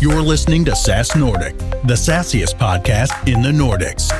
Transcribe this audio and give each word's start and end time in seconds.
You're 0.00 0.22
listening 0.22 0.64
to 0.66 0.76
SaaS 0.76 1.16
Nordic, 1.16 1.58
the 1.58 1.96
sassiest 1.96 2.56
podcast 2.56 3.26
in 3.26 3.42
the 3.42 3.48
Nordics. 3.48 4.12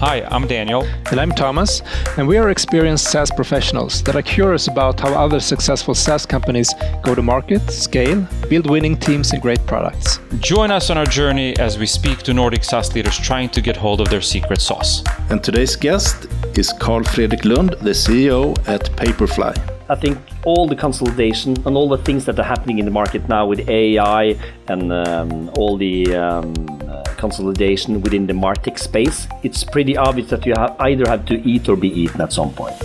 Hi, 0.00 0.26
I'm 0.32 0.48
Daniel. 0.48 0.82
And 1.12 1.20
I'm 1.20 1.30
Thomas, 1.30 1.80
and 2.16 2.26
we 2.26 2.36
are 2.36 2.50
experienced 2.50 3.08
SaaS 3.12 3.30
professionals 3.30 4.02
that 4.02 4.16
are 4.16 4.22
curious 4.22 4.66
about 4.66 4.98
how 4.98 5.14
other 5.14 5.38
successful 5.38 5.94
SaaS 5.94 6.26
companies 6.26 6.74
go 7.04 7.14
to 7.14 7.22
market, 7.22 7.70
scale, 7.70 8.26
build 8.50 8.68
winning 8.68 8.96
teams, 8.96 9.30
and 9.32 9.40
great 9.40 9.64
products. 9.64 10.18
Join 10.40 10.72
us 10.72 10.90
on 10.90 10.98
our 10.98 11.06
journey 11.06 11.56
as 11.58 11.78
we 11.78 11.86
speak 11.86 12.18
to 12.24 12.34
Nordic 12.34 12.64
SaaS 12.64 12.92
leaders 12.96 13.16
trying 13.16 13.48
to 13.50 13.60
get 13.60 13.76
hold 13.76 14.00
of 14.00 14.08
their 14.08 14.22
secret 14.22 14.60
sauce. 14.60 15.04
And 15.30 15.40
today's 15.40 15.76
guest 15.76 16.26
is 16.58 16.72
Karl-Fredrik 16.80 17.44
Lund, 17.44 17.76
the 17.80 17.90
CEO 17.90 18.58
at 18.66 18.90
Papirfly. 18.96 19.73
I 19.86 19.94
think 19.94 20.18
all 20.44 20.66
the 20.66 20.76
consolidation 20.76 21.56
and 21.66 21.76
all 21.76 21.90
the 21.90 21.98
things 21.98 22.24
that 22.24 22.38
are 22.38 22.44
happening 22.44 22.78
in 22.78 22.86
the 22.86 22.90
market 22.90 23.28
now 23.28 23.46
with 23.46 23.68
AI 23.68 24.34
and 24.68 24.90
um, 24.90 25.50
all 25.58 25.76
the 25.76 26.14
um, 26.14 26.54
uh, 26.88 27.02
consolidation 27.18 28.00
within 28.00 28.26
the 28.26 28.32
martech 28.32 28.78
space, 28.78 29.28
it's 29.42 29.62
pretty 29.62 29.94
obvious 29.96 30.30
that 30.30 30.46
you 30.46 30.54
have 30.56 30.74
either 30.80 31.04
have 31.08 31.26
to 31.26 31.34
eat 31.46 31.68
or 31.68 31.76
be 31.76 31.88
eaten 31.88 32.20
at 32.22 32.32
some 32.32 32.50
point. 32.54 32.80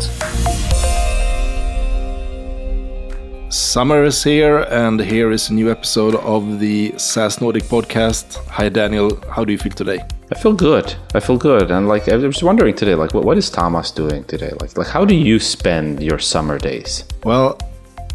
Summer 3.50 4.04
is 4.04 4.24
here, 4.24 4.60
and 4.70 5.00
here 5.00 5.32
is 5.32 5.50
a 5.50 5.54
new 5.54 5.72
episode 5.72 6.16
of 6.16 6.60
the 6.60 6.94
SaaS 6.98 7.42
Nordic 7.42 7.64
podcast. 7.64 8.46
Hi, 8.48 8.70
Daniel. 8.70 9.20
How 9.32 9.44
do 9.46 9.52
you 9.52 9.58
feel 9.58 9.72
today? 9.72 10.02
I 10.32 10.36
feel 10.36 10.54
good. 10.54 10.94
I 11.16 11.20
feel 11.20 11.38
good, 11.38 11.72
and 11.72 11.88
like 11.88 12.08
I 12.08 12.16
was 12.16 12.44
wondering 12.44 12.76
today, 12.76 12.94
like 12.94 13.14
what, 13.14 13.26
what 13.26 13.38
is 13.38 13.50
Thomas 13.50 13.90
doing 13.90 14.24
today? 14.26 14.52
Like 14.62 14.78
like 14.78 14.88
how 14.88 15.04
do 15.04 15.16
you 15.16 15.40
spend 15.40 16.04
your 16.04 16.20
summer 16.20 16.60
days? 16.60 17.04
Well, 17.24 17.58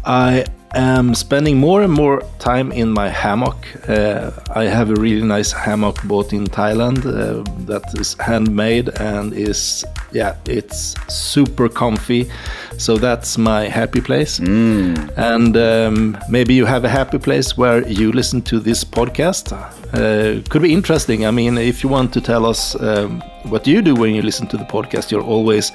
I 0.05 0.45
am 0.73 1.15
spending 1.15 1.57
more 1.57 1.81
and 1.83 1.93
more 1.93 2.21
time 2.39 2.71
in 2.71 2.91
my 2.91 3.09
hammock. 3.09 3.57
Uh, 3.87 4.31
I 4.53 4.65
have 4.65 4.89
a 4.89 4.95
really 4.95 5.25
nice 5.25 5.51
hammock 5.51 6.03
bought 6.03 6.33
in 6.33 6.45
Thailand 6.45 7.05
uh, 7.05 7.43
that 7.65 7.83
is 7.99 8.15
handmade 8.19 8.89
and 8.99 9.33
is 9.33 9.85
yeah, 10.11 10.35
it's 10.47 10.95
super 11.13 11.69
comfy. 11.69 12.29
So 12.77 12.97
that's 12.97 13.37
my 13.37 13.67
happy 13.67 14.01
place. 14.01 14.39
Mm. 14.39 15.13
And 15.17 15.57
um, 15.57 16.17
maybe 16.29 16.53
you 16.53 16.65
have 16.65 16.85
a 16.85 16.89
happy 16.89 17.19
place 17.19 17.57
where 17.57 17.87
you 17.87 18.11
listen 18.11 18.41
to 18.43 18.59
this 18.59 18.83
podcast. 18.83 19.51
Uh, 19.93 20.41
could 20.49 20.61
be 20.61 20.73
interesting. 20.73 21.25
I 21.25 21.31
mean, 21.31 21.57
if 21.57 21.83
you 21.83 21.89
want 21.89 22.13
to 22.13 22.21
tell 22.21 22.45
us 22.45 22.75
um, 22.81 23.21
what 23.43 23.67
you 23.67 23.81
do 23.81 23.93
when 23.93 24.15
you 24.15 24.21
listen 24.21 24.47
to 24.47 24.57
the 24.57 24.65
podcast, 24.65 25.11
you're 25.11 25.23
always 25.23 25.71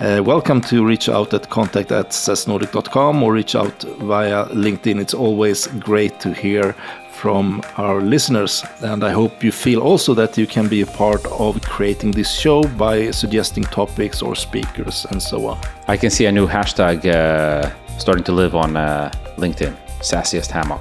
uh, 0.00 0.22
welcome 0.24 0.60
to 0.60 0.84
reach 0.84 1.08
out 1.08 1.34
at 1.34 1.48
contact 1.50 1.92
at 1.92 2.10
saasnordic.com 2.10 3.22
or 3.22 3.32
reach 3.32 3.54
out 3.54 3.82
via 4.00 4.46
LinkedIn. 4.46 5.00
It's 5.00 5.14
always 5.14 5.66
great 5.66 6.20
to 6.20 6.32
hear 6.32 6.74
from 7.10 7.62
our 7.76 8.00
listeners. 8.00 8.64
And 8.80 9.04
I 9.04 9.10
hope 9.10 9.44
you 9.44 9.52
feel 9.52 9.80
also 9.80 10.14
that 10.14 10.36
you 10.36 10.46
can 10.46 10.68
be 10.68 10.80
a 10.80 10.86
part 10.86 11.24
of 11.26 11.60
creating 11.62 12.10
this 12.10 12.32
show 12.32 12.62
by 12.62 13.10
suggesting 13.10 13.64
topics 13.64 14.22
or 14.22 14.34
speakers 14.34 15.06
and 15.10 15.22
so 15.22 15.46
on. 15.46 15.58
I 15.88 15.96
can 15.96 16.10
see 16.10 16.26
a 16.26 16.32
new 16.32 16.48
hashtag 16.48 17.04
uh, 17.06 17.70
starting 17.98 18.24
to 18.24 18.32
live 18.32 18.54
on 18.54 18.76
uh, 18.76 19.12
LinkedIn. 19.36 19.81
Sassiest 20.02 20.50
hammock. 20.50 20.80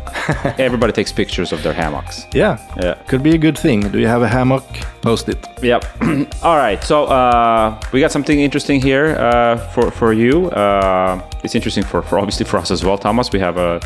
Everybody 0.60 0.92
takes 0.94 1.12
pictures 1.12 1.52
of 1.54 1.62
their 1.64 1.74
hammocks. 1.74 2.26
Yeah, 2.34 2.58
Yeah. 2.82 2.96
could 3.08 3.22
be 3.24 3.34
a 3.36 3.38
good 3.38 3.58
thing. 3.58 3.82
Do 3.92 4.00
you 4.00 4.08
have 4.08 4.24
a 4.24 4.28
hammock? 4.28 4.64
Post 5.02 5.30
it. 5.30 5.38
Yep. 5.62 5.86
All 6.44 6.58
right. 6.58 6.84
So 6.84 7.06
uh, 7.06 7.80
we 7.94 8.00
got 8.02 8.12
something 8.12 8.40
interesting 8.40 8.82
here 8.82 9.16
uh, 9.20 9.58
for 9.74 9.92
for 9.92 10.14
you. 10.14 10.50
Uh, 10.52 11.22
it's 11.44 11.56
interesting 11.56 11.84
for, 11.84 12.02
for 12.02 12.18
obviously 12.20 12.46
for 12.46 12.58
us 12.58 12.72
as 12.72 12.84
well, 12.84 12.98
Thomas. 12.98 13.32
We 13.32 13.40
have 13.40 13.58
a 13.58 13.80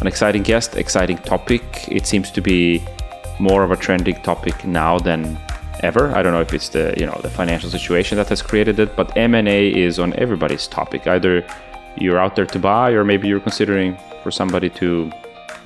an 0.00 0.06
exciting 0.06 0.42
guest, 0.42 0.76
exciting 0.76 1.18
topic. 1.18 1.62
It 1.88 2.06
seems 2.06 2.30
to 2.30 2.40
be 2.40 2.82
more 3.38 3.62
of 3.64 3.70
a 3.70 3.76
trending 3.76 4.16
topic 4.22 4.64
now 4.64 4.98
than 4.98 5.38
ever. 5.82 6.14
I 6.16 6.22
don't 6.22 6.32
know 6.32 6.40
if 6.40 6.52
it's 6.54 6.68
the 6.70 6.94
you 6.96 7.06
know 7.06 7.18
the 7.22 7.30
financial 7.30 7.70
situation 7.70 8.16
that 8.18 8.28
has 8.28 8.42
created 8.42 8.78
it, 8.78 8.96
but 8.96 9.16
M 9.16 9.34
and 9.34 9.48
A 9.48 9.68
is 9.86 9.98
on 9.98 10.12
everybody's 10.14 10.66
topic. 10.68 11.06
Either 11.06 11.44
you're 11.96 12.18
out 12.18 12.36
there 12.36 12.46
to 12.46 12.58
buy, 12.58 12.90
or 12.92 13.04
maybe 13.04 13.28
you're 13.28 13.40
considering 13.40 13.96
for 14.22 14.30
somebody 14.30 14.70
to 14.70 15.10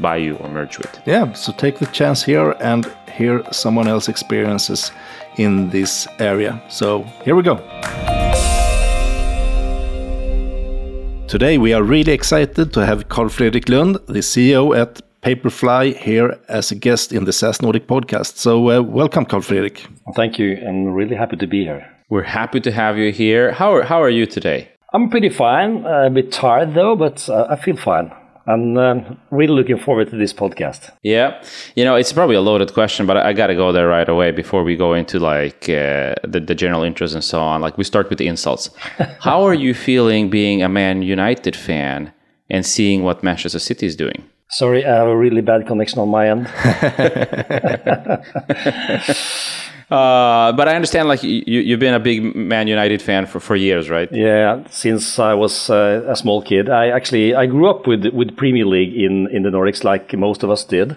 buy 0.00 0.16
you 0.16 0.36
or 0.36 0.48
merge 0.48 0.78
with. 0.78 1.00
Yeah, 1.06 1.32
so 1.32 1.52
take 1.52 1.78
the 1.78 1.86
chance 1.86 2.22
here 2.22 2.56
and 2.60 2.90
hear 3.12 3.42
someone 3.52 3.88
else 3.88 4.08
experiences 4.08 4.90
in 5.36 5.70
this 5.70 6.06
area. 6.18 6.62
So 6.68 7.02
here 7.24 7.36
we 7.36 7.42
go. 7.42 7.56
Today 11.28 11.56
we 11.56 11.72
are 11.72 11.82
really 11.82 12.12
excited 12.12 12.72
to 12.74 12.84
have 12.84 13.08
Karl-Fredrik 13.08 13.68
Lund, 13.68 13.96
the 14.06 14.20
CEO 14.20 14.76
at 14.76 15.00
Papirfly, 15.22 15.96
here 15.96 16.38
as 16.48 16.70
a 16.70 16.74
guest 16.74 17.12
in 17.12 17.24
the 17.24 17.32
SaaS 17.32 17.62
Nordic 17.62 17.86
podcast. 17.86 18.36
So 18.36 18.70
uh, 18.70 18.82
welcome, 18.82 19.24
Carl 19.24 19.42
Fredrik. 19.42 19.86
Thank 20.14 20.38
you. 20.38 20.58
I'm 20.66 20.88
really 20.88 21.16
happy 21.16 21.36
to 21.36 21.46
be 21.46 21.64
here. 21.64 21.88
We're 22.10 22.24
happy 22.24 22.60
to 22.60 22.70
have 22.72 22.98
you 22.98 23.12
here. 23.12 23.52
How 23.52 23.72
are, 23.72 23.82
how 23.82 24.02
are 24.02 24.10
you 24.10 24.26
today? 24.26 24.68
I'm 24.92 25.08
pretty 25.08 25.30
fine. 25.30 25.86
a 25.86 26.10
bit 26.10 26.32
tired 26.32 26.74
though, 26.74 26.96
but 26.96 27.28
uh, 27.28 27.46
I 27.48 27.56
feel 27.56 27.76
fine. 27.76 28.12
I'm 28.46 28.76
um, 28.76 29.20
really 29.30 29.54
looking 29.54 29.78
forward 29.78 30.10
to 30.10 30.16
this 30.16 30.32
podcast. 30.32 30.90
Yeah, 31.02 31.42
you 31.76 31.84
know, 31.84 31.94
it's 31.94 32.12
probably 32.12 32.34
a 32.34 32.40
loaded 32.40 32.74
question, 32.74 33.06
but 33.06 33.16
I, 33.16 33.28
I 33.28 33.32
got 33.32 33.46
to 33.48 33.54
go 33.54 33.70
there 33.70 33.86
right 33.86 34.08
away 34.08 34.32
before 34.32 34.64
we 34.64 34.76
go 34.76 34.94
into 34.94 35.20
like 35.20 35.68
uh, 35.68 36.14
the, 36.24 36.42
the 36.44 36.54
general 36.54 36.82
interest 36.82 37.14
and 37.14 37.22
so 37.22 37.40
on. 37.40 37.60
Like, 37.60 37.78
we 37.78 37.84
start 37.84 38.10
with 38.10 38.18
the 38.18 38.26
insults. 38.26 38.70
How 39.20 39.44
are 39.44 39.54
you 39.54 39.74
feeling 39.74 40.28
being 40.28 40.62
a 40.62 40.68
Man 40.68 41.02
United 41.02 41.54
fan 41.54 42.12
and 42.50 42.66
seeing 42.66 43.04
what 43.04 43.22
Manchester 43.22 43.60
City 43.60 43.86
is 43.86 43.94
doing? 43.94 44.24
Sorry, 44.50 44.84
I 44.84 44.96
have 44.96 45.08
a 45.08 45.16
really 45.16 45.40
bad 45.40 45.66
connection 45.66 46.00
on 46.00 46.08
my 46.08 46.28
end. 46.28 46.46
Uh, 49.92 50.52
but 50.52 50.68
I 50.68 50.74
understand, 50.74 51.08
like, 51.08 51.22
you, 51.22 51.42
you've 51.46 51.80
been 51.80 51.94
a 51.94 52.00
big 52.00 52.34
Man 52.34 52.66
United 52.66 53.02
fan 53.02 53.26
for, 53.26 53.40
for 53.40 53.54
years, 53.56 53.90
right? 53.90 54.08
Yeah, 54.10 54.62
since 54.70 55.18
I 55.18 55.34
was 55.34 55.68
uh, 55.68 56.04
a 56.08 56.16
small 56.16 56.40
kid, 56.40 56.70
I 56.70 56.88
actually 56.88 57.34
I 57.34 57.46
grew 57.46 57.68
up 57.68 57.86
with 57.86 58.06
with 58.06 58.36
Premier 58.36 58.64
League 58.64 58.94
in 58.94 59.28
in 59.28 59.42
the 59.42 59.50
Nordics, 59.50 59.84
like 59.84 60.12
most 60.14 60.42
of 60.42 60.50
us 60.50 60.64
did. 60.64 60.96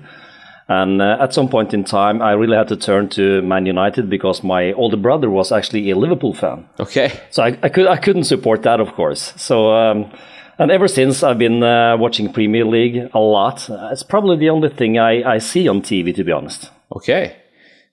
And 0.68 1.02
uh, 1.02 1.18
at 1.20 1.34
some 1.34 1.48
point 1.48 1.74
in 1.74 1.84
time, 1.84 2.22
I 2.22 2.32
really 2.32 2.58
had 2.58 2.70
to 2.70 2.76
turn 2.76 3.10
to 3.10 3.42
Man 3.44 3.66
United 3.68 4.10
because 4.10 4.44
my 4.44 4.74
older 4.74 4.98
brother 4.98 5.30
was 5.30 5.52
actually 5.52 5.92
a 5.92 5.96
Liverpool 5.96 6.34
fan. 6.34 6.66
Okay. 6.80 7.12
So 7.30 7.44
I, 7.44 7.58
I 7.62 7.70
could 7.70 7.88
I 7.88 7.98
couldn't 7.98 8.24
support 8.24 8.64
that, 8.64 8.80
of 8.80 8.94
course. 8.94 9.34
So 9.36 9.72
um, 9.76 10.10
and 10.58 10.72
ever 10.72 10.88
since 10.88 11.22
I've 11.22 11.38
been 11.38 11.62
uh, 11.62 11.98
watching 11.98 12.32
Premier 12.32 12.66
League 12.66 13.10
a 13.14 13.20
lot. 13.20 13.70
It's 13.92 14.04
probably 14.04 14.38
the 14.38 14.50
only 14.50 14.70
thing 14.70 14.98
I, 14.98 15.36
I 15.36 15.38
see 15.40 15.68
on 15.68 15.82
TV, 15.82 16.16
to 16.16 16.24
be 16.24 16.32
honest. 16.32 16.72
Okay. 16.96 17.36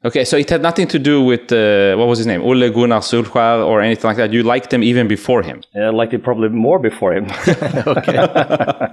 Okay, 0.05 0.25
so 0.25 0.37
it 0.37 0.51
had 0.51 0.63
nothing 0.63 0.89
to 0.89 0.99
do 0.99 1.23
with 1.23 1.53
uh, 1.53 1.95
what 1.97 2.09
was 2.09 2.19
his 2.19 2.27
name, 2.27 2.43
Ole 2.43 2.69
Gunnar 2.71 3.01
Solskjaer 3.01 3.65
or 3.65 3.81
anything 3.81 4.09
like 4.09 4.17
that. 4.17 4.33
You 4.33 4.43
liked 4.43 4.73
him 4.73 4.83
even 4.83 5.07
before 5.07 5.43
him. 5.43 5.63
Uh, 5.77 5.93
liked 5.93 6.13
him 6.13 6.21
probably 6.21 6.49
more 6.49 6.79
before 6.79 7.13
him. 7.15 7.27
Okay. 7.87 8.89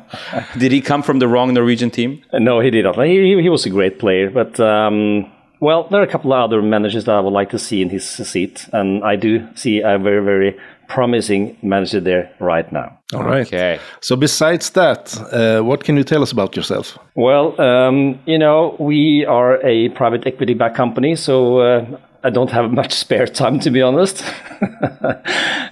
Did 0.59 0.72
he 0.72 0.81
come 0.81 1.02
from 1.02 1.19
the 1.19 1.28
wrong 1.28 1.53
Norwegian 1.53 1.90
team? 1.90 2.22
no, 2.34 2.59
he 2.59 2.69
didn't. 2.69 2.96
He, 3.02 3.42
he 3.42 3.50
was 3.50 3.66
a 3.66 3.69
great 3.69 3.98
player, 4.00 4.30
but 4.30 4.59
um, 4.59 5.31
well, 5.59 5.88
there 5.90 6.00
are 6.00 6.03
a 6.03 6.08
couple 6.08 6.31
of 6.34 6.44
other 6.44 6.62
managers 6.62 7.06
that 7.06 7.16
I 7.16 7.19
would 7.19 7.34
like 7.34 7.50
to 7.52 7.59
see 7.59 7.81
in 7.81 7.90
his 7.90 8.08
seat, 8.08 8.68
and 8.72 9.03
I 9.03 9.16
do 9.16 9.48
see 9.56 9.80
a 9.80 9.98
very 9.98 10.24
very 10.24 10.58
promising 10.90 11.56
manager 11.62 12.02
there 12.02 12.30
right 12.40 12.70
now. 12.72 13.00
All 13.14 13.24
right. 13.24 13.48
Okay. 13.48 13.80
So 14.02 14.16
besides 14.16 14.72
that, 14.72 15.16
uh, 15.32 15.62
what 15.64 15.84
can 15.84 15.96
you 15.96 16.04
tell 16.04 16.22
us 16.22 16.32
about 16.32 16.56
yourself? 16.56 16.98
Well, 17.16 17.60
um, 17.62 18.20
you 18.26 18.38
know, 18.38 18.76
we 18.80 19.26
are 19.26 19.66
a 19.66 19.90
private 19.90 20.28
equity 20.28 20.56
backed 20.56 20.76
company, 20.76 21.16
so 21.16 21.60
uh, 21.60 21.86
I 22.24 22.32
don't 22.32 22.52
have 22.52 22.72
much 22.82 22.94
spare 22.94 23.28
time, 23.28 23.60
to 23.62 23.70
be 23.70 23.82
honest. 23.82 24.24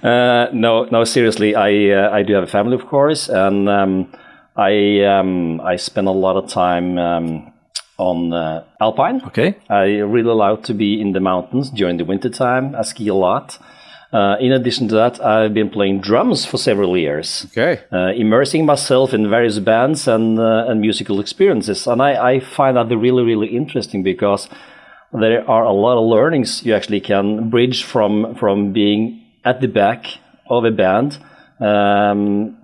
uh, 0.02 0.46
no, 0.52 0.84
no, 0.84 1.04
seriously, 1.04 1.54
I 1.54 1.90
uh, 1.90 2.10
I 2.10 2.22
do 2.22 2.32
have 2.34 2.44
a 2.44 2.52
family, 2.58 2.74
of 2.74 2.86
course, 2.86 3.28
and 3.28 3.68
um, 3.68 4.12
I 4.56 5.04
um, 5.04 5.60
I 5.60 5.76
spend 5.76 6.08
a 6.08 6.12
lot 6.12 6.36
of 6.36 6.48
time. 6.48 6.98
Um, 6.98 7.52
on 7.98 8.32
uh, 8.32 8.62
Alpine. 8.80 9.20
Okay. 9.26 9.56
I 9.68 9.98
really 9.98 10.32
love 10.32 10.62
to 10.66 10.72
be 10.74 11.00
in 11.00 11.14
the 11.14 11.20
mountains 11.20 11.68
during 11.68 11.96
the 11.96 12.04
winter 12.04 12.30
time. 12.30 12.76
I 12.76 12.82
ski 12.82 13.08
a 13.08 13.14
lot. 13.14 13.58
Uh, 14.10 14.36
in 14.40 14.52
addition 14.52 14.88
to 14.88 14.94
that, 14.94 15.20
I've 15.22 15.52
been 15.52 15.68
playing 15.68 16.00
drums 16.00 16.46
for 16.46 16.56
several 16.56 16.96
years, 16.96 17.46
Okay. 17.50 17.80
uh, 17.92 18.12
immersing 18.16 18.64
myself 18.64 19.12
in 19.12 19.28
various 19.28 19.58
bands 19.58 20.08
and 20.08 20.38
uh, 20.38 20.64
and 20.68 20.80
musical 20.80 21.20
experiences, 21.20 21.86
and 21.86 22.00
I, 22.00 22.34
I 22.34 22.40
find 22.40 22.76
that 22.76 22.88
really 22.96 23.22
really 23.22 23.48
interesting 23.48 24.02
because 24.02 24.48
there 25.12 25.44
are 25.50 25.64
a 25.64 25.72
lot 25.72 25.98
of 25.98 26.04
learnings 26.08 26.64
you 26.64 26.74
actually 26.74 27.00
can 27.00 27.50
bridge 27.50 27.84
from 27.84 28.34
from 28.34 28.72
being 28.72 29.20
at 29.44 29.60
the 29.60 29.68
back 29.68 30.06
of 30.48 30.64
a 30.64 30.70
band. 30.70 31.18
Um, 31.60 32.54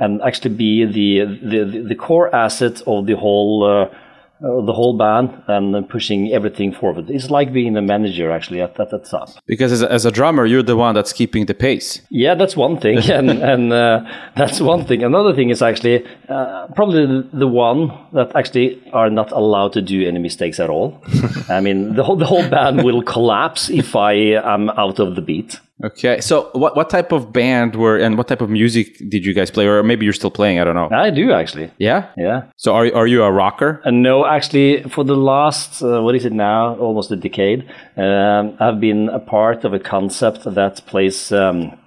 and 0.00 0.22
actually 0.22 0.54
be 0.54 0.84
the, 0.84 1.24
the 1.42 1.84
the 1.88 1.94
core 1.96 2.32
asset 2.34 2.80
of 2.86 3.06
the 3.06 3.16
whole 3.16 3.90
uh, 4.40 4.60
the 4.62 4.72
whole 4.72 4.96
band 4.96 5.42
and 5.48 5.74
uh, 5.74 5.82
pushing 5.82 6.32
everything 6.32 6.72
forward. 6.72 7.10
It's 7.10 7.28
like 7.28 7.52
being 7.52 7.76
a 7.76 7.82
manager 7.82 8.30
actually 8.30 8.60
at, 8.60 8.78
at 8.78 8.90
the 8.90 8.98
top. 8.98 9.30
Because 9.46 9.72
as 9.72 9.82
a, 9.82 9.90
as 9.92 10.04
a 10.04 10.12
drummer, 10.12 10.46
you're 10.46 10.62
the 10.62 10.76
one 10.76 10.94
that's 10.94 11.12
keeping 11.12 11.46
the 11.46 11.54
pace. 11.54 12.00
Yeah, 12.10 12.36
that's 12.36 12.56
one 12.56 12.78
thing, 12.78 12.98
and 13.10 13.30
and 13.30 13.72
uh, 13.72 14.04
that's 14.36 14.60
one 14.60 14.84
thing. 14.84 15.02
Another 15.02 15.34
thing 15.34 15.50
is 15.50 15.60
actually 15.60 16.06
uh, 16.28 16.68
probably 16.76 17.06
the, 17.06 17.28
the 17.32 17.48
one 17.48 17.90
that 18.12 18.34
actually 18.36 18.80
are 18.92 19.10
not 19.10 19.32
allowed 19.32 19.72
to 19.72 19.82
do 19.82 20.06
any 20.06 20.18
mistakes 20.18 20.60
at 20.60 20.70
all. 20.70 21.02
I 21.48 21.60
mean, 21.60 21.94
the 21.96 22.04
whole 22.04 22.16
the 22.16 22.26
whole 22.26 22.48
band 22.48 22.84
will 22.84 23.02
collapse 23.02 23.70
if 23.70 23.96
I 23.96 24.12
am 24.54 24.70
out 24.70 25.00
of 25.00 25.16
the 25.16 25.22
beat. 25.22 25.58
Okay, 25.84 26.20
so 26.20 26.50
what 26.54 26.76
what 26.76 26.90
type 26.90 27.12
of 27.12 27.32
band 27.32 27.76
were 27.76 27.96
and 27.96 28.18
what 28.18 28.26
type 28.26 28.40
of 28.40 28.50
music 28.50 28.98
did 29.08 29.24
you 29.24 29.32
guys 29.32 29.50
play, 29.50 29.64
or 29.66 29.82
maybe 29.84 30.04
you're 30.04 30.12
still 30.12 30.30
playing? 30.30 30.58
I 30.58 30.64
don't 30.64 30.74
know. 30.74 30.88
I 30.90 31.10
do 31.10 31.32
actually. 31.32 31.70
Yeah, 31.78 32.10
Yeah. 32.16 32.46
So 32.56 32.74
are 32.74 32.92
are 32.94 33.06
you 33.06 33.22
a 33.22 33.30
rocker? 33.30 33.80
And 33.84 34.02
no, 34.02 34.26
actually, 34.26 34.82
for 34.84 35.04
the 35.04 35.14
last, 35.14 35.80
uh, 35.82 36.02
what 36.02 36.16
is 36.16 36.24
it 36.24 36.32
now, 36.32 36.74
almost 36.78 37.12
a 37.12 37.16
decade, 37.16 37.68
um, 37.96 38.56
I've 38.58 38.80
been 38.80 39.08
a 39.08 39.20
part 39.20 39.64
of 39.64 39.72
a 39.72 39.78
concept 39.78 40.42
that 40.52 40.84
plays 40.86 41.30
um, 41.30 41.78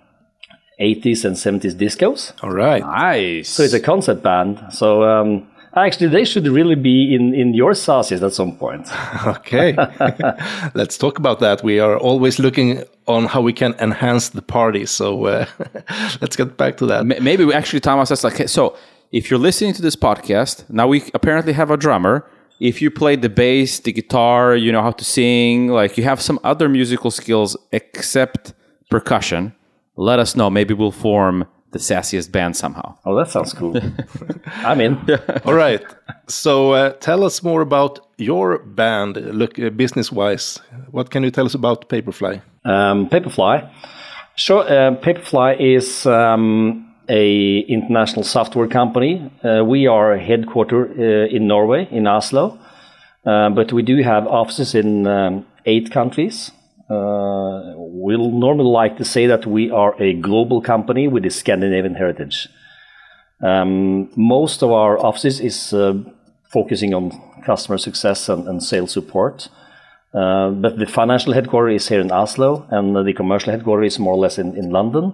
80s 0.80 1.26
and 1.26 1.36
70s 1.36 1.76
discos. 1.76 2.34
All 2.42 2.52
right. 2.52 2.82
Nice. 2.82 3.50
So 3.50 3.64
it's 3.64 3.74
a 3.74 3.80
concept 3.80 4.24
band. 4.24 4.60
So 4.72 5.04
um, 5.04 5.48
actually, 5.76 6.08
they 6.08 6.26
should 6.26 6.48
really 6.48 6.76
be 6.76 7.16
in, 7.16 7.34
in 7.34 7.54
your 7.54 7.74
sauces 7.74 8.24
at 8.24 8.34
some 8.34 8.56
point. 8.58 8.88
Okay. 9.26 9.76
Let's 10.74 10.98
talk 10.98 11.18
about 11.18 11.40
that. 11.40 11.64
We 11.64 11.80
are 11.80 11.98
always 11.98 12.40
looking 12.40 12.84
on 13.08 13.26
how 13.26 13.42
we 13.42 13.54
can 13.54 13.74
enhance 13.80 14.30
the 14.30 14.42
party. 14.42 14.86
So 14.86 15.26
uh, 15.26 15.46
let's 16.22 16.36
get 16.36 16.58
back 16.58 16.78
to 16.78 16.86
that. 16.88 17.06
Maybe 17.06 17.46
we 17.46 17.54
actually 17.54 17.82
Thomas 17.82 18.10
that's 18.10 18.24
like 18.24 18.48
so 18.50 18.76
if 19.12 19.30
you're 19.30 19.40
listening 19.40 19.74
to 19.74 19.82
this 19.82 19.96
podcast 19.96 20.70
now 20.70 20.88
we 20.88 21.04
apparently 21.14 21.54
have 21.54 21.70
a 21.70 21.78
drummer 21.78 22.26
if 22.60 22.82
you 22.82 22.90
play 22.90 23.16
the 23.16 23.30
bass 23.30 23.80
the 23.80 23.92
guitar 23.92 24.56
you 24.56 24.72
know 24.72 24.82
how 24.82 24.92
to 24.92 25.04
sing 25.04 25.68
like 25.68 25.98
you 25.98 26.04
have 26.04 26.22
some 26.22 26.40
other 26.44 26.70
musical 26.70 27.12
skills 27.12 27.58
except 27.72 28.54
percussion 28.90 29.54
let 29.98 30.20
us 30.20 30.36
know 30.36 30.50
maybe 30.50 30.74
we'll 30.74 30.92
form 30.92 31.46
the 31.72 31.80
sassiest 31.80 32.32
band 32.32 32.56
somehow 32.56 32.96
Oh, 33.06 33.16
that 33.16 33.30
sounds 33.30 33.54
cool. 33.54 33.76
I'm 34.46 34.82
in. 34.82 34.98
All 35.46 35.54
right. 35.54 35.84
So 36.28 36.72
uh, 36.74 36.92
tell 37.00 37.24
us 37.24 37.44
more 37.44 37.62
about 37.62 38.00
your 38.18 38.60
band, 38.60 39.18
look 39.18 39.58
uh, 39.60 39.70
business 39.70 40.12
wise. 40.12 40.60
What 40.92 41.10
can 41.10 41.24
you 41.24 41.32
tell 41.32 41.46
us 41.46 41.56
about 41.56 41.90
Papirfly? 41.90 42.42
Um, 42.66 43.10
Papirfly. 43.10 43.70
Sure, 44.36 44.62
uh, 44.64 44.96
Papirfly 45.02 45.60
is 45.60 46.06
um, 46.06 46.94
a 47.10 47.60
international 47.60 48.24
software 48.24 48.68
company. 48.68 49.32
Uh, 49.44 49.64
we 49.66 49.88
are 49.88 50.18
headquartered 50.18 50.98
uh, 50.98 51.36
in 51.36 51.48
Norway, 51.48 51.88
in 51.92 52.08
Oslo, 52.08 52.58
uh, 53.26 53.50
but 53.50 53.74
we 53.74 53.82
do 53.82 54.02
have 54.04 54.28
offices 54.28 54.76
in 54.76 55.08
um, 55.08 55.46
eight 55.66 55.92
countries. 55.92 56.52
Uh, 56.92 57.74
we'll 57.78 58.32
normally 58.32 58.70
like 58.70 58.98
to 58.98 59.06
say 59.06 59.28
that 59.28 59.46
we 59.46 59.72
are 59.72 59.94
a 60.02 60.14
global 60.14 60.62
company 60.62 61.08
with 61.08 61.26
a 61.26 61.30
Scandinavian 61.30 61.96
heritage. 61.96 62.48
Um, 63.42 64.10
most 64.16 64.62
of 64.62 64.72
our 64.72 65.00
offices 65.00 65.40
is 65.40 65.74
uh, 65.74 65.94
focusing 66.52 66.94
on 66.94 67.12
customer 67.46 67.78
success 67.78 68.30
and, 68.30 68.48
and 68.48 68.62
sales 68.62 68.92
support. 68.92 69.50
Uh, 70.14 70.50
but 70.50 70.78
the 70.78 70.86
financial 70.86 71.34
headquarters 71.34 71.84
is 71.84 71.88
here 71.88 72.02
in 72.02 72.12
Oslo, 72.12 72.68
and 72.70 73.08
the 73.08 73.14
commercial 73.14 73.52
headquarters 73.52 73.94
is 73.94 74.00
more 74.00 74.14
or 74.14 74.20
less 74.20 74.38
in, 74.38 74.58
in 74.58 74.70
London. 74.70 75.14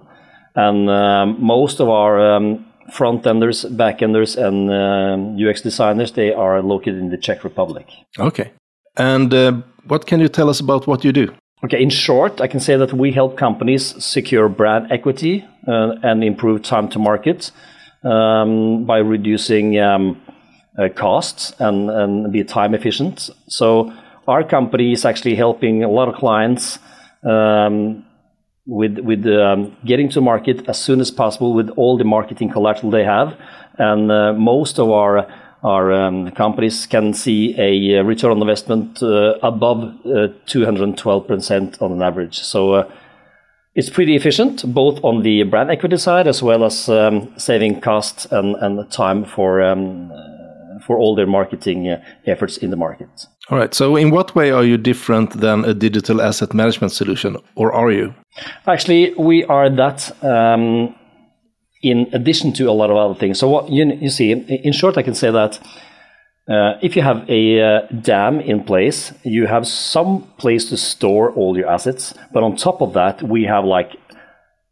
And 0.56 0.90
um, 0.90 1.36
most 1.38 1.78
of 1.80 1.88
our 1.88 2.18
um, 2.18 2.66
front 2.92 3.24
enders, 3.26 3.64
back 3.64 4.02
enders, 4.02 4.36
and 4.36 4.70
um, 4.70 5.36
UX 5.38 5.60
designers 5.60 6.12
they 6.12 6.32
are 6.32 6.60
located 6.62 6.98
in 6.98 7.10
the 7.10 7.18
Czech 7.18 7.44
Republic. 7.44 7.86
Okay. 8.18 8.50
And 8.96 9.32
uh, 9.32 9.52
what 9.86 10.06
can 10.06 10.18
you 10.18 10.28
tell 10.28 10.48
us 10.50 10.58
about 10.58 10.88
what 10.88 11.04
you 11.04 11.12
do? 11.12 11.32
Okay, 11.64 11.82
in 11.82 11.90
short, 11.90 12.40
I 12.40 12.46
can 12.46 12.60
say 12.60 12.76
that 12.76 12.92
we 12.92 13.10
help 13.10 13.36
companies 13.36 14.04
secure 14.04 14.48
brand 14.48 14.92
equity 14.92 15.44
uh, 15.66 15.96
and 16.04 16.22
improve 16.22 16.62
time 16.62 16.88
to 16.90 17.00
market 17.00 17.50
um, 18.04 18.84
by 18.84 18.98
reducing 18.98 19.76
um, 19.80 20.22
uh, 20.78 20.88
costs 20.88 21.52
and, 21.58 21.90
and 21.90 22.32
be 22.32 22.44
time 22.44 22.74
efficient. 22.74 23.30
So 23.48 23.92
our 24.28 24.44
company 24.44 24.92
is 24.92 25.04
actually 25.04 25.34
helping 25.34 25.82
a 25.82 25.88
lot 25.88 26.08
of 26.08 26.14
clients 26.14 26.78
um, 27.24 28.04
with 28.64 28.98
with 28.98 29.26
um, 29.26 29.76
getting 29.84 30.10
to 30.10 30.20
market 30.20 30.68
as 30.68 30.78
soon 30.80 31.00
as 31.00 31.10
possible 31.10 31.54
with 31.54 31.70
all 31.70 31.98
the 31.98 32.04
marketing 32.04 32.50
collateral 32.50 32.92
they 32.92 33.02
have, 33.02 33.36
and 33.78 34.12
uh, 34.12 34.32
most 34.34 34.78
of 34.78 34.90
our 34.90 35.26
our 35.62 35.92
um, 35.92 36.30
companies 36.32 36.86
can 36.86 37.12
see 37.12 37.54
a 37.58 37.98
uh, 37.98 38.02
return 38.02 38.30
on 38.30 38.40
investment 38.40 39.02
uh, 39.02 39.34
above 39.42 39.82
uh, 40.06 40.28
212% 40.46 41.82
on 41.82 41.92
an 41.92 42.02
average. 42.02 42.38
So 42.38 42.72
uh, 42.74 42.92
it's 43.74 43.90
pretty 43.90 44.16
efficient, 44.16 44.64
both 44.72 45.02
on 45.04 45.22
the 45.22 45.42
brand 45.44 45.70
equity 45.70 45.98
side 45.98 46.26
as 46.26 46.42
well 46.42 46.64
as 46.64 46.88
um, 46.88 47.32
saving 47.38 47.80
costs 47.80 48.26
and, 48.30 48.56
and 48.56 48.90
time 48.90 49.24
for 49.24 49.62
um, 49.62 50.10
uh, 50.12 50.38
for 50.86 50.96
all 50.96 51.14
their 51.14 51.26
marketing 51.26 51.88
uh, 51.88 52.02
efforts 52.26 52.56
in 52.56 52.70
the 52.70 52.76
market. 52.76 53.08
All 53.50 53.58
right. 53.58 53.74
So, 53.74 53.96
in 53.96 54.10
what 54.10 54.34
way 54.34 54.50
are 54.50 54.64
you 54.64 54.76
different 54.76 55.30
than 55.40 55.64
a 55.64 55.74
digital 55.74 56.20
asset 56.20 56.54
management 56.54 56.92
solution, 56.92 57.36
or 57.56 57.72
are 57.72 57.90
you? 57.90 58.14
Actually, 58.66 59.14
we 59.14 59.44
are 59.44 59.70
that 59.70 60.10
um, 60.24 60.94
in 61.82 62.08
addition 62.12 62.52
to 62.54 62.64
a 62.64 62.72
lot 62.72 62.90
of 62.90 62.96
other 62.96 63.14
things. 63.14 63.38
So, 63.38 63.48
what 63.48 63.70
you, 63.70 63.86
you 63.86 64.10
see, 64.10 64.32
in 64.32 64.72
short, 64.72 64.98
I 64.98 65.02
can 65.02 65.14
say 65.14 65.30
that 65.30 65.58
uh, 66.48 66.78
if 66.80 66.96
you 66.96 67.02
have 67.02 67.28
a 67.28 67.60
uh, 67.60 67.80
dam 68.00 68.40
in 68.40 68.64
place, 68.64 69.12
you 69.22 69.46
have 69.46 69.66
some 69.66 70.22
place 70.38 70.70
to 70.70 70.76
store 70.76 71.30
all 71.32 71.56
your 71.56 71.68
assets. 71.68 72.14
But 72.32 72.42
on 72.42 72.56
top 72.56 72.80
of 72.80 72.94
that, 72.94 73.22
we 73.22 73.44
have 73.44 73.64
like 73.64 73.96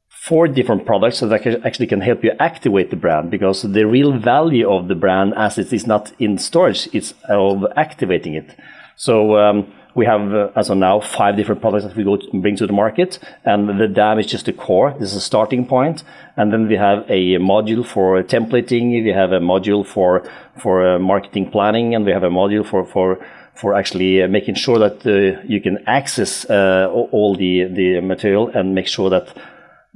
four 0.08 0.49
different 0.49 0.87
products 0.87 1.20
that 1.20 1.32
actually 1.64 1.87
can 1.87 2.00
help 2.00 2.25
you 2.25 2.32
activate 2.41 2.91
the 2.91 2.97
brand 2.97 3.31
because 3.31 3.62
the 3.62 3.87
real 3.87 4.19
value 4.19 4.69
of 4.69 4.88
the 4.88 4.94
brand 4.94 5.35
assets 5.35 5.73
is 5.73 5.87
not 5.87 6.12
in 6.19 6.38
storage, 6.38 6.88
it's 6.93 7.14
of 7.29 7.64
activating 7.76 8.35
it. 8.35 8.56
So 8.97 9.37
um, 9.37 9.73
we 9.96 10.04
have, 10.04 10.34
uh, 10.34 10.50
as 10.54 10.69
of 10.70 10.76
now, 10.76 11.00
five 11.00 11.37
different 11.37 11.62
products 11.62 11.84
that 11.87 11.96
we 11.96 12.04
go 12.04 12.16
to 12.16 12.40
bring 12.40 12.56
to 12.56 12.66
the 12.66 12.72
market, 12.72 13.19
and 13.44 13.81
the 13.81 13.88
DAM 13.88 14.19
is 14.19 14.26
just 14.26 14.44
the 14.44 14.52
core. 14.52 14.94
This 15.00 15.10
is 15.10 15.16
a 15.16 15.20
starting 15.20 15.66
point, 15.66 16.04
and 16.37 16.52
then 16.52 16.69
we 16.69 16.76
have 16.76 16.98
a 17.08 17.38
module 17.38 17.84
for 17.84 18.22
templating. 18.22 19.02
We 19.02 19.12
have 19.22 19.32
a 19.32 19.40
module 19.40 19.84
for 19.84 20.22
for 20.62 20.75
uh, 20.87 20.98
marketing 20.98 21.50
planning, 21.50 21.94
and 21.94 22.04
we 22.04 22.12
have 22.12 22.25
a 22.25 22.31
module 22.31 22.64
for 22.64 22.84
for 22.84 23.19
for 23.54 23.75
actually 23.75 24.22
uh, 24.22 24.28
making 24.28 24.56
sure 24.56 24.78
that 24.78 25.06
uh, 25.06 25.40
you 25.48 25.60
can 25.62 25.78
access 25.87 26.44
uh, 26.50 26.88
all- 26.93 27.34
the 27.34 27.64
the 27.64 28.00
material 28.00 28.48
and 28.54 28.75
make 28.75 28.88
sure 28.88 29.08
that 29.10 29.26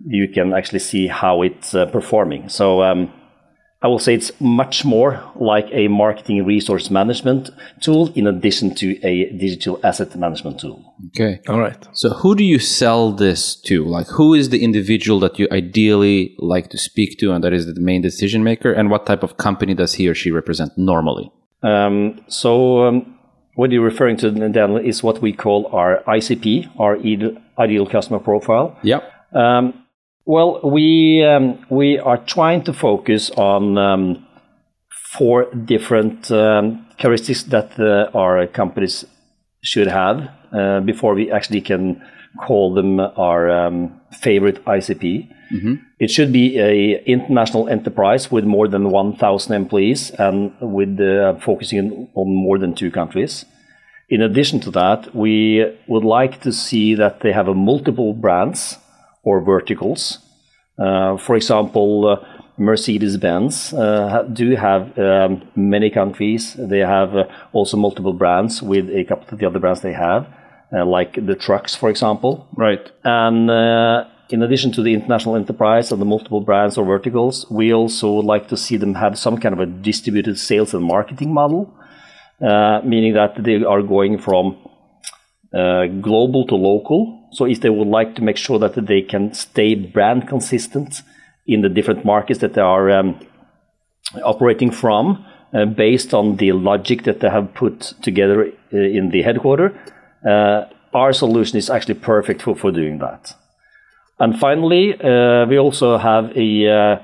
you 0.07 0.29
can 0.29 0.55
actually 0.55 0.79
see 0.79 1.09
how 1.09 1.43
it's 1.43 1.75
uh, 1.75 1.85
performing. 1.87 2.49
So 2.49 2.83
um, 2.83 3.13
I 3.83 3.89
will 3.89 3.99
say 3.99 4.15
it's 4.15 4.31
much 4.41 4.85
more 4.85 5.23
like 5.37 5.67
a 5.73 5.89
marketing 5.89 6.45
resource 6.45 6.91
management 6.91 7.49
tool 7.81 8.13
in 8.15 8.27
addition 8.27 8.75
to 8.75 9.01
a 9.03 9.31
digital 9.31 9.81
asset 9.83 10.15
management 10.17 10.61
tool. 10.61 10.95
Okay. 11.09 11.41
All 11.49 11.59
right. 11.59 11.89
So 11.95 12.11
who 12.11 12.35
do 12.35 12.45
you 12.45 12.59
sell 12.59 13.11
this 13.11 13.55
to? 13.63 13.85
Like 13.87 14.07
who 14.09 14.35
is 14.35 14.51
the 14.51 14.63
individual 14.63 15.19
that 15.21 15.39
you 15.39 15.49
ideally 15.51 16.37
like 16.39 16.69
to 16.71 16.79
speak 16.79 17.19
to 17.21 17.33
and 17.33 17.43
that 17.43 17.55
is 17.55 17.65
the 17.67 17.81
main 17.81 18.03
decision 18.03 18.45
maker 18.45 18.71
and 18.71 18.91
what 18.91 19.07
type 19.07 19.23
of 19.23 19.39
company 19.39 19.73
does 19.73 19.95
he 19.95 20.09
or 20.09 20.15
she 20.15 20.31
represent 20.31 20.77
normally? 20.77 21.33
Um, 21.63 22.23
so 22.29 22.87
um, 22.87 23.19
what 23.55 23.71
you're 23.71 23.85
referring 23.85 24.19
to, 24.19 24.31
Daniel, 24.31 24.77
is 24.77 25.03
what 25.03 25.23
we 25.23 25.33
call 25.33 25.67
our 25.73 26.03
ICP, 26.07 26.71
our 26.79 26.99
ideal 27.59 27.87
customer 27.87 28.19
profile. 28.19 28.77
Yep. 28.83 29.11
Um, 29.35 29.87
well, 30.31 30.61
we 30.63 31.25
um, 31.25 31.59
we 31.71 31.99
are 31.99 32.19
trying 32.19 32.63
to 32.63 32.73
focus 32.73 33.31
on 33.31 33.77
um, 33.77 34.27
four 35.19 35.53
different 35.53 36.31
um, 36.31 36.87
characteristics 36.99 37.43
that 37.51 37.79
uh, 37.81 38.17
our 38.17 38.47
companies 38.47 39.05
should 39.63 39.89
have 39.89 40.31
uh, 40.53 40.81
before 40.81 41.15
we 41.15 41.33
actually 41.33 41.61
can 41.61 42.01
call 42.47 42.73
them 42.75 43.01
our 43.01 43.51
um, 43.51 44.01
favorite 44.21 44.65
ICP. 44.67 45.29
It 45.99 46.11
should 46.13 46.33
be 46.33 46.61
a 46.61 47.03
international 47.07 47.69
enterprise 47.69 48.31
with 48.31 48.45
more 48.45 48.69
than 48.69 48.91
1,000 48.91 49.53
employees 49.53 50.13
and 50.13 50.53
with 50.61 51.01
uh, 51.01 51.35
focusing 51.41 52.09
on 52.15 52.33
more 52.33 52.57
than 52.57 52.77
two 52.77 52.93
countries. 52.93 53.45
In 54.09 54.23
addition 54.23 54.61
to 54.61 54.71
that, 54.71 55.13
we 55.13 55.67
would 55.89 56.05
like 56.05 56.41
to 56.43 56.53
see 56.53 56.95
that 56.95 57.21
they 57.21 57.33
have 57.33 57.49
a 57.49 57.55
multiple 57.55 58.13
brands 58.13 58.79
or 59.23 59.41
verticals. 59.41 60.19
Uh, 60.79 61.17
for 61.17 61.37
example, 61.37 62.09
uh, 62.09 62.17
Mercedes-Benz 62.57 63.73
uh, 63.75 64.23
do 64.33 64.57
have 64.57 64.99
um, 64.99 65.43
many 65.55 65.91
countries. 65.91 66.55
They 66.59 66.81
have 66.81 67.17
uh, 67.17 67.25
also 67.53 67.77
multiple 67.77 68.13
brands 68.13 68.63
with 68.63 68.89
a 68.91 69.05
couple 69.05 69.27
of 69.31 69.39
the 69.39 69.47
other 69.47 69.59
brands 69.59 69.81
they 69.81 69.93
have, 69.95 70.27
like 70.73 71.15
the 71.27 71.35
trucks, 71.35 71.75
for 71.75 71.91
example. 71.91 72.47
Right. 72.57 72.91
And 73.05 73.51
uh, 73.51 74.05
in 74.31 74.43
addition 74.43 74.73
to 74.73 74.83
the 74.83 74.95
international 74.95 75.37
enterprise 75.37 75.93
and 75.93 76.01
the 76.01 76.07
multiple 76.07 76.41
brands 76.41 76.79
or 76.79 76.85
verticals, 76.85 77.47
we 77.51 77.73
also 77.75 78.13
would 78.15 78.27
like 78.27 78.49
to 78.49 78.57
see 78.57 78.77
them 78.77 78.95
have 78.95 79.19
some 79.19 79.39
kind 79.39 79.53
of 79.53 79.61
a 79.61 79.67
distributed 79.67 80.39
sales 80.39 80.75
and 80.75 80.85
marketing 80.85 81.35
model. 81.35 81.75
uh, 82.41 82.81
meaning 82.85 83.15
that 83.15 83.43
they 83.43 83.63
are 83.63 83.83
going 83.83 84.19
from 84.19 84.57
uh, 85.55 85.87
global 86.01 86.47
to 86.47 86.55
local. 86.55 87.20
So 87.33 87.45
if 87.45 87.61
they 87.61 87.71
would 87.71 87.89
like 87.89 88.15
to 88.17 88.23
make 88.23 88.37
sure 88.37 88.59
that 88.59 88.75
they 88.75 89.03
can 89.03 89.35
stay 89.35 89.75
brand 89.75 90.29
consistent 90.29 91.03
in 91.47 91.63
the 91.63 91.69
different 91.69 92.05
markets 92.05 92.41
that 92.41 92.55
they 92.55 92.61
are 92.61 92.91
um, 92.91 93.19
operating 94.25 94.71
from, 94.71 95.25
uh, 95.53 95.65
based 95.65 96.15
on 96.15 96.37
the 96.37 96.53
logic 96.53 97.05
that 97.05 97.21
they 97.21 97.29
have 97.29 97.55
put 97.55 97.93
together 98.03 98.53
uh, 98.73 98.77
in 98.77 99.11
the 99.11 99.23
headquarter, 99.23 99.79
uh, 100.29 100.65
our 100.93 101.13
solution 101.13 101.59
is 101.59 101.71
actually 101.71 101.95
perfect 101.95 102.43
for, 102.43 102.55
for 102.57 102.71
doing 102.71 102.99
that. 102.99 103.35
And 104.19 104.39
finally, 104.39 104.95
uh, 105.01 105.47
we 105.47 105.59
also 105.59 105.97
have 105.97 106.37
a 106.37 106.69
uh, 106.69 106.99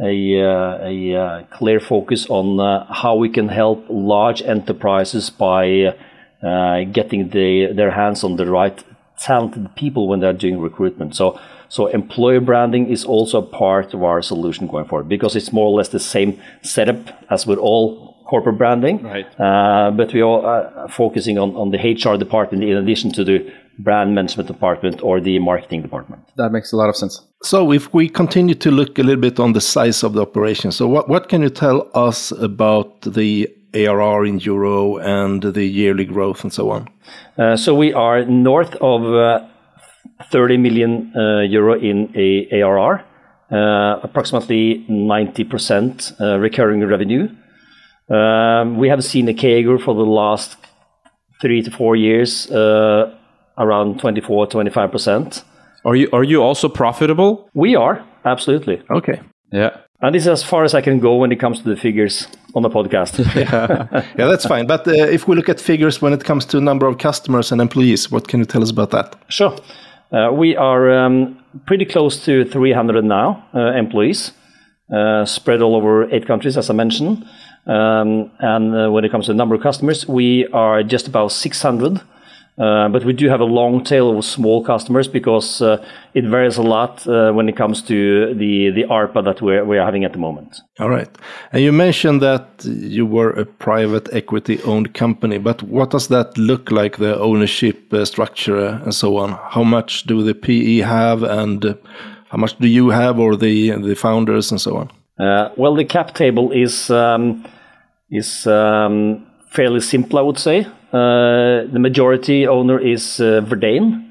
a, 0.00 0.40
uh, 0.40 0.88
a 0.88 1.46
clear 1.50 1.78
focus 1.78 2.26
on 2.28 2.58
how 2.90 3.14
we 3.14 3.28
can 3.28 3.48
help 3.48 3.84
large 3.90 4.40
enterprises 4.42 5.28
by 5.28 5.94
getting 6.92 7.28
the, 7.28 7.72
their 7.74 7.90
hands 7.90 8.24
on 8.24 8.36
the 8.36 8.46
right 8.46 8.82
talented 9.22 9.74
people 9.76 10.08
when 10.08 10.20
they're 10.20 10.32
doing 10.32 10.58
recruitment. 10.60 11.14
So, 11.14 11.38
so 11.68 11.86
employer 11.86 12.40
branding 12.40 12.88
is 12.90 13.04
also 13.04 13.38
a 13.38 13.46
part 13.46 13.94
of 13.94 14.02
our 14.02 14.20
solution 14.22 14.66
going 14.66 14.86
forward 14.86 15.08
because 15.08 15.36
it's 15.36 15.52
more 15.52 15.68
or 15.68 15.78
less 15.78 15.88
the 15.88 16.00
same 16.00 16.40
setup 16.62 16.98
as 17.30 17.46
with 17.46 17.58
all 17.58 18.12
corporate 18.28 18.58
branding. 18.58 19.02
Right. 19.02 19.26
Uh, 19.38 19.90
but 19.90 20.12
we 20.12 20.22
are 20.22 20.40
uh, 20.44 20.88
focusing 20.88 21.38
on, 21.38 21.54
on 21.54 21.70
the 21.70 21.78
HR 21.78 22.16
department 22.16 22.64
in 22.64 22.76
addition 22.76 23.12
to 23.12 23.24
the 23.24 23.52
brand 23.78 24.14
management 24.14 24.48
department 24.48 25.02
or 25.02 25.20
the 25.20 25.38
marketing 25.38 25.82
department. 25.82 26.22
That 26.36 26.50
makes 26.50 26.72
a 26.72 26.76
lot 26.76 26.88
of 26.88 26.96
sense. 26.96 27.20
So, 27.42 27.72
if 27.72 27.92
we 27.92 28.08
continue 28.08 28.54
to 28.54 28.70
look 28.70 28.98
a 28.98 29.02
little 29.02 29.20
bit 29.20 29.40
on 29.40 29.52
the 29.52 29.60
size 29.60 30.02
of 30.02 30.12
the 30.12 30.22
operation, 30.22 30.72
so 30.72 30.86
what, 30.86 31.08
what 31.08 31.28
can 31.28 31.42
you 31.42 31.50
tell 31.50 31.90
us 31.94 32.30
about 32.32 33.00
the 33.02 33.48
ARR 33.74 34.26
in 34.26 34.38
euro 34.40 34.98
and 34.98 35.42
the 35.42 35.64
yearly 35.64 36.04
growth 36.04 36.42
and 36.42 36.52
so 36.52 36.70
on? 36.70 36.88
Uh, 37.38 37.56
so, 37.56 37.74
we 37.74 37.92
are 37.92 38.24
north 38.24 38.74
of 38.80 39.04
uh, 39.04 39.46
30 40.30 40.56
million 40.58 41.12
uh, 41.16 41.40
euro 41.40 41.74
in 41.74 42.12
a 42.16 42.48
ARR, 42.60 43.04
uh, 43.50 44.00
approximately 44.02 44.84
90% 44.88 46.20
uh, 46.20 46.38
recurring 46.38 46.86
revenue. 46.86 47.28
Um, 48.08 48.76
we 48.78 48.88
have 48.88 49.04
seen 49.04 49.28
a 49.28 49.34
CAGR 49.34 49.82
for 49.82 49.94
the 49.94 50.04
last 50.04 50.56
three 51.40 51.62
to 51.62 51.70
four 51.70 51.96
years 51.96 52.50
around 52.50 54.00
24 54.00 54.46
25%. 54.48 55.44
Are 55.84 55.96
you 55.96 56.08
are 56.12 56.22
you 56.22 56.42
also 56.42 56.68
profitable? 56.68 57.48
We 57.54 57.74
are, 57.74 58.04
absolutely. 58.24 58.82
Okay. 58.90 59.20
Yeah. 59.50 59.76
And 60.02 60.14
this 60.16 60.22
is 60.22 60.28
as 60.28 60.42
far 60.42 60.64
as 60.64 60.74
I 60.74 60.80
can 60.80 60.98
go 60.98 61.16
when 61.16 61.30
it 61.30 61.38
comes 61.38 61.62
to 61.62 61.68
the 61.68 61.76
figures 61.76 62.26
on 62.54 62.62
the 62.62 62.68
podcast. 62.68 63.18
yeah. 63.36 63.86
yeah, 64.18 64.26
that's 64.26 64.44
fine. 64.44 64.66
But 64.66 64.86
uh, 64.86 64.92
if 64.92 65.28
we 65.28 65.36
look 65.36 65.48
at 65.48 65.60
figures 65.60 66.02
when 66.02 66.12
it 66.12 66.24
comes 66.24 66.44
to 66.46 66.60
number 66.60 66.86
of 66.86 66.98
customers 66.98 67.52
and 67.52 67.60
employees, 67.60 68.10
what 68.10 68.26
can 68.26 68.40
you 68.40 68.46
tell 68.46 68.62
us 68.62 68.70
about 68.70 68.90
that? 68.90 69.14
Sure. 69.28 69.56
Uh, 70.10 70.32
we 70.32 70.56
are 70.56 70.90
um, 70.90 71.38
pretty 71.66 71.84
close 71.84 72.24
to 72.24 72.44
300 72.44 73.04
now, 73.04 73.46
uh, 73.54 73.72
employees, 73.72 74.32
uh, 74.92 75.24
spread 75.24 75.62
all 75.62 75.76
over 75.76 76.10
eight 76.12 76.26
countries, 76.26 76.56
as 76.58 76.68
I 76.68 76.74
mentioned. 76.74 77.24
Um, 77.66 78.32
and 78.40 78.74
uh, 78.74 78.90
when 78.90 79.04
it 79.04 79.10
comes 79.12 79.26
to 79.26 79.32
the 79.32 79.38
number 79.38 79.54
of 79.54 79.62
customers, 79.62 80.06
we 80.08 80.48
are 80.48 80.82
just 80.82 81.06
about 81.06 81.30
600 81.30 81.96
uh, 81.96 82.00
but 82.56 83.04
we 83.04 83.12
do 83.12 83.28
have 83.28 83.40
a 83.40 83.44
long 83.44 83.82
tail 83.82 84.16
of 84.16 84.24
small 84.24 84.62
customers 84.62 85.08
because 85.08 85.62
uh, 85.62 85.82
it 86.14 86.24
varies 86.24 86.58
a 86.58 86.62
lot 86.62 87.06
uh, 87.06 87.32
when 87.32 87.48
it 87.48 87.56
comes 87.56 87.82
to 87.82 88.34
the 88.34 88.70
the 88.70 88.84
ARPA 88.84 89.24
that 89.24 89.40
we're 89.40 89.64
we're 89.64 89.84
having 89.84 90.04
at 90.04 90.12
the 90.12 90.18
moment. 90.18 90.60
All 90.78 90.90
right, 90.90 91.08
and 91.52 91.62
you 91.62 91.72
mentioned 91.72 92.20
that 92.20 92.64
you 92.64 93.06
were 93.06 93.30
a 93.30 93.46
private 93.46 94.12
equity 94.12 94.62
owned 94.64 94.92
company, 94.92 95.38
but 95.38 95.62
what 95.62 95.90
does 95.90 96.08
that 96.08 96.36
look 96.36 96.70
like? 96.70 96.98
The 96.98 97.18
ownership 97.18 97.92
uh, 97.92 98.04
structure 98.04 98.80
and 98.84 98.94
so 98.94 99.16
on. 99.16 99.32
How 99.50 99.64
much 99.64 100.04
do 100.04 100.22
the 100.22 100.34
PE 100.34 100.78
have, 100.78 101.22
and 101.22 101.64
uh, 101.64 101.74
how 102.28 102.38
much 102.38 102.58
do 102.58 102.68
you 102.68 102.90
have, 102.90 103.18
or 103.18 103.36
the 103.36 103.70
the 103.70 103.94
founders 103.94 104.50
and 104.50 104.60
so 104.60 104.76
on? 104.76 104.90
well, 105.56 105.74
the 105.74 105.84
cap 105.84 106.14
table 106.14 106.52
is 106.52 106.90
um, 106.90 107.44
is 108.10 108.46
um, 108.46 109.26
fairly 109.48 109.80
simple, 109.80 110.18
I 110.18 110.22
would 110.22 110.38
say. 110.38 110.66
Uh, 110.92 111.64
the 111.72 111.78
majority 111.78 112.46
owner 112.46 112.78
is 112.78 113.18
uh, 113.18 113.40
Verdane. 113.40 114.10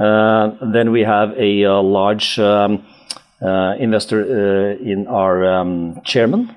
Uh, 0.00 0.52
then 0.72 0.90
we 0.90 1.02
have 1.02 1.34
a 1.36 1.66
large 1.82 2.38
um, 2.38 2.82
investor 3.78 4.72
in 4.72 5.06
our 5.08 5.44
um, 5.44 6.00
chairman 6.04 6.54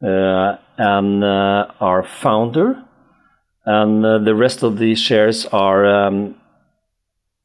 and 0.00 1.24
our 1.24 2.02
founder. 2.02 2.82
And 3.66 4.02
the 4.26 4.34
rest 4.34 4.62
of 4.62 4.78
the 4.78 4.94
shares 4.94 5.44
are 5.46 5.84
um, 5.84 6.36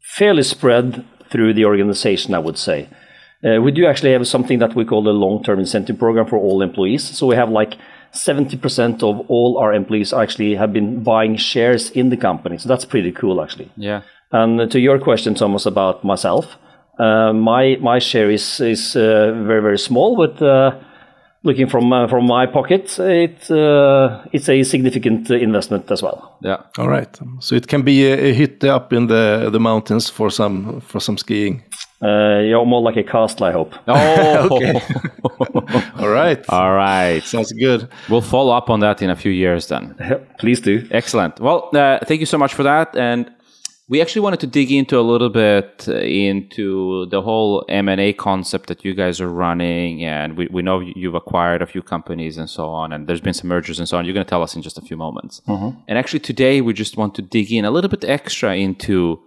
fairly 0.01 0.43
spread 0.43 1.03
through 1.29 1.53
the 1.53 1.65
organization, 1.65 2.34
I 2.34 2.39
would 2.39 2.58
say. 2.58 2.88
We 3.43 3.72
do 3.72 3.86
actually 3.88 4.13
have 4.13 4.25
something 4.27 4.60
that 4.60 4.75
we 4.75 4.86
call 4.86 5.03
the 5.03 5.12
long-term 5.12 5.60
incentive 5.60 5.98
program 6.00 6.27
for 6.27 6.38
all 6.38 6.62
employees. 6.62 7.03
So 7.03 7.27
we 7.27 7.36
have, 7.36 7.50
like, 7.50 7.75
70% 8.13 9.03
of 9.03 9.25
all 9.30 9.58
our 9.58 9.74
employees 9.74 10.13
actually 10.13 10.56
have 10.56 10.74
been 10.74 11.03
buying 11.03 11.38
shares 11.38 11.89
in 11.91 12.10
the 12.10 12.18
company. 12.18 12.58
So 12.58 12.68
that's 12.68 12.86
pretty 12.86 13.12
cool, 13.12 13.41
actually. 13.41 13.70
Yeah. 13.77 14.01
And 14.32 14.72
to 14.72 14.80
your 14.80 15.00
question, 15.00 15.36
Thomas, 15.36 15.65
about 15.65 16.03
myself, 16.03 16.58
uh, 17.00 17.34
my 17.34 17.77
my 17.82 18.00
share 18.00 18.30
is 18.30 18.60
is 18.60 18.96
uh, 18.96 19.34
very 19.48 19.62
very 19.62 19.80
small, 19.80 20.15
but 20.15 20.41
uh, 20.41 20.72
looking 21.44 21.68
from 21.68 21.91
uh, 21.91 22.08
from 22.08 22.27
my 22.27 22.46
pocket, 22.46 22.98
it 23.00 23.50
uh, 23.51 24.24
it's 24.32 24.50
a 24.50 24.63
significant 24.63 25.30
investment 25.30 25.91
as 25.91 26.01
well. 26.01 26.38
Yeah. 26.41 26.58
All 26.77 26.88
right. 26.88 27.20
So 27.39 27.56
it 27.56 27.68
can 27.68 27.82
be 27.82 28.06
a, 28.06 28.30
a 28.30 28.34
hit 28.34 28.63
up 28.63 28.94
in 28.94 29.08
the 29.08 29.50
the 29.51 29.60
mountains 29.60 30.10
for 30.10 30.30
some 30.30 30.82
for 30.82 31.00
some 31.00 31.18
skiing. 31.18 31.63
Uh, 32.01 32.39
you're 32.39 32.65
more 32.65 32.81
like 32.81 32.98
a 32.98 33.03
castle, 33.03 33.46
I 33.46 33.51
hope. 33.51 33.75
Oh, 33.88 34.58
okay. 34.58 34.81
All 36.01 36.10
right. 36.10 36.43
All 36.50 36.74
right. 36.74 37.24
Sounds 37.24 37.51
good. 37.51 37.88
We'll 38.10 38.22
follow 38.22 38.55
up 38.55 38.70
on 38.70 38.79
that 38.79 39.01
in 39.01 39.10
a 39.10 39.15
few 39.15 39.31
years 39.31 39.67
then. 39.67 39.96
Please 40.39 40.60
do. 40.60 40.88
Excellent. 40.91 41.39
Well, 41.39 41.70
uh, 41.74 42.00
thank 42.05 42.20
you 42.20 42.25
so 42.25 42.38
much 42.38 42.53
for 42.53 42.63
that. 42.63 42.96
And 42.96 43.31
we 43.88 44.01
actually 44.01 44.22
wanted 44.22 44.39
to 44.39 44.48
dig 44.48 44.72
into 44.72 44.98
a 44.98 45.01
little 45.01 45.29
bit 45.29 45.86
uh, 45.88 45.98
into 45.98 47.05
the 47.08 47.22
whole 47.22 47.65
M&A 47.70 48.13
concept 48.13 48.67
that 48.67 48.84
you 48.84 48.96
guys 48.96 49.22
are 49.22 49.29
running. 49.29 50.03
And 50.03 50.38
we, 50.38 50.48
we 50.48 50.62
know 50.62 50.79
you've 50.79 51.15
acquired 51.15 51.62
a 51.62 51.67
few 51.67 51.84
companies 51.84 52.38
and 52.38 52.50
so 52.50 52.70
on. 52.70 52.93
And 52.93 53.08
there's 53.08 53.22
been 53.22 53.34
some 53.34 53.50
mergers 53.50 53.77
and 53.77 53.88
so 53.88 53.98
on. 53.98 54.05
You're 54.05 54.13
going 54.13 54.25
to 54.25 54.29
tell 54.29 54.43
us 54.43 54.55
in 54.55 54.62
just 54.62 54.77
a 54.77 54.81
few 54.81 54.98
moments. 54.98 55.41
Mm-hmm. 55.48 55.79
And 55.88 55.98
actually 55.98 56.22
today 56.22 56.62
we 56.62 56.74
just 56.74 56.98
want 56.98 57.13
to 57.15 57.22
dig 57.22 57.51
in 57.51 57.65
a 57.65 57.72
little 57.72 57.89
bit 57.89 58.05
extra 58.05 58.55
into 58.55 59.20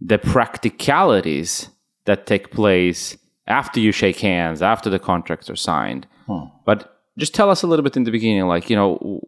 the 0.00 0.18
practicalities 0.18 1.70
that 2.06 2.26
take 2.26 2.50
place 2.50 3.16
after 3.46 3.78
you 3.78 3.92
shake 3.92 4.18
hands, 4.20 4.62
after 4.62 4.90
the 4.90 4.98
contracts 4.98 5.48
are 5.50 5.56
signed. 5.56 6.06
Hmm. 6.26 6.46
But 6.64 7.00
just 7.18 7.34
tell 7.34 7.50
us 7.50 7.62
a 7.62 7.66
little 7.66 7.82
bit 7.82 7.96
in 7.96 8.04
the 8.04 8.10
beginning, 8.10 8.46
like, 8.46 8.68
you 8.70 8.76
know, 8.76 9.20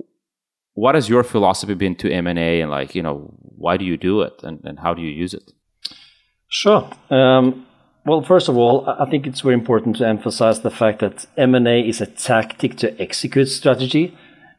what 0.75 0.95
has 0.95 1.09
your 1.09 1.25
philosophy 1.25 1.75
been 1.75 1.97
to 1.97 2.11
M&A 2.11 2.61
and 2.61 2.71
like, 2.71 2.95
you 2.95 3.03
know, 3.03 3.35
why 3.41 3.77
do 3.77 3.85
you 3.85 3.97
do 3.97 4.23
it 4.23 4.35
and, 4.43 4.61
and 4.65 4.79
how 4.79 4.95
do 4.95 5.03
you 5.03 5.11
use 5.11 5.35
it? 5.35 5.53
Sure. 6.49 6.89
Um, 7.11 7.67
well, 8.07 8.23
first 8.23 8.49
of 8.49 8.57
all, 8.57 8.89
I 8.89 9.05
think 9.11 9.27
it's 9.27 9.41
very 9.41 9.55
important 9.55 9.97
to 9.97 10.07
emphasize 10.07 10.61
the 10.61 10.71
fact 10.71 11.01
that 11.01 11.27
M&A 11.37 11.81
is 11.81 12.01
a 12.01 12.07
tactic 12.07 12.77
to 12.77 13.01
execute 13.01 13.49
strategy. 13.49 14.17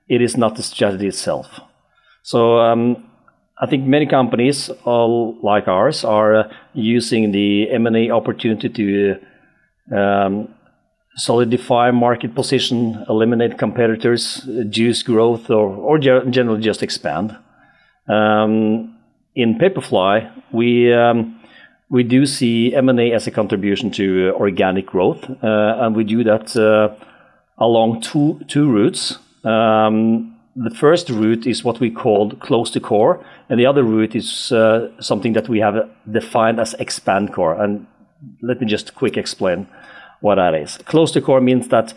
It 0.08 0.22
is 0.22 0.38
not 0.38 0.56
the 0.56 0.64
strategy 0.64 1.08
itself. 1.08 1.62
So 2.22 2.60
um, 2.60 3.09
I 3.62 3.66
think 3.66 3.86
many 3.86 4.06
companies, 4.06 4.70
like 4.86 5.68
ours, 5.68 6.06
are 6.06 6.36
uh, 6.36 6.54
using 6.74 7.32
the 7.32 7.70
M&A 7.72 8.10
opportunity 8.10 8.70
to 8.70 9.20
um, 9.96 10.48
solidify 11.16 11.92
market 11.92 12.34
position, 12.34 13.06
eliminate 13.10 13.58
competitors, 13.58 14.48
juice 14.70 15.04
growth, 15.04 15.50
or, 15.50 15.76
or 15.76 16.00
generally 16.00 16.62
just 16.62 16.82
expand. 16.82 17.38
Um, 18.08 18.96
in 19.36 19.60
Papirfly, 19.60 20.32
we 20.52 20.94
um, 20.94 21.40
we 21.90 22.04
do 22.04 22.26
see 22.26 22.74
M&A 22.74 23.12
as 23.12 23.28
a 23.28 23.32
contribution 23.32 23.92
to 23.92 24.34
organic 24.36 24.86
growth, 24.86 25.30
uh, 25.44 25.78
and 25.80 25.96
we 25.96 26.04
do 26.04 26.24
that 26.24 26.56
uh, 26.56 26.96
along 27.58 28.02
two 28.02 28.40
two 28.48 28.72
routes. 28.72 29.18
Um, 29.44 30.39
the 30.56 30.70
first 30.70 31.10
route 31.10 31.46
is 31.46 31.64
what 31.64 31.80
we 31.80 31.90
call 31.90 32.32
close 32.32 32.72
to 32.72 32.80
core, 32.80 33.24
and 33.50 33.60
the 33.60 33.66
other 33.66 33.84
route 33.84 34.16
is 34.16 34.52
uh, 34.52 34.90
something 35.00 35.34
that 35.34 35.48
we 35.48 35.60
have 35.60 35.90
defined 36.12 36.60
as 36.60 36.74
expand 36.76 37.34
core. 37.34 37.62
And 37.62 37.88
let 38.42 38.60
me 38.60 38.68
just 38.68 38.96
quick 38.96 39.18
explain 39.18 39.68
what 40.22 40.36
that 40.36 40.54
is. 40.54 40.78
Close 40.80 41.12
to 41.12 41.22
core 41.22 41.42
means 41.42 41.70
that 41.70 41.94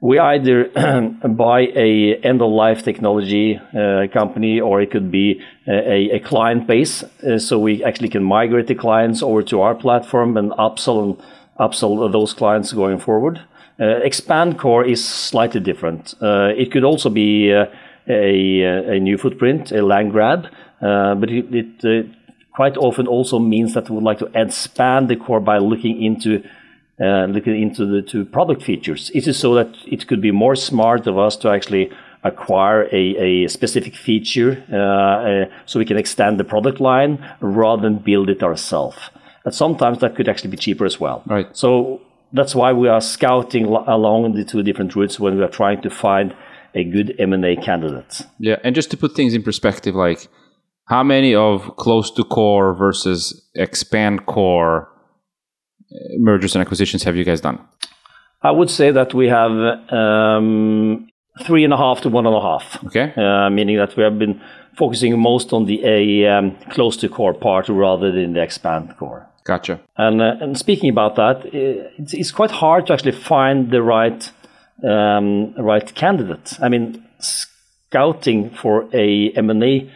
we 0.00 0.18
either 0.18 0.68
buy 1.28 1.60
a 1.74 2.16
end 2.16 2.42
of 2.42 2.50
life 2.50 2.82
technology 2.82 3.56
uh, 3.56 4.06
company 4.12 4.60
or 4.60 4.80
it 4.80 4.90
could 4.90 5.10
be 5.10 5.40
a, 5.66 6.16
a 6.16 6.20
client 6.20 6.66
base 6.66 7.02
uh, 7.02 7.38
so 7.38 7.58
we 7.58 7.82
actually 7.82 8.10
can 8.10 8.22
migrate 8.22 8.66
the 8.66 8.74
clients 8.74 9.22
over 9.22 9.42
to 9.42 9.62
our 9.62 9.74
platform 9.74 10.36
and 10.36 10.50
upsell 10.52 11.02
and 11.02 11.22
upsell 11.58 12.12
those 12.12 12.34
clients 12.34 12.72
going 12.72 12.98
forward 12.98 13.40
expand 13.78 14.58
core 14.58 14.84
is 14.84 15.04
slightly 15.04 15.60
different 15.60 16.14
uh, 16.22 16.52
it 16.56 16.72
could 16.72 16.84
also 16.84 17.10
be 17.10 17.52
uh, 17.52 17.66
a, 18.08 18.96
a 18.96 19.00
new 19.00 19.18
footprint, 19.18 19.72
a 19.72 19.82
land 19.82 20.12
grab, 20.12 20.46
uh, 20.80 21.14
but 21.14 21.30
it, 21.30 21.54
it 21.54 21.84
uh, 21.84 22.08
quite 22.54 22.76
often 22.76 23.06
also 23.06 23.38
means 23.38 23.74
that 23.74 23.88
we 23.88 23.96
would 23.96 24.04
like 24.04 24.18
to 24.18 24.30
expand 24.34 25.08
the 25.08 25.16
core 25.16 25.40
by 25.40 25.58
looking 25.58 26.02
into 26.02 26.42
uh, 26.98 27.26
looking 27.26 27.60
into 27.60 27.84
the 27.84 28.00
two 28.00 28.24
product 28.24 28.62
features. 28.62 29.10
It 29.14 29.28
is 29.28 29.38
so 29.38 29.54
that 29.54 29.68
it 29.86 30.06
could 30.06 30.22
be 30.22 30.30
more 30.30 30.56
smart 30.56 31.06
of 31.06 31.18
us 31.18 31.36
to 31.38 31.50
actually 31.50 31.90
acquire 32.24 32.84
a, 32.90 33.44
a 33.44 33.48
specific 33.48 33.94
feature 33.94 34.64
uh, 34.72 34.76
uh, 34.76 35.44
so 35.66 35.78
we 35.78 35.84
can 35.84 35.98
extend 35.98 36.40
the 36.40 36.44
product 36.44 36.80
line 36.80 37.22
rather 37.40 37.82
than 37.82 37.98
build 37.98 38.30
it 38.30 38.42
ourselves? 38.42 38.96
And 39.44 39.54
sometimes 39.54 39.98
that 39.98 40.16
could 40.16 40.26
actually 40.26 40.50
be 40.50 40.56
cheaper 40.56 40.86
as 40.86 40.98
well. 40.98 41.22
Right. 41.26 41.54
So 41.54 42.00
that's 42.32 42.54
why 42.54 42.72
we 42.72 42.88
are 42.88 43.00
scouting 43.00 43.66
along 43.66 44.34
the 44.34 44.44
two 44.44 44.62
different 44.62 44.94
routes 44.94 45.18
when 45.18 45.36
we 45.36 45.42
are 45.42 45.48
trying 45.48 45.82
to 45.82 45.90
find 45.90 46.34
a 46.74 46.84
good 46.84 47.14
M&A 47.18 47.56
candidate. 47.56 48.22
Yeah, 48.38 48.56
and 48.62 48.74
just 48.74 48.90
to 48.90 48.96
put 48.96 49.14
things 49.14 49.34
in 49.34 49.42
perspective, 49.42 49.94
like 49.94 50.28
how 50.88 51.02
many 51.02 51.34
of 51.34 51.76
close 51.76 52.10
to 52.12 52.24
core 52.24 52.74
versus 52.74 53.48
expand 53.54 54.26
core 54.26 54.88
mergers 56.18 56.54
and 56.54 56.62
acquisitions 56.62 57.02
have 57.04 57.16
you 57.16 57.24
guys 57.24 57.40
done? 57.40 57.58
I 58.42 58.50
would 58.50 58.70
say 58.70 58.90
that 58.90 59.14
we 59.14 59.28
have 59.28 59.50
um, 59.90 61.08
three 61.44 61.64
and 61.64 61.72
a 61.72 61.76
half 61.76 62.02
to 62.02 62.08
one 62.08 62.26
and 62.26 62.34
a 62.34 62.40
half. 62.40 62.84
Okay. 62.84 63.12
Uh, 63.16 63.50
meaning 63.50 63.76
that 63.78 63.96
we 63.96 64.02
have 64.02 64.18
been 64.18 64.40
focusing 64.76 65.18
most 65.18 65.52
on 65.52 65.64
the 65.64 65.84
a 65.84 66.26
um, 66.26 66.56
close 66.70 66.96
to 66.98 67.08
core 67.08 67.34
part 67.34 67.68
rather 67.68 68.12
than 68.12 68.34
the 68.34 68.42
expand 68.42 68.94
core. 68.98 69.25
Gotcha. 69.46 69.80
And, 69.96 70.20
uh, 70.20 70.34
and 70.40 70.58
speaking 70.58 70.90
about 70.90 71.14
that, 71.16 71.44
it's, 71.54 72.12
it's, 72.12 72.32
quite 72.32 72.50
hard 72.50 72.88
to 72.88 72.92
actually 72.92 73.12
find 73.12 73.70
the 73.70 73.80
right 73.80 74.30
um, 74.82 75.54
right 75.54 75.94
candidate. 75.94 76.54
I 76.60 76.68
mean, 76.68 77.06
scouting 77.20 78.50
for 78.50 78.88
a 78.92 79.30
M&A 79.30 79.90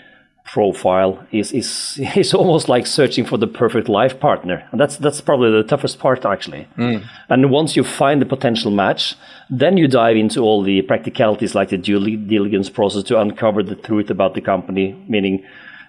profile 0.45 1.26
is, 1.33 1.52
is 1.52 2.00
is 2.16 2.33
almost 2.35 2.69
like 2.69 2.87
searching 2.87 3.25
for 3.25 3.37
the 3.38 3.47
perfect 3.47 3.88
life 3.88 4.19
partner 4.19 4.66
and 4.73 4.80
that's 4.80 4.97
that's 4.97 5.21
probably 5.21 5.50
the 5.50 5.62
toughest 5.62 6.00
part 6.00 6.25
actually 6.25 6.66
mm. 6.76 7.04
and 7.28 7.50
once 7.50 7.76
you 7.76 7.85
find 7.85 8.21
the 8.21 8.26
potential 8.26 8.71
match 8.73 9.14
then 9.49 9.76
you 9.76 9.87
dive 9.87 10.16
into 10.16 10.40
all 10.40 10.61
the 10.62 10.83
practicalities 10.83 11.54
like 11.54 11.69
the 11.69 11.78
due 11.78 12.16
diligence 12.16 12.69
process 12.69 13.04
to 13.04 13.21
uncover 13.21 13.62
the 13.62 13.76
truth 13.76 14.11
about 14.11 14.35
the 14.35 14.40
company 14.40 14.92
meaning 15.07 15.45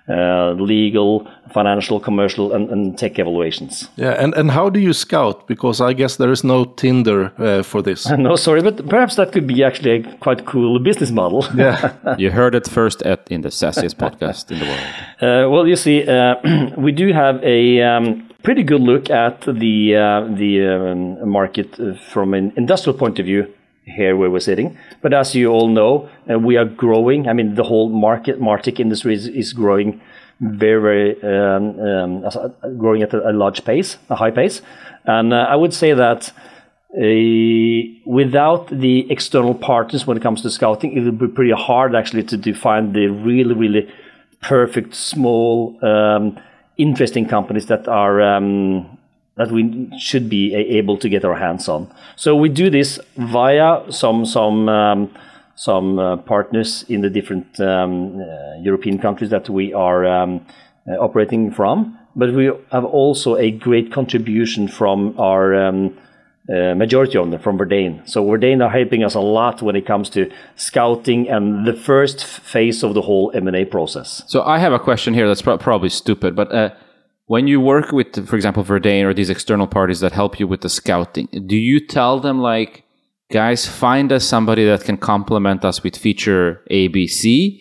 uh, 0.09 0.51
legal, 0.53 1.27
financial, 1.53 1.99
commercial, 1.99 2.53
and, 2.53 2.69
and, 2.69 2.97
tech 2.97 3.19
evaluations. 3.19 3.87
Yeah, 3.97 4.11
and, 4.11 4.33
and 4.33 4.51
how 4.51 4.69
do 4.69 4.79
you 4.79 4.93
scout? 4.93 5.47
Because 5.47 5.79
I 5.79 5.93
guess 5.93 6.17
there 6.17 6.31
is 6.31 6.43
no 6.43 6.65
Tinder 6.65 7.31
uh, 7.37 7.63
for 7.63 7.81
this. 7.81 8.09
no, 8.17 8.35
sorry, 8.35 8.61
but 8.61 8.87
perhaps 8.89 9.15
that 9.15 9.31
could 9.31 9.47
be 9.47 9.63
actually 9.63 9.91
a 9.91 10.17
quite 10.17 10.45
cool 10.45 10.79
business 10.79 11.11
model. 11.11 11.45
Yeah, 11.55 11.93
you 12.17 12.31
heard 12.31 12.55
it 12.55 12.67
first 12.67 13.01
at 13.03 13.27
in 13.29 13.41
the 13.41 13.49
sassiest 13.49 13.95
podcast 13.95 14.51
in 14.51 14.59
the 14.59 14.65
world. 14.65 14.79
Uh, 15.21 15.47
well, 15.47 15.67
you 15.67 15.75
see, 15.75 16.03
uh, 16.07 16.35
we 16.77 16.91
do 16.91 17.13
have 17.13 17.39
a 17.43 17.79
um, 17.83 18.27
pretty 18.41 18.63
good 18.63 18.81
look 18.81 19.11
at 19.11 19.41
the 19.41 19.95
uh, 19.95 20.21
the 20.35 20.65
um, 20.65 21.29
market 21.29 21.79
uh, 21.79 21.93
from 22.11 22.33
an 22.33 22.51
industrial 22.55 22.97
point 22.97 23.19
of 23.19 23.25
view 23.27 23.45
here 23.85 24.15
where 24.15 24.29
we're 24.29 24.39
sitting. 24.39 24.77
But 25.01 25.13
as 25.13 25.35
you 25.35 25.49
all 25.49 25.67
know, 25.67 26.09
uh, 26.29 26.39
we 26.39 26.57
are 26.57 26.65
growing. 26.65 27.27
I 27.27 27.33
mean, 27.33 27.55
the 27.55 27.63
whole 27.63 27.89
market, 27.89 28.39
Martech 28.39 28.79
industry 28.79 29.13
is, 29.13 29.27
is 29.27 29.53
growing 29.53 30.01
very, 30.39 30.81
very, 30.81 31.23
um, 31.23 31.79
um, 31.79 32.25
uh, 32.25 32.49
growing 32.77 33.03
at 33.03 33.13
a, 33.13 33.29
a, 33.29 33.33
large 33.33 33.63
pace, 33.63 33.97
a 34.09 34.15
high 34.15 34.31
pace. 34.31 34.61
And 35.05 35.33
uh, 35.33 35.47
I 35.49 35.55
would 35.55 35.73
say 35.73 35.93
that 35.93 36.31
uh, 36.93 38.01
without 38.05 38.67
the 38.67 39.09
external 39.11 39.53
partners 39.53 40.05
when 40.05 40.17
it 40.17 40.23
comes 40.23 40.41
to 40.41 40.49
scouting, 40.49 40.97
it 40.97 41.03
will 41.03 41.11
be 41.11 41.27
pretty 41.27 41.53
hard 41.53 41.95
actually 41.95 42.23
to 42.23 42.37
define 42.37 42.93
the 42.93 43.07
really, 43.07 43.53
really 43.53 43.93
perfect, 44.41 44.95
small, 44.95 45.77
um, 45.85 46.39
interesting 46.77 47.27
companies 47.27 47.67
that 47.67 47.87
are 47.87 48.21
um, 48.21 48.97
that 49.41 49.51
we 49.51 49.89
should 49.97 50.29
be 50.29 50.53
able 50.53 50.97
to 50.97 51.09
get 51.09 51.25
our 51.25 51.35
hands 51.35 51.67
on. 51.67 51.87
So 52.15 52.35
we 52.35 52.49
do 52.49 52.69
this 52.69 52.99
via 53.17 53.91
some 53.91 54.25
some 54.25 54.69
um, 54.69 55.09
some 55.55 55.99
uh, 55.99 56.17
partners 56.17 56.85
in 56.89 57.01
the 57.01 57.09
different 57.09 57.59
um, 57.59 58.21
uh, 58.21 58.57
European 58.61 58.97
countries 58.99 59.29
that 59.29 59.49
we 59.49 59.73
are 59.73 60.05
um, 60.05 60.45
uh, 60.87 60.93
operating 60.93 61.51
from, 61.51 61.97
but 62.15 62.33
we 62.33 62.45
have 62.71 62.85
also 62.85 63.35
a 63.35 63.51
great 63.51 63.91
contribution 63.91 64.67
from 64.67 65.13
our 65.19 65.53
um, 65.55 65.97
uh, 66.49 66.73
majority 66.75 67.17
owner 67.17 67.37
from 67.37 67.57
Verdane. 67.57 68.01
So 68.09 68.25
Verdane 68.25 68.63
are 68.65 68.69
helping 68.69 69.03
us 69.03 69.15
a 69.15 69.19
lot 69.19 69.61
when 69.61 69.75
it 69.75 69.85
comes 69.85 70.09
to 70.11 70.31
scouting 70.55 71.29
and 71.29 71.65
the 71.67 71.73
first 71.73 72.25
phase 72.25 72.83
of 72.83 72.93
the 72.93 73.01
whole 73.01 73.31
M&A 73.33 73.65
process. 73.65 74.23
So 74.27 74.41
I 74.41 74.57
have 74.57 74.73
a 74.73 74.79
question 74.79 75.13
here 75.13 75.27
that's 75.27 75.41
pro- 75.41 75.57
probably 75.57 75.89
stupid, 75.89 76.35
but 76.35 76.51
uh, 76.51 76.71
when 77.31 77.47
you 77.47 77.61
work 77.61 77.93
with, 77.93 78.27
for 78.27 78.35
example, 78.35 78.61
Verdane 78.61 79.05
or 79.05 79.13
these 79.13 79.29
external 79.29 79.65
parties 79.65 80.01
that 80.01 80.11
help 80.11 80.37
you 80.37 80.45
with 80.45 80.59
the 80.59 80.67
scouting, 80.67 81.29
do 81.47 81.55
you 81.55 81.79
tell 81.79 82.19
them 82.19 82.39
like, 82.41 82.83
guys, 83.31 83.65
find 83.65 84.11
us 84.11 84.25
somebody 84.25 84.65
that 84.65 84.83
can 84.83 84.97
complement 84.97 85.63
us 85.63 85.81
with 85.81 85.95
feature 85.95 86.61
ABC? 86.69 87.57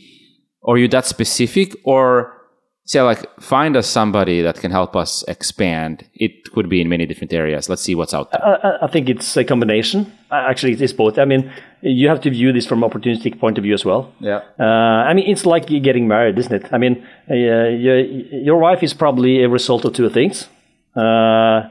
Or 0.62 0.74
are 0.74 0.78
you 0.78 0.88
that 0.88 1.06
specific? 1.06 1.76
Or 1.84 2.39
say 2.84 3.00
like 3.02 3.24
find 3.40 3.76
us 3.76 3.86
somebody 3.86 4.42
that 4.42 4.56
can 4.56 4.70
help 4.70 4.96
us 4.96 5.22
expand. 5.28 6.04
It 6.14 6.50
could 6.52 6.68
be 6.68 6.80
in 6.80 6.88
many 6.88 7.06
different 7.06 7.32
areas. 7.32 7.68
Let's 7.68 7.82
see 7.82 7.94
what's 7.94 8.14
out 8.14 8.30
there. 8.32 8.42
I, 8.42 8.84
I 8.84 8.86
think 8.88 9.08
it's 9.08 9.36
a 9.36 9.44
combination. 9.44 10.12
Actually 10.30 10.72
it 10.72 10.80
is 10.80 10.92
both. 10.92 11.18
I 11.18 11.24
mean 11.24 11.52
you 11.82 12.08
have 12.08 12.20
to 12.22 12.30
view 12.30 12.52
this 12.52 12.66
from 12.66 12.80
opportunistic 12.80 13.38
point 13.38 13.58
of 13.58 13.64
view 13.64 13.74
as 13.74 13.84
well. 13.84 14.12
Yeah. 14.20 14.40
Uh, 14.58 15.08
i 15.08 15.14
mean 15.14 15.30
it's 15.30 15.46
like 15.46 15.66
getting 15.66 16.08
married 16.08 16.38
isn't 16.38 16.52
it? 16.52 16.72
I 16.72 16.78
mean 16.78 17.06
uh, 17.30 17.34
your, 17.34 18.00
your 18.00 18.58
wife 18.58 18.82
is 18.82 18.94
probably 18.94 19.42
a 19.42 19.48
result 19.48 19.84
of 19.84 19.92
two 19.92 20.08
things. 20.10 20.48
Uh, 20.96 21.68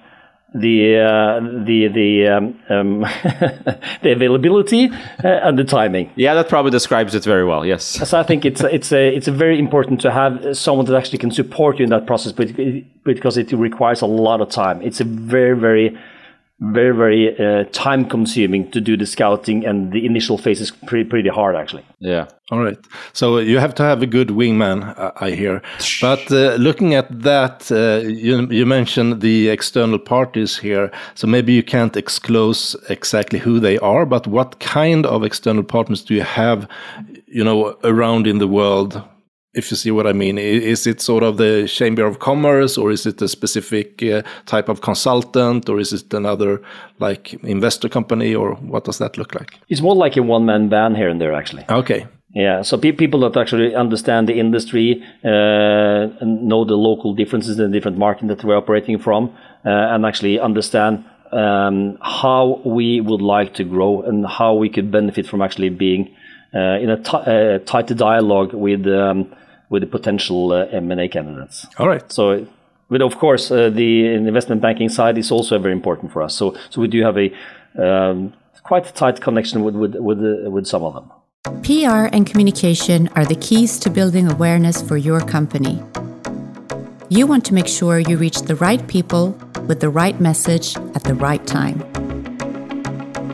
the 0.53 0.97
uh, 0.97 1.39
the 1.65 1.87
the 1.87 2.27
um, 2.27 2.59
um, 2.69 2.99
the 4.01 4.11
availability 4.11 4.89
uh, 5.23 5.27
and 5.27 5.59
the 5.59 5.63
timing. 5.63 6.11
Yeah, 6.15 6.33
that 6.33 6.49
probably 6.49 6.71
describes 6.71 7.13
it 7.13 7.23
very 7.23 7.45
well. 7.45 7.65
Yes. 7.65 7.83
So 7.83 8.19
I 8.19 8.23
think 8.23 8.45
it's 8.45 8.61
it's 8.61 8.91
a, 8.91 9.15
it's 9.15 9.27
a 9.27 9.31
very 9.31 9.59
important 9.59 10.01
to 10.01 10.11
have 10.11 10.57
someone 10.57 10.85
that 10.87 10.95
actually 10.95 11.19
can 11.19 11.31
support 11.31 11.77
you 11.77 11.83
in 11.83 11.89
that 11.91 12.07
process, 12.07 12.31
but 12.31 12.49
because 13.03 13.37
it 13.37 13.51
requires 13.51 14.01
a 14.01 14.07
lot 14.07 14.41
of 14.41 14.49
time. 14.49 14.81
It's 14.81 14.99
a 14.99 15.05
very 15.05 15.55
very 15.57 15.97
very 16.61 16.93
very 16.93 17.39
uh, 17.39 17.63
time 17.71 18.03
consuming 18.03 18.69
to 18.71 18.81
do 18.81 18.97
the 18.97 19.05
scouting 19.05 19.65
and 19.65 19.93
the 19.93 20.05
initial 20.05 20.37
phase 20.37 20.59
is 20.59 20.71
pretty 20.71 21.09
pretty 21.09 21.29
hard 21.29 21.55
actually. 21.55 21.83
Yeah. 21.99 22.27
All 22.51 22.59
right. 22.59 22.77
So 23.13 23.37
you 23.37 23.59
have 23.59 23.75
to 23.75 23.83
have 23.83 24.01
a 24.01 24.07
good 24.07 24.29
wingman 24.29 24.93
i 25.21 25.31
hear. 25.31 25.61
But 26.01 26.31
uh, 26.31 26.55
looking 26.55 26.95
at 26.95 27.07
that 27.21 27.71
uh, 27.71 28.07
you, 28.07 28.47
you 28.49 28.65
mentioned 28.65 29.21
the 29.21 29.49
external 29.49 29.99
parties 29.99 30.57
here. 30.57 30.91
So 31.15 31.27
maybe 31.27 31.53
you 31.53 31.63
can't 31.63 31.93
disclose 31.93 32.75
exactly 32.89 33.39
who 33.39 33.59
they 33.59 33.77
are 33.79 34.05
but 34.05 34.27
what 34.27 34.59
kind 34.59 35.05
of 35.05 35.23
external 35.23 35.63
partners 35.63 36.03
do 36.03 36.13
you 36.13 36.23
have 36.23 36.67
you 37.27 37.43
know 37.43 37.77
around 37.83 38.27
in 38.27 38.39
the 38.39 38.47
world 38.47 39.01
if 39.53 39.71
you 39.71 39.77
see 39.77 39.91
what 39.91 40.05
I 40.05 40.13
mean. 40.13 40.37
Is 40.37 40.85
it 40.85 41.01
sort 41.01 41.23
of 41.23 41.37
the 41.37 41.67
Chamber 41.67 42.05
of 42.05 42.19
Commerce, 42.19 42.77
or 42.77 42.91
is 42.91 43.05
it 43.05 43.21
a 43.21 43.27
specific 43.27 44.03
uh, 44.03 44.21
type 44.45 44.69
of 44.69 44.81
consultant, 44.81 45.67
or 45.69 45.79
is 45.79 45.93
it 45.93 46.13
another 46.13 46.61
like 46.99 47.33
investor 47.43 47.89
company, 47.89 48.35
or 48.35 48.55
what 48.55 48.83
does 48.83 48.97
that 48.99 49.17
look 49.17 49.33
like? 49.35 49.59
It's 49.69 49.81
more 49.81 49.95
like 49.95 50.17
a 50.17 50.23
one 50.23 50.45
man 50.45 50.69
band 50.69 50.97
here 50.97 51.09
and 51.09 51.19
there, 51.19 51.33
actually. 51.33 51.65
Okay. 51.69 52.07
Yeah, 52.35 52.61
so 52.61 52.77
pe 52.77 52.91
people 52.91 53.21
that 53.21 53.35
actually 53.37 53.73
understand 53.73 54.29
the 54.29 54.39
industry 54.39 55.03
uh, 55.25 56.21
and 56.21 56.43
know 56.43 56.63
the 56.63 56.75
local 56.75 57.15
differences 57.15 57.57
in 57.57 57.71
the 57.71 57.75
different 57.75 57.97
markets 57.97 58.27
that 58.27 58.43
we're 58.43 58.57
operating 58.57 58.99
from, 58.99 59.29
uh, 59.65 59.69
and 59.69 60.05
actually 60.05 60.39
understand 60.39 61.03
um, 61.31 61.97
how 62.01 62.61
we 62.65 63.01
would 63.01 63.21
like 63.21 63.55
to 63.55 63.63
grow 63.63 64.03
and 64.03 64.27
how 64.27 64.53
we 64.53 64.69
could 64.69 64.91
benefit 64.91 65.25
from 65.25 65.41
actually 65.41 65.69
being 65.69 66.15
in 66.53 66.89
a 66.89 66.95
uh, 66.95 67.59
tighter 67.59 67.93
dialogue 67.93 68.53
with 68.53 68.87
um, 68.87 69.33
with 69.69 69.81
the 69.81 69.87
potential 69.87 70.51
uh, 70.51 70.65
M&A 70.71 71.07
candidates. 71.07 71.67
All 71.77 71.87
right. 71.87 72.11
So, 72.11 72.47
but 72.89 73.01
of 73.01 73.17
course, 73.17 73.51
uh, 73.51 73.69
the 73.69 74.07
investment 74.07 74.61
banking 74.61 74.89
side 74.89 75.17
is 75.17 75.31
also 75.31 75.59
very 75.59 75.73
important 75.73 76.11
for 76.11 76.23
us. 76.23 76.35
So, 76.35 76.55
so 76.69 76.81
we 76.81 76.87
do 76.87 77.03
have 77.03 77.17
a 77.17 77.31
um, 77.77 78.33
quite 78.63 78.89
a 78.89 78.93
tight 78.93 79.21
connection 79.21 79.63
with 79.63 79.75
with 79.75 79.95
with, 79.95 80.19
uh, 80.19 80.49
with 80.49 80.65
some 80.65 80.83
of 80.83 80.93
them. 80.93 81.11
PR 81.63 82.13
and 82.13 82.25
communication 82.25 83.07
are 83.15 83.25
the 83.25 83.35
keys 83.35 83.79
to 83.79 83.89
building 83.89 84.31
awareness 84.31 84.81
for 84.81 84.97
your 84.97 85.21
company. 85.21 85.81
You 87.09 87.25
want 87.25 87.45
to 87.45 87.53
make 87.53 87.67
sure 87.67 87.99
you 87.99 88.17
reach 88.17 88.41
the 88.41 88.55
right 88.55 88.85
people 88.87 89.31
with 89.67 89.79
the 89.79 89.89
right 89.89 90.19
message 90.19 90.75
at 90.95 91.03
the 91.03 91.15
right 91.15 91.45
time. 91.47 91.98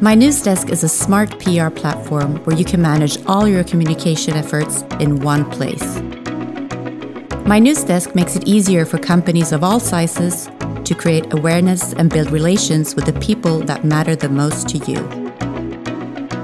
My 0.02 0.14
News 0.14 0.42
Desk 0.42 0.70
is 0.70 0.84
a 0.84 0.90
smart 0.90 1.40
PR 1.40 1.70
platform 1.70 2.44
where 2.44 2.56
you 2.56 2.66
can 2.66 2.82
manage 2.82 3.18
all 3.28 3.48
your 3.48 3.64
communication 3.64 4.34
efforts 4.34 4.82
in 5.00 5.22
one 5.22 5.50
place. 5.50 6.02
My 7.46 7.60
News 7.60 7.84
Desk 7.86 8.14
makes 8.14 8.36
it 8.36 8.46
easier 8.46 8.86
for 8.86 8.98
companies 8.98 9.54
of 9.54 9.64
all 9.64 9.80
sizes 9.80 10.50
to 10.84 10.96
create 10.96 11.34
awareness 11.34 11.94
and 11.94 12.10
build 12.10 12.30
relations 12.32 12.94
with 12.94 13.06
the 13.06 13.18
people 13.22 13.60
that 13.60 13.86
matter 13.86 14.18
the 14.18 14.28
most 14.28 14.68
to 14.70 14.80
you. 14.80 14.98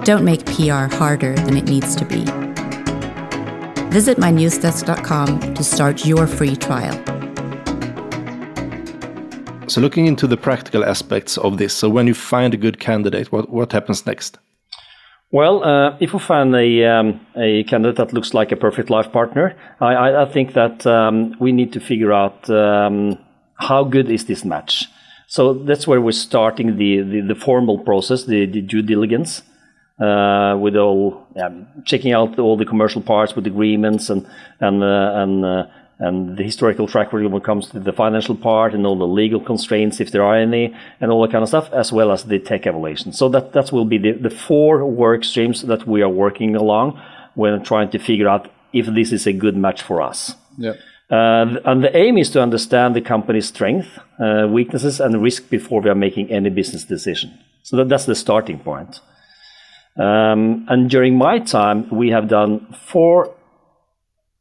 Don't 0.05 0.23
make 0.23 0.45
PR 0.45 0.93
harder 0.95 1.35
than 1.35 1.57
it 1.57 1.65
needs 1.65 1.93
to 1.97 2.05
be. 2.05 2.23
Visit 3.91 4.17
mynewsdesk.com 4.17 5.53
to 5.55 5.63
start 5.63 6.05
your 6.05 6.25
free 6.25 6.55
trial. 6.55 7.10
So, 9.71 9.79
looking 9.79 10.05
into 10.05 10.27
the 10.27 10.35
practical 10.35 10.83
aspects 10.83 11.37
of 11.37 11.57
this, 11.57 11.73
so 11.73 11.87
when 11.87 12.05
you 12.05 12.13
find 12.13 12.53
a 12.53 12.57
good 12.57 12.77
candidate, 12.77 13.31
what, 13.31 13.49
what 13.49 13.71
happens 13.71 14.05
next? 14.05 14.37
Well, 15.31 15.63
uh, 15.63 15.95
if 16.01 16.11
we 16.11 16.19
find 16.19 16.53
a, 16.53 16.83
um, 16.83 17.25
a 17.37 17.63
candidate 17.63 17.95
that 17.95 18.11
looks 18.11 18.33
like 18.33 18.51
a 18.51 18.57
perfect 18.57 18.89
life 18.89 19.13
partner, 19.13 19.55
I, 19.79 19.93
I, 19.93 20.23
I 20.23 20.25
think 20.25 20.55
that 20.55 20.85
um, 20.85 21.37
we 21.39 21.53
need 21.53 21.71
to 21.71 21.79
figure 21.79 22.11
out 22.11 22.49
um, 22.49 23.17
how 23.59 23.85
good 23.85 24.11
is 24.11 24.25
this 24.25 24.43
match. 24.43 24.87
So 25.27 25.53
that's 25.53 25.87
where 25.87 26.01
we're 26.01 26.11
starting 26.11 26.75
the, 26.75 27.01
the, 27.03 27.21
the 27.29 27.35
formal 27.35 27.79
process, 27.79 28.25
the, 28.25 28.45
the 28.47 28.59
due 28.59 28.81
diligence, 28.81 29.41
uh, 30.01 30.57
with 30.59 30.75
all 30.75 31.25
checking 31.85 32.11
out 32.11 32.37
all 32.39 32.57
the 32.57 32.65
commercial 32.65 33.01
parts 33.01 33.37
with 33.37 33.47
agreements 33.47 34.09
and 34.09 34.27
and 34.59 34.83
uh, 34.83 35.11
and 35.15 35.45
uh, 35.45 35.63
and 36.01 36.35
the 36.35 36.43
historical 36.43 36.87
track 36.87 37.13
record 37.13 37.31
when 37.31 37.41
it 37.41 37.45
comes 37.45 37.69
to 37.69 37.79
the 37.79 37.93
financial 37.93 38.35
part 38.35 38.73
and 38.73 38.85
all 38.87 38.97
the 38.97 39.07
legal 39.07 39.39
constraints, 39.39 40.01
if 40.01 40.11
there 40.11 40.23
are 40.23 40.35
any, 40.35 40.75
and 40.99 41.11
all 41.11 41.21
that 41.21 41.31
kind 41.31 41.43
of 41.43 41.47
stuff, 41.47 41.71
as 41.71 41.93
well 41.93 42.11
as 42.11 42.23
the 42.23 42.39
tech 42.39 42.65
evaluation. 42.65 43.13
So 43.13 43.29
that 43.29 43.53
that 43.53 43.71
will 43.71 43.85
be 43.85 43.99
the, 43.99 44.13
the 44.13 44.29
four 44.31 44.83
work 44.85 45.23
streams 45.23 45.61
that 45.61 45.87
we 45.87 46.01
are 46.01 46.09
working 46.09 46.55
along 46.55 46.99
when 47.35 47.63
trying 47.63 47.91
to 47.91 47.99
figure 47.99 48.27
out 48.27 48.51
if 48.73 48.87
this 48.87 49.11
is 49.11 49.27
a 49.27 49.33
good 49.33 49.55
match 49.55 49.81
for 49.83 50.01
us. 50.01 50.35
Yeah. 50.57 50.73
Uh, 51.11 51.59
and 51.65 51.83
the 51.83 51.95
aim 51.95 52.17
is 52.17 52.29
to 52.31 52.41
understand 52.41 52.95
the 52.95 53.01
company's 53.01 53.47
strength, 53.47 53.99
uh, 54.19 54.47
weaknesses, 54.49 54.99
and 54.99 55.21
risk 55.21 55.49
before 55.49 55.81
we 55.81 55.89
are 55.89 55.95
making 55.95 56.31
any 56.31 56.49
business 56.49 56.85
decision. 56.85 57.37
So 57.63 57.77
that, 57.77 57.89
that's 57.89 58.05
the 58.05 58.15
starting 58.15 58.59
point. 58.59 59.01
Um, 59.97 60.65
and 60.69 60.89
during 60.89 61.17
my 61.17 61.39
time, 61.39 61.89
we 61.89 62.09
have 62.09 62.29
done 62.29 62.73
four 62.73 63.35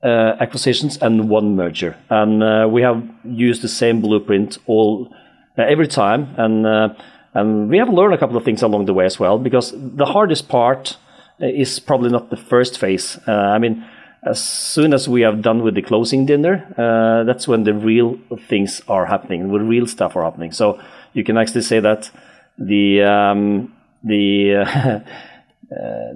acquisitions 0.09 0.97
and 0.99 1.29
one 1.29 1.57
merger, 1.57 1.97
and 2.09 2.43
uh, 2.43 2.67
we 2.71 2.83
have 2.83 3.03
used 3.25 3.63
the 3.63 3.69
same 3.69 4.01
blueprint 4.01 4.59
all 4.67 5.13
uh, 5.59 5.63
every 5.63 5.89
time, 5.89 6.35
and 6.37 6.67
uh, 6.67 6.89
and 7.35 7.69
we 7.69 7.79
have 7.79 7.89
learned 7.89 8.15
a 8.15 8.19
couple 8.19 8.37
of 8.37 8.45
things 8.45 8.63
along 8.63 8.87
the 8.87 8.95
way 8.95 9.05
as 9.05 9.19
well. 9.19 9.39
Because 9.39 9.73
the 9.77 10.07
hardest 10.07 10.49
part 10.49 10.97
is 11.39 11.79
probably 11.79 12.11
not 12.11 12.31
the 12.31 12.37
first 12.37 12.79
phase. 12.79 13.19
I 13.27 13.59
mean 13.59 13.85
as 14.23 14.43
soon 14.43 14.93
as 14.93 15.09
we 15.09 15.23
have 15.23 15.41
done 15.43 15.63
with 15.63 15.75
the 15.75 15.83
closing 15.83 16.27
dinner, 16.27 16.67
uh, 16.77 17.25
that's 17.25 17.49
when 17.49 17.65
the 17.65 17.73
real 17.73 18.19
things 18.49 18.83
are 18.89 19.07
happening, 19.07 19.51
the 19.51 19.59
real 19.61 19.87
stuff 19.87 20.15
are 20.17 20.25
happening. 20.25 20.53
So 20.53 20.79
you 21.15 21.25
can 21.25 21.39
actually 21.39 21.63
say 21.63 21.81
that 21.81 22.11
the 22.59 23.03
um, 23.03 23.75
the 24.05 24.57
uh, 24.57 24.61
uh, 24.67 25.03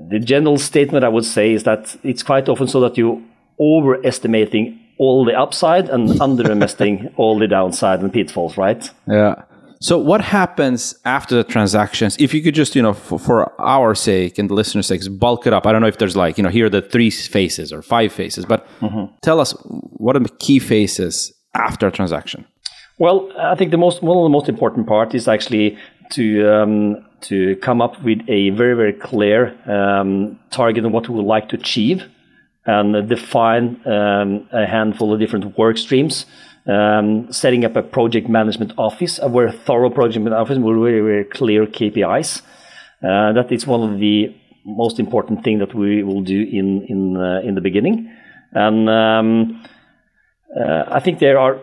the 0.09 0.21
general 0.23 0.59
statement 0.59 1.05
I 1.05 1.09
would 1.09 1.25
say 1.25 1.53
is 1.53 1.65
that 1.65 1.97
it's 2.03 2.23
quite 2.23 2.49
often 2.49 2.69
so 2.69 2.81
that 2.81 2.99
you 2.99 3.25
overestimating 3.59 4.81
all 4.99 5.25
the 5.25 5.35
upside 5.35 5.89
and 5.89 6.21
underestimating 6.21 7.13
all 7.17 7.39
the 7.39 7.49
downside 7.49 8.01
and 8.01 8.13
pitfalls, 8.13 8.57
right? 8.57 8.91
Yeah. 9.09 9.43
So 9.81 9.99
what 9.99 10.23
happens 10.23 10.95
after 11.05 11.35
the 11.35 11.45
transactions? 11.45 12.17
If 12.19 12.33
you 12.33 12.43
could 12.43 12.55
just, 12.55 12.75
you 12.75 12.81
know, 12.81 12.95
for, 12.95 13.19
for, 13.19 13.61
our 13.61 13.95
sake 13.95 14.39
and 14.39 14.49
the 14.49 14.55
listeners' 14.55 14.87
sake, 14.87 15.03
bulk 15.19 15.47
it 15.47 15.53
up. 15.53 15.67
I 15.67 15.73
don't 15.73 15.83
know 15.83 15.89
if 15.89 15.99
there's 15.99 16.17
like, 16.17 16.39
you 16.39 16.45
know, 16.45 16.49
here 16.49 16.67
are 16.67 16.71
the 16.71 16.81
three 16.81 17.11
phases 17.11 17.73
or 17.73 17.83
five 17.83 18.13
phases, 18.13 18.47
but 18.47 18.67
mm-hmm. 18.81 19.15
tell 19.23 19.41
us 19.41 19.53
what 19.61 20.17
are 20.17 20.21
the 20.21 20.31
key 20.39 20.59
phases 20.59 21.35
after 21.55 21.87
a 21.87 21.93
transaction? 21.93 22.47
Well, 22.99 23.31
I 23.39 23.57
think 23.57 23.73
the 23.73 23.77
most 23.77 24.03
one 24.03 24.17
of 24.17 24.23
the 24.23 24.29
most 24.29 24.49
important 24.49 24.87
part 24.87 25.15
is 25.15 25.27
actually 25.29 25.77
to 26.13 26.49
um, 26.49 27.05
to 27.23 27.57
come 27.57 27.83
up 27.83 28.01
with 28.03 28.21
a 28.29 28.51
very 28.51 28.75
very 28.75 28.93
clear 28.93 29.55
um, 29.71 30.39
target 30.51 30.85
on 30.85 30.93
what 30.93 31.09
we 31.09 31.17
would 31.17 31.27
like 31.27 31.49
to 31.51 31.57
achieve, 31.57 32.05
and 32.67 33.09
define 33.09 33.81
um, 33.87 34.49
a 34.53 34.67
handful 34.67 35.13
of 35.13 35.21
different 35.21 35.57
work 35.59 35.77
streams 35.77 36.27
um, 36.67 37.31
setting 37.31 37.65
up 37.65 37.77
a 37.77 37.83
project 37.83 38.29
management 38.29 38.73
office, 38.79 39.19
a 39.23 39.29
very 39.29 39.53
thorough 39.53 39.91
project 39.91 40.25
management 40.25 40.41
office 40.41 40.59
with 40.59 40.77
very, 40.77 41.25
clear 41.25 41.67
KPIs. 41.67 42.43
Uh, 43.03 43.33
that 43.33 43.53
is 43.53 43.67
one 43.67 43.93
of 43.93 44.01
the 44.01 44.35
most 44.65 44.99
important 44.99 45.45
thing 45.45 45.59
that 45.59 45.75
we 45.75 46.03
will 46.03 46.23
do 46.23 46.41
in 46.41 46.87
in 46.89 47.17
uh, 47.17 47.41
in 47.45 47.55
the 47.55 47.61
beginning, 47.61 48.11
and 48.53 48.89
um, 48.89 49.63
uh, 50.59 50.85
I 50.89 51.01
think 51.01 51.19
there 51.19 51.39
are 51.39 51.61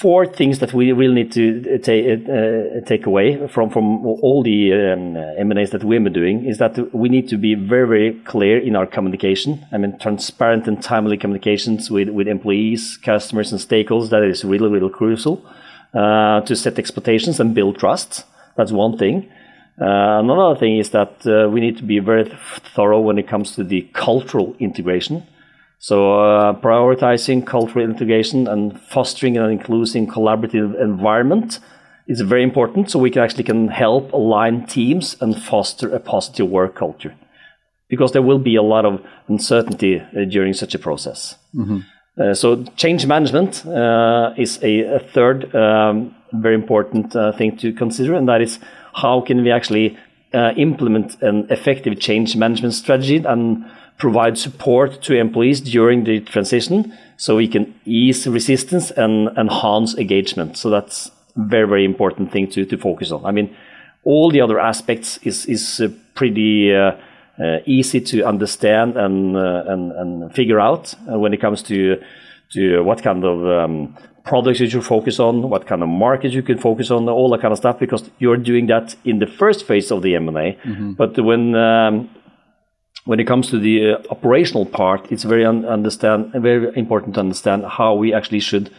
four 0.00 0.24
things 0.24 0.60
that 0.60 0.72
we 0.72 0.92
really 0.92 1.14
need 1.14 1.30
to 1.30 1.78
take 1.78 2.26
uh, 2.26 2.80
take 2.86 3.04
away 3.04 3.46
from 3.48 3.68
from 3.68 4.06
all 4.06 4.42
the 4.42 4.72
um, 4.72 5.16
M&As 5.16 5.70
that 5.70 5.84
we've 5.84 6.02
been 6.02 6.12
doing 6.12 6.46
is 6.46 6.56
that 6.56 6.74
we 6.94 7.10
need 7.10 7.28
to 7.28 7.36
be 7.36 7.54
very 7.54 7.86
very 7.86 8.12
clear 8.24 8.58
in 8.58 8.76
our 8.76 8.86
communication. 8.86 9.50
I 9.72 9.76
mean, 9.76 9.98
transparent 9.98 10.66
and 10.66 10.82
timely 10.82 11.18
communications 11.18 11.90
with 11.90 12.08
with 12.08 12.28
employees, 12.28 12.98
customers, 13.02 13.52
and 13.52 13.60
stakeholders. 13.60 14.08
That 14.08 14.22
is 14.22 14.42
really 14.42 14.70
really 14.70 14.90
crucial 14.90 15.44
uh, 15.92 16.40
to 16.40 16.56
set 16.56 16.78
expectations 16.78 17.38
and 17.38 17.54
build 17.54 17.78
trust. 17.78 18.24
That's 18.56 18.72
one 18.72 18.96
thing. 18.96 19.28
Uh, 19.80 20.20
another 20.24 20.58
thing 20.58 20.78
is 20.78 20.90
that 20.90 21.12
uh, 21.26 21.48
we 21.48 21.60
need 21.60 21.76
to 21.76 21.84
be 21.84 21.98
very 21.98 22.24
thorough 22.74 23.00
when 23.00 23.18
it 23.18 23.28
comes 23.28 23.54
to 23.56 23.64
the 23.64 23.82
cultural 23.92 24.56
integration. 24.58 25.26
So 25.80 26.20
uh, 26.20 26.52
prioritizing 26.60 27.46
cultural 27.46 27.84
integration 27.84 28.46
and 28.46 28.78
fostering 28.78 29.38
an 29.38 29.50
inclusive 29.50 30.08
collaborative 30.08 30.78
environment 30.78 31.58
is 32.06 32.20
very 32.20 32.42
important 32.42 32.90
so 32.90 32.98
we 32.98 33.10
can 33.10 33.22
actually 33.22 33.44
can 33.44 33.68
help 33.68 34.12
align 34.12 34.66
teams 34.66 35.16
and 35.22 35.42
foster 35.42 35.88
a 35.94 35.98
positive 35.98 36.50
work 36.50 36.74
culture 36.74 37.14
because 37.88 38.12
there 38.12 38.20
will 38.20 38.38
be 38.38 38.56
a 38.56 38.62
lot 38.62 38.84
of 38.84 39.00
uncertainty 39.28 40.00
uh, 40.00 40.24
during 40.28 40.52
such 40.52 40.74
a 40.74 40.78
process. 40.78 41.36
Mm-hmm. 41.54 41.78
Uh, 42.20 42.34
so 42.34 42.62
change 42.76 43.06
management 43.06 43.64
uh, 43.64 44.34
is 44.36 44.62
a, 44.62 44.80
a 44.96 44.98
third 44.98 45.54
um, 45.54 46.14
very 46.34 46.56
important 46.56 47.16
uh, 47.16 47.32
thing 47.32 47.56
to 47.56 47.72
consider 47.72 48.14
and 48.14 48.28
that 48.28 48.42
is 48.42 48.58
how 48.92 49.22
can 49.22 49.42
we 49.42 49.50
actually 49.50 49.96
uh, 50.32 50.52
implement 50.56 51.20
an 51.22 51.46
effective 51.50 51.98
change 51.98 52.36
management 52.36 52.74
strategy 52.74 53.16
and 53.16 53.64
provide 53.98 54.38
support 54.38 55.02
to 55.02 55.14
employees 55.14 55.60
during 55.60 56.04
the 56.04 56.20
transition 56.20 56.96
so 57.16 57.36
we 57.36 57.48
can 57.48 57.74
ease 57.84 58.26
resistance 58.26 58.90
and 58.92 59.28
enhance 59.36 59.94
engagement. 59.98 60.56
So 60.56 60.70
that's 60.70 61.10
very, 61.36 61.68
very 61.68 61.84
important 61.84 62.32
thing 62.32 62.48
to, 62.50 62.64
to 62.64 62.78
focus 62.78 63.12
on. 63.12 63.24
I 63.26 63.30
mean, 63.30 63.54
all 64.04 64.30
the 64.30 64.40
other 64.40 64.58
aspects 64.58 65.18
is, 65.22 65.46
is 65.46 65.80
uh, 65.80 65.88
pretty 66.14 66.74
uh, 66.74 66.92
uh, 67.38 67.58
easy 67.66 68.00
to 68.00 68.24
understand 68.24 68.96
and, 68.96 69.36
uh, 69.36 69.64
and, 69.66 69.92
and 69.92 70.34
figure 70.34 70.60
out 70.60 70.94
uh, 71.12 71.18
when 71.18 71.34
it 71.34 71.40
comes 71.40 71.62
to, 71.64 72.02
to 72.52 72.82
what 72.82 73.02
kind 73.02 73.24
of 73.24 73.46
um, 73.46 73.96
products 74.24 74.60
you 74.60 74.68
should 74.68 74.84
focus 74.84 75.18
on, 75.18 75.48
what 75.48 75.66
kind 75.66 75.82
of 75.82 75.88
markets 75.88 76.34
you 76.34 76.42
can 76.42 76.58
focus 76.58 76.90
on, 76.90 77.08
all 77.08 77.30
that 77.30 77.40
kind 77.40 77.52
of 77.52 77.58
stuff, 77.58 77.78
because 77.78 78.10
you're 78.18 78.36
doing 78.36 78.66
that 78.66 78.96
in 79.04 79.18
the 79.18 79.26
first 79.26 79.66
phase 79.66 79.90
of 79.90 80.02
the 80.02 80.14
M&A. 80.16 80.30
Mm-hmm. 80.32 80.92
But 80.92 81.18
when 81.18 81.54
um, 81.54 82.10
when 83.04 83.18
it 83.18 83.26
comes 83.26 83.50
to 83.50 83.58
the 83.58 83.92
uh, 83.92 83.98
operational 84.10 84.66
part, 84.66 85.10
it's 85.10 85.24
very 85.24 85.44
un- 85.44 85.64
understand 85.64 86.32
very 86.34 86.76
important 86.76 87.14
to 87.14 87.20
understand 87.20 87.64
how 87.66 87.94
we 87.94 88.12
actually 88.12 88.40
should 88.40 88.70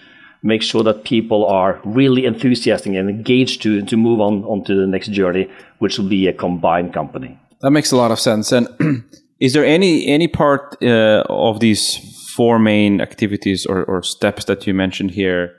make 0.43 0.62
sure 0.62 0.84
that 0.84 1.03
people 1.03 1.45
are 1.45 1.79
really 1.84 2.25
enthusiastic 2.25 2.93
and 2.93 3.10
engaged 3.10 3.62
to 3.63 3.81
to 3.84 3.97
move 3.97 4.19
on 4.19 4.43
onto 4.43 4.75
the 4.75 4.88
next 4.88 5.12
journey, 5.12 5.49
which 5.79 5.97
will 5.97 6.10
be 6.10 6.27
a 6.27 6.34
combined 6.34 6.93
company. 6.93 7.39
That 7.62 7.71
makes 7.71 7.91
a 7.91 7.97
lot 7.97 8.12
of 8.12 8.19
sense. 8.19 8.51
And 8.51 8.67
is 9.39 9.53
there 9.53 9.65
any 9.65 10.07
any 10.07 10.27
part 10.27 10.77
uh, 10.81 11.23
of 11.27 11.60
these 11.60 12.11
four 12.35 12.59
main 12.59 13.01
activities 13.01 13.65
or, 13.65 13.83
or 13.85 14.03
steps 14.03 14.45
that 14.45 14.67
you 14.67 14.73
mentioned 14.73 15.11
here 15.11 15.53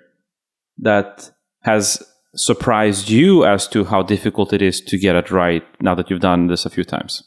that 0.79 1.31
has 1.61 2.03
surprised 2.35 3.09
you 3.09 3.45
as 3.45 3.69
to 3.69 3.85
how 3.85 4.03
difficult 4.03 4.53
it 4.53 4.63
is 4.63 4.81
to 4.81 4.99
get 4.99 5.17
it 5.17 5.31
right 5.31 5.63
now 5.81 5.95
that 5.95 6.11
you've 6.11 6.21
done 6.21 6.47
this 6.47 6.65
a 6.65 6.71
few 6.71 6.85
times? 6.85 7.23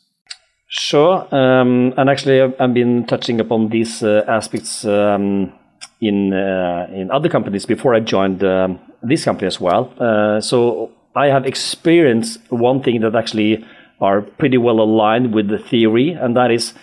Sure, 0.67 1.27
um, 1.33 1.93
and 1.95 2.09
actually, 2.09 2.41
I've 2.41 2.73
been 2.73 3.05
touching 3.05 3.39
upon 3.39 3.69
these 3.69 4.01
uh, 4.01 4.25
aspects 4.27 4.83
um, 4.83 5.53
in 6.01 6.33
uh, 6.33 6.87
in 6.91 7.11
other 7.11 7.29
companies 7.29 7.65
before 7.65 7.93
I 7.93 7.99
joined 7.99 8.43
um, 8.43 8.79
this 9.03 9.23
company 9.25 9.47
as 9.47 9.61
well. 9.61 9.93
Uh, 9.99 10.41
so 10.41 10.91
I 11.15 11.27
have 11.27 11.45
experienced 11.45 12.39
one 12.49 12.81
thing 12.81 13.01
that 13.01 13.15
actually 13.15 13.63
are 14.01 14.21
pretty 14.21 14.57
well 14.57 14.81
aligned 14.81 15.33
with 15.33 15.47
the 15.49 15.59
theory, 15.59 16.11
and 16.11 16.35
that 16.35 16.51
is 16.51 16.73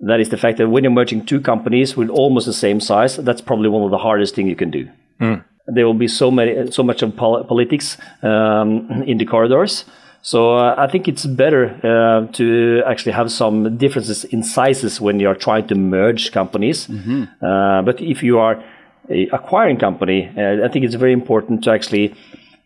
that 0.00 0.20
is 0.20 0.28
the 0.28 0.36
fact 0.36 0.58
that 0.58 0.68
when 0.68 0.84
you're 0.84 0.92
merging 0.92 1.24
two 1.24 1.40
companies 1.40 1.96
with 1.96 2.10
almost 2.10 2.46
the 2.46 2.52
same 2.52 2.80
size, 2.80 3.16
that's 3.16 3.40
probably 3.40 3.68
one 3.68 3.82
of 3.82 3.90
the 3.90 3.98
hardest 3.98 4.34
things 4.34 4.48
you 4.48 4.56
can 4.56 4.70
do. 4.70 4.88
Mm. 5.20 5.44
There 5.66 5.86
will 5.86 5.94
be 5.94 6.08
so 6.08 6.30
many, 6.30 6.70
so 6.70 6.82
much 6.82 7.02
of 7.02 7.16
pol- 7.16 7.44
politics 7.44 7.96
um, 8.22 9.02
in 9.06 9.18
the 9.18 9.24
corridors 9.24 9.84
so 10.24 10.54
uh, 10.56 10.74
I 10.78 10.86
think 10.86 11.06
it's 11.06 11.26
better 11.26 11.66
uh, 11.84 12.32
to 12.32 12.82
actually 12.86 13.12
have 13.12 13.30
some 13.30 13.76
differences 13.76 14.24
in 14.24 14.42
sizes 14.42 14.98
when 14.98 15.20
you 15.20 15.28
are 15.28 15.34
trying 15.34 15.66
to 15.66 15.74
merge 15.74 16.32
companies. 16.32 16.86
Mm-hmm. 16.86 17.24
Uh, 17.44 17.82
but 17.82 18.00
if 18.00 18.22
you 18.22 18.38
are 18.38 18.64
a 19.10 19.28
acquiring 19.34 19.76
company, 19.76 20.32
uh, 20.34 20.64
I 20.64 20.68
think 20.68 20.86
it's 20.86 20.94
very 20.94 21.12
important 21.12 21.62
to 21.64 21.72
actually 21.72 22.14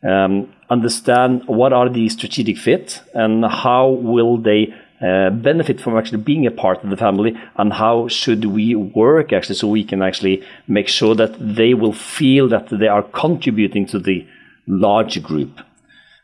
um, 0.05 0.55
understand 0.71 1.49
what 1.49 1.73
are 1.73 1.89
the 1.89 2.09
strategic 2.09 2.59
fit 2.59 3.03
and 3.13 3.45
how 3.45 3.89
will 3.89 4.37
they 4.39 4.73
uh, 5.01 5.31
benefit 5.31 5.81
from 5.81 5.97
actually 5.97 6.19
being 6.19 6.47
a 6.47 6.51
part 6.51 6.83
of 6.83 6.91
the 6.91 6.97
family 6.97 7.37
and 7.57 7.73
how 7.73 8.09
should 8.09 8.45
we 8.45 8.75
work 8.75 9.33
actually 9.33 9.55
so 9.55 9.69
we 9.69 9.85
can 9.85 10.03
actually 10.03 10.43
make 10.67 10.89
sure 10.89 11.15
that 11.15 11.37
they 11.39 11.73
will 11.73 11.93
feel 11.93 12.49
that 12.49 12.69
they 12.71 12.89
are 12.89 13.03
contributing 13.03 13.87
to 13.87 13.99
the 13.99 14.27
large 14.67 15.23
group. 15.23 15.61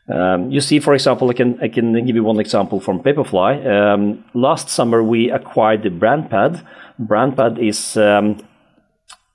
Um, 0.07 0.51
you 0.51 0.61
see, 0.61 0.79
for 0.79 0.93
example, 0.93 1.29
I 1.29 1.33
can 1.33 1.59
I 1.61 1.67
can 1.67 2.05
give 2.05 2.15
you 2.15 2.23
one 2.23 2.39
example 2.39 2.79
from 2.79 3.01
Papirfly. 3.01 3.65
Um, 3.65 4.23
last 4.33 4.69
summer, 4.69 5.01
we 5.01 5.31
acquired 5.31 5.81
the 5.81 5.89
BrandPad. 5.89 6.63
BrandPad 7.01 7.57
is 7.57 7.97
um, 7.97 8.45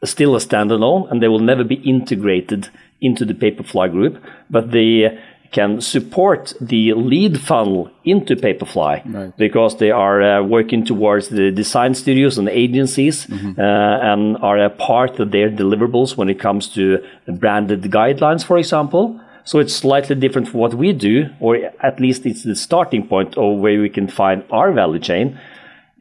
still 0.04 0.36
a 0.36 0.38
standalone, 0.38 1.10
and 1.10 1.20
they 1.20 1.28
will 1.28 1.40
never 1.40 1.64
be 1.64 1.76
integrated 1.76 2.68
into 3.00 3.24
the 3.24 3.34
Papirfly 3.34 3.90
group, 3.90 4.22
but 4.48 4.70
they 4.70 5.18
can 5.52 5.80
support 5.80 6.54
the 6.60 6.92
lead 6.94 7.40
funnel 7.40 7.90
into 8.04 8.36
Papirfly 8.36 9.02
right. 9.12 9.36
because 9.36 9.78
they 9.78 9.90
are 9.90 10.22
uh, 10.22 10.42
working 10.42 10.84
towards 10.84 11.28
the 11.28 11.50
design 11.50 11.94
studios 11.94 12.38
and 12.38 12.48
agencies 12.48 13.26
mm-hmm. 13.26 13.60
uh, 13.60 14.12
and 14.12 14.36
are 14.38 14.58
a 14.58 14.70
part 14.70 15.18
of 15.18 15.32
their 15.32 15.50
deliverables 15.50 16.16
when 16.16 16.28
it 16.28 16.38
comes 16.38 16.68
to 16.68 17.04
branded 17.26 17.82
guidelines, 17.82 18.44
for 18.44 18.58
example. 18.58 19.20
So 19.44 19.58
it's 19.58 19.74
slightly 19.74 20.14
different 20.14 20.48
from 20.48 20.60
what 20.60 20.74
we 20.74 20.92
do, 20.92 21.30
or 21.40 21.56
at 21.82 21.98
least 21.98 22.26
it's 22.26 22.44
the 22.44 22.54
starting 22.54 23.08
point 23.08 23.36
of 23.36 23.58
where 23.58 23.80
we 23.80 23.88
can 23.88 24.06
find 24.06 24.44
our 24.50 24.72
value 24.72 25.00
chain. 25.00 25.40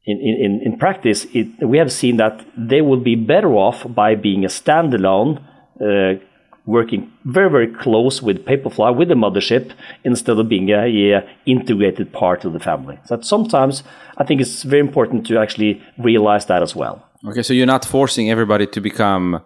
In, 0.06 0.20
in, 0.20 0.62
in 0.64 0.78
practice, 0.78 1.26
it, 1.34 1.48
we 1.60 1.78
have 1.78 1.92
seen 1.92 2.18
that 2.18 2.46
they 2.56 2.82
will 2.82 3.00
be 3.00 3.16
better 3.16 3.54
off 3.56 3.86
by 3.88 4.16
being 4.16 4.46
a 4.46 4.48
standalone 4.48 5.42
uh, 5.82 6.20
working 6.70 7.12
very, 7.26 7.50
very 7.50 7.68
close 7.68 8.22
with 8.22 8.46
Papirfly, 8.46 8.96
with 8.96 9.08
the 9.08 9.16
mothership, 9.16 9.72
instead 10.04 10.38
of 10.38 10.48
being 10.48 10.70
a, 10.70 11.14
a, 11.14 11.28
integrated 11.48 12.14
part 12.14 12.46
of 12.46 12.54
the 12.54 12.60
family. 12.60 13.00
So 13.06 13.20
sometimes 13.22 13.82
I 14.18 14.24
think 14.24 14.40
it's 14.40 14.62
very 14.62 14.80
important 14.80 15.26
to 15.28 15.40
actually 15.40 15.82
realize 15.98 16.46
that 16.46 16.62
as 16.62 16.76
well. 16.76 17.04
Okay, 17.28 17.42
so 17.42 17.54
you're 17.54 17.66
not 17.66 17.86
forcing 17.86 18.30
everybody 18.30 18.68
to 18.68 18.80
become 18.80 19.42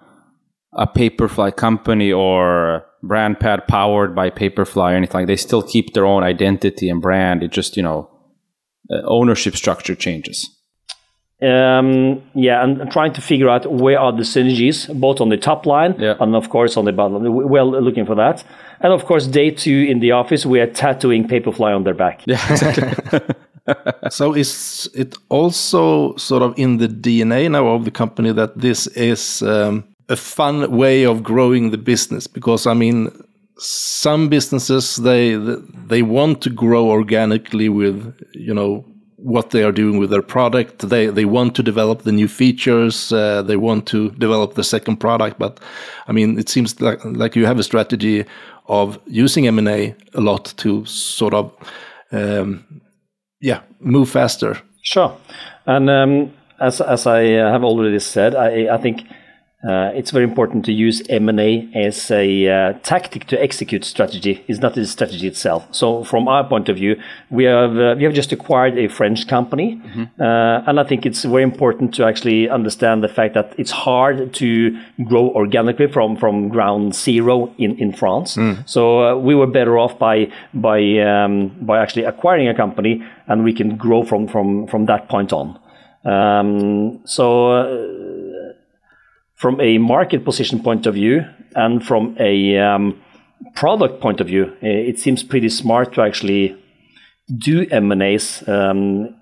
a 0.74 0.86
Papirfly 0.86 1.56
company 1.56 2.12
or 2.12 2.84
BrandPad 3.04 3.68
powered 3.68 4.14
by 4.14 4.30
Papirfly 4.30 4.92
or 4.92 4.96
anything. 4.96 5.26
They 5.26 5.38
still 5.38 5.64
keep 5.64 5.94
their 5.94 6.06
own 6.06 6.24
identity 6.24 6.90
and 6.90 7.02
brand. 7.02 7.42
It 7.42 7.52
just 7.52 7.78
you 7.78 7.84
know, 7.84 8.10
uh, 8.92 9.02
ownership 9.06 9.56
structure 9.56 9.96
changes. 9.96 10.50
Um, 11.44 12.22
yeah, 12.36 12.64
and, 12.64 12.90
trying 12.90 13.12
to 13.14 13.22
figure 13.22 13.50
out 13.50 13.70
where 13.70 14.00
are 14.00 14.14
the 14.14 14.24
synergies, 14.24 14.88
both 14.98 15.20
on 15.20 15.28
the 15.28 15.36
top 15.36 15.66
line 15.66 15.96
yeah. 16.00 16.16
and 16.22 16.36
of 16.36 16.50
course 16.50 16.78
on 16.78 16.86
the 16.86 16.94
bottom. 16.94 17.22
Well, 17.50 17.70
looking 17.70 18.06
for 18.06 18.16
that, 18.16 18.46
and 18.80 18.94
of 18.94 19.06
course, 19.06 19.28
day 19.28 19.50
two 19.52 19.88
in 19.90 20.00
the 20.00 20.12
office, 20.12 20.46
we 20.46 20.60
are 20.60 20.68
tattooing 20.68 21.28
Papirfly 21.28 21.76
on 21.76 21.84
their 21.84 21.94
back. 21.94 22.22
Yeah, 22.26 22.52
exactly. 22.52 23.36
so 24.10 24.34
is 24.34 24.90
it 24.94 25.18
also 25.30 26.16
sort 26.18 26.44
of 26.44 26.54
in 26.58 26.78
the 26.78 26.88
DNA 26.88 27.50
now 27.50 27.68
of 27.68 27.86
the 27.86 27.92
company 27.92 28.32
that 28.34 28.58
this 28.58 28.88
is 28.88 29.42
um, 29.42 29.84
a 30.10 30.16
fun 30.16 30.70
way 30.72 31.04
of 31.04 31.24
growing 31.24 31.72
the 31.72 31.78
business? 31.78 32.28
Because 32.28 32.68
I 32.68 32.74
mean, 32.74 33.10
some 33.58 34.30
businesses 34.30 34.98
they 34.98 35.36
they 35.88 36.02
want 36.02 36.42
to 36.42 36.50
grow 36.50 36.90
organically 36.90 37.70
with 37.70 38.14
you 38.34 38.54
know 38.54 38.86
what 39.24 39.52
they 39.52 39.64
are 39.64 39.72
doing 39.72 39.98
with 39.98 40.10
their 40.10 40.22
product. 40.22 40.90
They 40.90 41.08
they 41.08 41.26
want 41.26 41.56
to 41.56 41.64
develop 41.64 42.02
the 42.04 42.12
new 42.12 42.28
features. 42.28 43.12
Uh, 43.12 43.42
they 43.42 43.56
want 43.56 43.88
to 43.88 44.12
develop 44.12 44.54
the 44.54 44.64
second 44.64 44.98
product. 44.98 45.40
But 45.40 45.60
I 46.08 46.12
mean, 46.12 46.38
it 46.38 46.50
seems 46.50 46.80
like 46.82 47.04
like 47.06 47.36
you 47.36 47.46
have 47.46 47.60
a 47.60 47.64
strategy 47.64 48.26
of 48.68 49.00
using 49.08 49.48
M 49.48 49.58
and 49.58 49.68
A 49.68 49.96
a 50.14 50.22
lot 50.22 50.54
to 50.58 50.86
sort 50.86 51.34
of 51.34 51.52
um, 52.12 52.82
yeah 53.40 53.62
move 53.80 54.10
faster. 54.10 54.58
Sure, 54.82 55.16
and 55.66 55.90
um, 55.90 56.34
as 56.60 56.82
as 56.82 57.08
I 57.08 57.22
have 57.52 57.64
already 57.64 58.00
said, 58.00 58.36
I 58.36 58.74
I 58.76 58.78
think 58.78 59.04
it's 59.72 60.12
very 60.12 60.24
important 60.24 60.66
to 60.66 60.74
use 60.74 61.02
M&A 61.10 61.70
as 61.74 62.12
a 62.12 62.48
uh, 62.48 62.74
tactic 62.84 63.28
to 63.28 63.42
execute 63.42 63.86
strategy. 63.86 64.44
It's 64.48 64.60
not 64.60 64.76
the 64.76 64.86
strategy 64.86 65.28
itself. 65.28 65.68
So 65.72 66.04
from 66.04 66.28
our 66.28 66.44
point 66.48 66.70
of 66.70 66.76
view, 66.76 67.00
we 67.30 67.46
have 67.46 67.78
uh, 67.78 67.96
we 67.98 68.04
have 68.04 68.14
just 68.14 68.32
acquired 68.32 68.78
a 68.78 68.88
French 68.88 69.28
company, 69.28 69.76
mm-hmm. 69.76 70.04
Uh, 70.22 70.64
and 70.68 70.80
I 70.80 70.84
think 70.84 71.06
it's 71.06 71.24
very 71.24 71.44
important 71.44 71.94
to 71.96 72.06
actually 72.06 72.50
understand 72.50 73.04
the 73.04 73.08
fact 73.08 73.34
that 73.34 73.54
it's 73.58 73.72
hard 73.72 74.34
to 74.34 74.78
grow 75.06 75.30
organically 75.30 75.88
from 75.88 76.18
from 76.18 76.50
ground 76.50 76.96
zero 76.96 77.54
in 77.58 77.78
in 77.80 77.94
France. 77.94 78.36
Mm. 78.36 78.68
So 78.68 78.82
uh, 79.04 79.16
we 79.16 79.36
were 79.36 79.48
better 79.48 79.78
off 79.78 79.98
by 79.98 80.32
by 80.54 80.80
um, 81.00 81.50
by 81.62 81.82
actually 81.82 82.06
acquiring 82.06 82.48
a 82.48 82.56
company, 82.56 83.04
and 83.28 83.44
we 83.44 83.54
can 83.54 83.78
grow 83.78 84.04
from 84.04 84.28
from 84.28 84.68
from 84.68 84.86
that 84.86 85.10
point 85.10 85.34
on. 85.34 85.60
Um, 86.06 87.00
so 87.06 87.52
uh, 87.52 88.33
from 89.44 89.60
a 89.60 89.78
market 89.78 90.24
position 90.24 90.64
point 90.64 90.86
of 90.86 90.94
view 90.94 91.22
and 91.54 91.86
from 91.86 92.16
a 92.18 92.58
um, 92.58 92.98
product 93.56 94.00
point 94.00 94.22
of 94.22 94.28
view, 94.28 94.46
eh, 94.62 94.90
it 94.92 94.98
seems 94.98 95.22
pretty 95.22 95.50
smart 95.50 95.94
to 95.94 96.02
actually 96.02 96.56
do 97.40 97.68
M&As 97.70 98.42
um, 98.48 99.14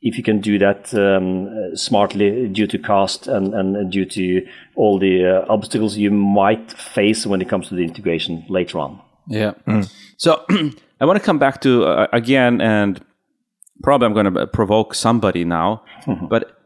if 0.00 0.16
you 0.16 0.24
can 0.24 0.40
do 0.40 0.58
that 0.58 0.94
um, 0.94 1.76
smartly 1.76 2.48
due 2.48 2.66
to 2.66 2.78
cost 2.78 3.26
and, 3.26 3.52
and 3.52 3.92
due 3.92 4.06
to 4.06 4.46
all 4.76 4.98
the 4.98 5.26
uh, 5.26 5.52
obstacles 5.52 5.98
you 5.98 6.10
might 6.10 6.72
face 6.72 7.26
when 7.26 7.42
it 7.42 7.48
comes 7.50 7.68
to 7.68 7.74
the 7.74 7.84
integration 7.84 8.46
later 8.48 8.78
on. 8.78 8.98
Yeah. 9.28 9.52
Mm. 9.66 9.92
So 10.16 10.42
I 11.02 11.04
want 11.04 11.18
to 11.18 11.24
come 11.24 11.38
back 11.38 11.60
to 11.60 11.84
uh, 11.84 12.06
again, 12.14 12.62
and 12.62 12.98
probably 13.82 14.06
I'm 14.06 14.14
going 14.14 14.32
to 14.32 14.46
provoke 14.46 14.94
somebody 14.94 15.44
now, 15.44 15.84
mm-hmm. 16.06 16.26
but 16.30 16.56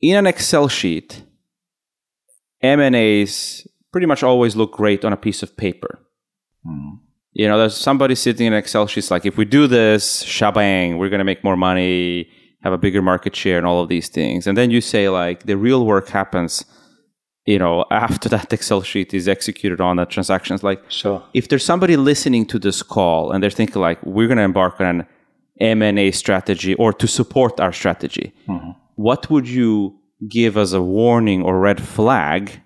in 0.00 0.16
an 0.16 0.26
Excel 0.26 0.68
sheet, 0.68 1.22
M&As 2.64 3.66
pretty 3.92 4.06
much 4.06 4.22
always 4.22 4.56
look 4.56 4.72
great 4.72 5.04
on 5.04 5.12
a 5.12 5.16
piece 5.16 5.42
of 5.42 5.56
paper. 5.56 6.00
Mm. 6.66 6.98
You 7.32 7.48
know, 7.48 7.58
there's 7.58 7.76
somebody 7.76 8.14
sitting 8.14 8.46
in 8.46 8.54
Excel 8.54 8.86
sheets 8.86 9.10
like, 9.10 9.26
if 9.26 9.36
we 9.36 9.44
do 9.44 9.66
this, 9.66 10.24
shabang, 10.24 10.98
we're 10.98 11.10
going 11.10 11.18
to 11.18 11.24
make 11.24 11.44
more 11.44 11.56
money, 11.56 12.28
have 12.62 12.72
a 12.72 12.78
bigger 12.78 13.02
market 13.02 13.36
share, 13.36 13.58
and 13.58 13.66
all 13.66 13.82
of 13.82 13.88
these 13.88 14.08
things. 14.08 14.46
And 14.46 14.56
then 14.56 14.70
you 14.70 14.80
say, 14.80 15.08
like, 15.08 15.44
the 15.44 15.56
real 15.56 15.84
work 15.84 16.08
happens, 16.08 16.64
you 17.44 17.58
know, 17.58 17.84
after 17.90 18.28
that 18.30 18.52
Excel 18.52 18.82
sheet 18.82 19.12
is 19.12 19.28
executed 19.28 19.80
on 19.80 19.96
the 19.96 20.06
transactions. 20.06 20.62
Like, 20.62 20.80
sure. 20.90 21.22
if 21.34 21.48
there's 21.48 21.64
somebody 21.64 21.96
listening 21.96 22.46
to 22.46 22.58
this 22.58 22.82
call 22.82 23.32
and 23.32 23.42
they're 23.42 23.50
thinking, 23.50 23.82
like, 23.82 23.98
we're 24.04 24.28
going 24.28 24.38
to 24.38 24.44
embark 24.44 24.80
on 24.80 24.86
an 25.00 25.06
M&A 25.82 26.12
strategy 26.12 26.74
or 26.74 26.92
to 26.94 27.06
support 27.06 27.60
our 27.60 27.72
strategy, 27.72 28.32
mm-hmm. 28.48 28.70
what 28.94 29.28
would 29.30 29.48
you 29.48 29.98
give 30.28 30.56
as 30.56 30.72
a 30.72 30.82
warning 30.82 31.42
or 31.42 31.58
red 31.58 31.82
flag 31.82 32.60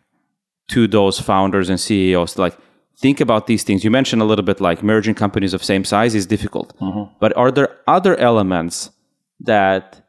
to 0.70 0.86
those 0.86 1.20
founders 1.20 1.68
and 1.68 1.80
CEOs? 1.80 2.38
Like, 2.38 2.56
think 2.98 3.20
about 3.20 3.46
these 3.46 3.62
things. 3.62 3.84
You 3.84 3.90
mentioned 3.90 4.22
a 4.22 4.24
little 4.24 4.44
bit 4.44 4.60
like 4.60 4.82
merging 4.82 5.14
companies 5.14 5.54
of 5.54 5.64
same 5.64 5.84
size 5.84 6.14
is 6.14 6.26
difficult, 6.26 6.76
mm-hmm. 6.78 7.14
but 7.20 7.36
are 7.36 7.50
there 7.50 7.76
other 7.86 8.16
elements 8.16 8.90
that 9.40 10.04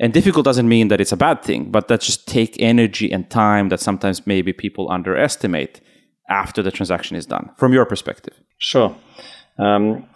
and 0.00 0.12
difficult 0.12 0.44
doesn't 0.44 0.68
mean 0.68 0.88
that 0.88 1.00
it's 1.00 1.12
a 1.12 1.16
bad 1.16 1.42
thing, 1.42 1.70
but 1.70 1.88
that 1.88 2.00
just 2.00 2.28
take 2.28 2.56
energy 2.60 3.10
and 3.10 3.28
time 3.30 3.68
that 3.70 3.80
sometimes 3.80 4.26
maybe 4.26 4.52
people 4.52 4.90
underestimate 4.90 5.80
after 6.28 6.62
the 6.62 6.70
transaction 6.70 7.16
is 7.16 7.26
done, 7.26 7.50
from 7.56 7.72
your 7.72 7.84
perspective. 7.84 8.34
Sure. 8.58 8.94
Um, 9.58 10.06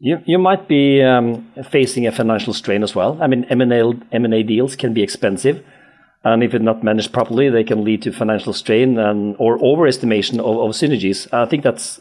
you, 0.00 0.18
you 0.26 0.38
might 0.38 0.68
be 0.68 1.02
um, 1.02 1.46
facing 1.70 2.06
a 2.06 2.12
financial 2.12 2.54
strain 2.54 2.82
as 2.82 2.94
well. 2.94 3.18
I 3.20 3.26
mean, 3.26 3.44
M&A, 3.44 3.92
M&A 4.12 4.42
deals 4.42 4.76
can 4.76 4.94
be 4.94 5.02
expensive, 5.02 5.64
and 6.24 6.42
if 6.42 6.54
it's 6.54 6.64
not 6.64 6.84
managed 6.84 7.12
properly, 7.12 7.48
they 7.48 7.64
can 7.64 7.84
lead 7.84 8.02
to 8.02 8.12
financial 8.12 8.52
strain 8.52 8.98
and 8.98 9.36
or 9.38 9.58
overestimation 9.58 10.38
of, 10.38 10.58
of 10.58 10.70
synergies. 10.72 11.32
I 11.32 11.46
think 11.46 11.62
that's 11.62 12.00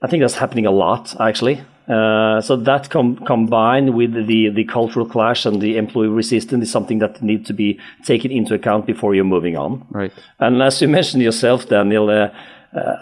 I 0.00 0.06
think 0.06 0.22
that's 0.22 0.34
happening 0.34 0.66
a 0.66 0.70
lot 0.70 1.18
actually. 1.20 1.62
Uh, 1.88 2.40
so 2.42 2.54
that 2.54 2.90
com- 2.90 3.16
combined 3.24 3.94
with 3.94 4.12
the 4.12 4.50
the 4.50 4.64
cultural 4.64 5.06
clash 5.06 5.46
and 5.46 5.62
the 5.62 5.78
employee 5.78 6.08
resistance 6.08 6.64
is 6.64 6.70
something 6.70 6.98
that 6.98 7.22
needs 7.22 7.46
to 7.46 7.54
be 7.54 7.80
taken 8.04 8.30
into 8.30 8.54
account 8.54 8.86
before 8.86 9.14
you're 9.14 9.24
moving 9.24 9.56
on. 9.56 9.86
Right. 9.90 10.12
And 10.38 10.62
as 10.62 10.82
you 10.82 10.88
mentioned 10.88 11.22
yourself, 11.22 11.68
Daniel. 11.68 12.10
Uh, 12.10 12.14
uh, 12.14 12.34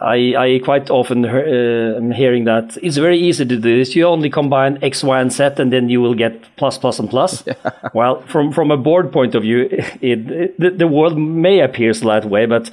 I, 0.01 0.35
I 0.37 0.61
quite 0.65 0.91
often 0.91 1.25
uh, 1.25 1.97
am 1.97 2.11
hearing 2.11 2.45
that 2.45 2.77
it's 2.83 2.97
very 2.97 3.19
easy 3.19 3.45
to 3.45 3.57
do 3.57 3.79
this. 3.79 3.95
You 3.95 4.07
only 4.07 4.31
combine 4.31 4.79
X, 4.83 5.03
Y, 5.03 5.21
and 5.21 5.33
Z, 5.33 5.43
and 5.59 5.73
then 5.73 5.89
you 5.89 6.01
will 6.01 6.15
get 6.15 6.45
plus, 6.57 6.79
plus, 6.79 6.99
and 6.99 7.11
plus. 7.11 7.45
Yeah. 7.47 7.71
Well, 7.95 8.23
from 8.23 8.53
from 8.53 8.71
a 8.71 8.77
board 8.77 9.12
point 9.12 9.35
of 9.35 9.43
view, 9.43 9.69
it, 9.71 10.03
it, 10.03 10.59
the, 10.59 10.71
the 10.71 10.87
world 10.87 11.17
may 11.17 11.61
appear 11.61 11.93
that 11.93 12.25
way, 12.25 12.47
but 12.47 12.71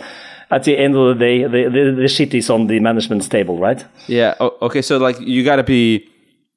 at 0.51 0.63
the 0.63 0.77
end 0.77 0.95
of 0.95 1.07
the 1.07 1.19
day, 1.19 1.43
the, 1.43 1.69
the, 1.69 2.01
the 2.01 2.07
shit 2.07 2.33
is 2.33 2.49
on 2.49 2.67
the 2.67 2.79
management's 2.79 3.27
table, 3.27 3.57
right? 3.57 3.85
Yeah. 4.07 4.35
Okay. 4.39 4.81
So 4.81 4.97
like 4.97 5.19
you 5.19 5.43
got 5.43 5.57
to 5.57 5.63
be 5.63 6.07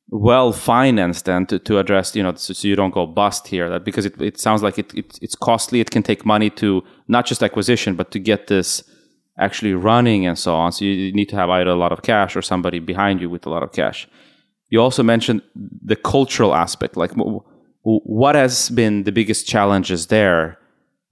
well 0.08 0.52
financed 0.52 1.24
then 1.24 1.46
to, 1.46 1.58
to 1.58 1.78
address 1.78 2.14
you 2.14 2.22
know 2.22 2.32
so, 2.36 2.52
so, 2.52 2.68
you 2.68 2.76
don't 2.76 2.92
go 2.92 3.06
bust 3.06 3.48
here 3.48 3.68
that 3.68 3.84
because 3.84 4.06
it, 4.06 4.20
it 4.22 4.38
sounds 4.38 4.62
like 4.62 4.78
it, 4.78 4.94
it 4.94 5.18
it's 5.20 5.34
costly 5.34 5.80
it 5.80 5.90
can 5.90 6.02
take 6.02 6.24
money 6.24 6.48
to 6.48 6.80
not 7.08 7.26
just 7.26 7.42
acquisition 7.42 7.96
but 7.96 8.12
to 8.12 8.20
get 8.20 8.46
this 8.46 8.84
actually 9.38 9.74
running 9.74 10.26
and 10.26 10.38
so 10.38 10.54
on. 10.54 10.72
So 10.72 10.84
you 10.84 11.12
need 11.12 11.28
to 11.28 11.36
have 11.36 11.50
either 11.50 11.70
a 11.70 11.76
lot 11.76 11.92
of 11.92 12.02
cash 12.02 12.36
or 12.36 12.42
somebody 12.42 12.78
behind 12.78 13.20
you 13.20 13.28
with 13.28 13.46
a 13.46 13.50
lot 13.50 13.62
of 13.62 13.72
cash. 13.72 14.08
you 14.68 14.80
also 14.80 15.02
mentioned 15.02 15.42
the 15.54 15.96
cultural 15.96 16.52
aspect. 16.54 16.96
Like, 16.96 17.12
what 17.82 18.34
has 18.34 18.70
been 18.70 19.04
the 19.04 19.12
biggest 19.12 19.46
challenges 19.46 20.06
there 20.06 20.58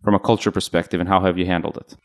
from 0.03 0.15
a 0.15 0.19
culture 0.19 0.51
perspective, 0.51 1.01
and 1.01 1.09
how 1.09 1.21
have 1.21 1.39
you 1.39 1.47
handled 1.47 1.77
it? 1.77 1.97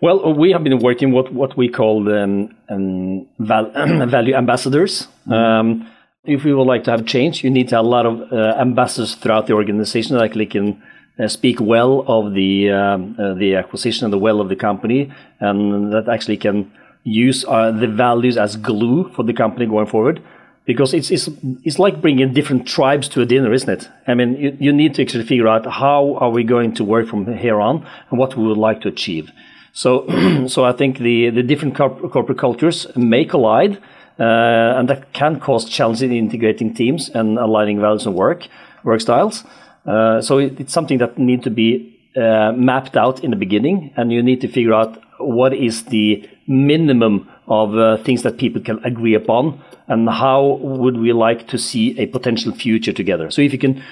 Well, 0.00 0.34
we 0.34 0.50
have 0.52 0.64
been 0.64 0.78
working 0.78 1.12
what 1.12 1.32
what 1.32 1.56
we 1.56 1.68
call 1.68 2.08
um, 2.12 2.54
um, 2.68 3.26
val- 3.38 3.72
value 4.16 4.34
ambassadors. 4.34 5.08
Mm-hmm. 5.26 5.32
Um, 5.32 5.90
if 6.24 6.42
we 6.44 6.54
would 6.54 6.66
like 6.66 6.84
to 6.84 6.90
have 6.90 7.04
change, 7.04 7.44
you 7.44 7.50
need 7.50 7.68
to 7.68 7.76
have 7.76 7.84
a 7.84 7.88
lot 7.88 8.06
of 8.06 8.32
uh, 8.32 8.56
ambassadors 8.58 9.14
throughout 9.14 9.46
the 9.46 9.52
organization 9.52 10.16
that 10.16 10.24
actually 10.24 10.46
can 10.46 10.82
uh, 11.18 11.28
speak 11.28 11.60
well 11.60 12.04
of 12.06 12.34
the 12.34 12.70
um, 12.70 13.16
uh, 13.18 13.34
the 13.34 13.54
acquisition 13.54 14.04
and 14.04 14.12
the 14.12 14.18
well 14.18 14.40
of 14.40 14.48
the 14.48 14.56
company, 14.56 15.12
and 15.40 15.92
that 15.92 16.08
actually 16.08 16.36
can 16.36 16.72
use 17.04 17.44
uh, 17.46 17.70
the 17.70 17.86
values 17.86 18.36
as 18.36 18.56
glue 18.56 19.10
for 19.14 19.22
the 19.22 19.32
company 19.32 19.66
going 19.66 19.86
forward 19.86 20.22
because 20.64 20.94
it's, 20.94 21.10
it's, 21.10 21.28
it's 21.62 21.78
like 21.78 22.00
bringing 22.00 22.32
different 22.32 22.66
tribes 22.66 23.08
to 23.08 23.20
a 23.20 23.26
dinner, 23.26 23.52
isn't 23.52 23.68
it? 23.68 23.88
I 24.06 24.14
mean, 24.14 24.36
you, 24.36 24.56
you 24.58 24.72
need 24.72 24.94
to 24.94 25.02
actually 25.02 25.24
figure 25.24 25.46
out 25.46 25.66
how 25.66 26.16
are 26.16 26.30
we 26.30 26.42
going 26.42 26.74
to 26.76 26.84
work 26.84 27.08
from 27.08 27.36
here 27.36 27.60
on 27.60 27.86
and 28.10 28.18
what 28.18 28.36
we 28.36 28.46
would 28.46 28.56
like 28.56 28.80
to 28.82 28.88
achieve. 28.88 29.30
So, 29.72 30.06
so 30.48 30.64
I 30.64 30.72
think 30.72 30.98
the, 30.98 31.30
the 31.30 31.42
different 31.42 31.76
corp- 31.76 32.10
corporate 32.10 32.38
cultures 32.38 32.86
may 32.96 33.24
collide, 33.24 33.76
uh, 34.18 34.78
and 34.78 34.88
that 34.88 35.12
can 35.12 35.38
cause 35.38 35.68
challenges 35.68 36.02
in 36.02 36.12
integrating 36.12 36.72
teams 36.72 37.10
and 37.10 37.38
aligning 37.38 37.80
values 37.80 38.06
and 38.06 38.14
work, 38.14 38.46
work 38.84 39.00
styles. 39.00 39.44
Uh, 39.86 40.20
so 40.20 40.38
it, 40.38 40.58
it's 40.60 40.72
something 40.72 40.98
that 40.98 41.18
need 41.18 41.42
to 41.42 41.50
be 41.50 41.98
uh, 42.16 42.52
mapped 42.52 42.96
out 42.96 43.22
in 43.22 43.30
the 43.30 43.36
beginning, 43.36 43.92
and 43.96 44.12
you 44.12 44.22
need 44.22 44.40
to 44.40 44.48
figure 44.48 44.74
out 44.74 45.02
what 45.18 45.52
is 45.52 45.84
the 45.86 46.28
minimum 46.46 47.28
of 47.46 47.76
uh, 47.76 47.96
things 47.98 48.22
that 48.22 48.38
people 48.38 48.60
can 48.60 48.82
agree 48.84 49.14
upon 49.14 49.60
and 49.88 50.08
how 50.08 50.58
would 50.60 50.96
we 50.96 51.12
like 51.12 51.46
to 51.48 51.58
see 51.58 51.98
a 51.98 52.06
potential 52.06 52.52
future 52.52 52.92
together. 52.92 53.30
So 53.30 53.42
if 53.42 53.52
you 53.52 53.58
can 53.58 53.82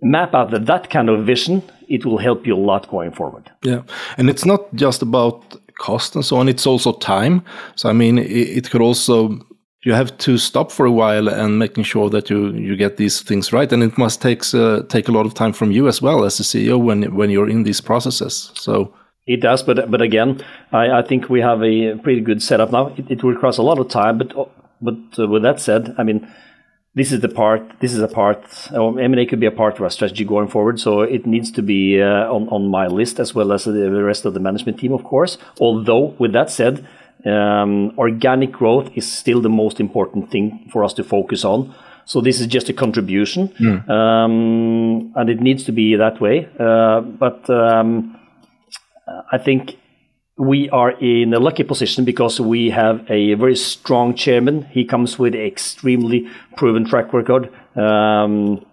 map 0.00 0.34
out 0.34 0.50
that, 0.50 0.66
that 0.66 0.90
kind 0.90 1.08
of 1.08 1.24
vision, 1.24 1.62
it 1.88 2.04
will 2.04 2.18
help 2.18 2.46
you 2.46 2.54
a 2.54 2.58
lot 2.58 2.88
going 2.88 3.12
forward. 3.12 3.50
Yeah, 3.62 3.82
and 4.16 4.28
it's 4.28 4.44
not 4.44 4.74
just 4.74 5.02
about 5.02 5.56
cost 5.78 6.14
and 6.14 6.24
so 6.24 6.36
on; 6.36 6.48
it's 6.48 6.66
also 6.66 6.92
time. 6.92 7.42
So 7.76 7.88
I 7.88 7.92
mean, 7.92 8.18
it, 8.18 8.30
it 8.30 8.70
could 8.70 8.82
also 8.82 9.40
you 9.84 9.92
have 9.92 10.16
to 10.18 10.38
stop 10.38 10.72
for 10.72 10.86
a 10.86 10.90
while 10.90 11.28
and 11.28 11.58
making 11.58 11.84
sure 11.84 12.10
that 12.10 12.30
you 12.30 12.52
you 12.52 12.76
get 12.76 12.96
these 12.96 13.20
things 13.22 13.52
right, 13.52 13.72
and 13.72 13.82
it 13.82 13.96
must 13.96 14.20
takes 14.20 14.54
uh, 14.54 14.82
take 14.88 15.08
a 15.08 15.12
lot 15.12 15.26
of 15.26 15.34
time 15.34 15.52
from 15.52 15.70
you 15.70 15.88
as 15.88 16.02
well 16.02 16.24
as 16.24 16.38
the 16.38 16.44
CEO 16.44 16.82
when 16.82 17.14
when 17.14 17.30
you're 17.30 17.48
in 17.48 17.64
these 17.64 17.80
processes. 17.80 18.50
So. 18.54 18.92
It 19.30 19.42
does, 19.42 19.62
but 19.62 19.90
but 19.90 20.00
again, 20.00 20.42
I, 20.72 20.90
I 20.90 21.02
think 21.02 21.28
we 21.28 21.42
have 21.42 21.62
a 21.62 21.96
pretty 21.98 22.22
good 22.22 22.42
setup 22.42 22.72
now. 22.72 22.94
It, 22.96 23.10
it 23.10 23.22
will 23.22 23.36
a 23.38 23.62
lot 23.62 23.78
of 23.78 23.90
time, 23.90 24.16
but 24.16 24.32
but 24.80 24.96
uh, 25.18 25.26
with 25.28 25.42
that 25.42 25.60
said, 25.60 25.94
I 25.98 26.02
mean, 26.02 26.26
this 26.94 27.12
is 27.12 27.20
the 27.20 27.28
part. 27.28 27.60
This 27.80 27.92
is 27.92 28.00
a 28.00 28.08
part. 28.08 28.42
Or 28.72 28.98
M&A 28.98 29.26
could 29.26 29.38
be 29.38 29.46
a 29.46 29.50
part 29.50 29.76
of 29.76 29.82
our 29.82 29.90
strategy 29.90 30.24
going 30.24 30.48
forward. 30.48 30.80
So 30.80 31.02
it 31.02 31.26
needs 31.26 31.50
to 31.52 31.62
be 31.62 32.00
uh, 32.00 32.32
on 32.32 32.48
on 32.48 32.70
my 32.70 32.86
list 32.86 33.20
as 33.20 33.34
well 33.34 33.52
as 33.52 33.64
the 33.64 34.02
rest 34.02 34.24
of 34.24 34.32
the 34.32 34.40
management 34.40 34.78
team, 34.78 34.92
of 34.92 35.04
course. 35.04 35.36
Although 35.60 36.16
with 36.18 36.32
that 36.32 36.50
said, 36.50 36.86
um, 37.26 37.92
organic 37.98 38.52
growth 38.52 38.90
is 38.94 39.10
still 39.10 39.40
the 39.40 39.48
most 39.48 39.80
important 39.80 40.30
thing 40.30 40.68
for 40.72 40.84
us 40.84 40.92
to 40.94 41.04
focus 41.04 41.44
on. 41.44 41.74
So 42.04 42.20
this 42.20 42.40
is 42.40 42.46
just 42.46 42.68
a 42.70 42.72
contribution, 42.72 43.48
mm. 43.60 43.88
um, 43.90 45.12
and 45.14 45.28
it 45.28 45.40
needs 45.40 45.64
to 45.64 45.72
be 45.72 45.94
that 45.96 46.20
way. 46.20 46.48
Uh, 46.58 47.00
but 47.00 47.48
um, 47.50 48.18
I 49.30 49.36
think 49.36 49.76
we 50.38 50.70
are 50.70 50.92
in 50.92 51.34
a 51.34 51.40
lucky 51.40 51.64
position 51.64 52.04
because 52.04 52.40
we 52.40 52.70
have 52.70 53.04
a 53.10 53.34
very 53.34 53.56
strong 53.56 54.14
chairman. 54.14 54.62
He 54.70 54.84
comes 54.84 55.18
with 55.18 55.34
extremely 55.34 56.28
proven 56.56 56.84
track 56.84 57.12
record. 57.12 57.50
Um, 57.76 58.64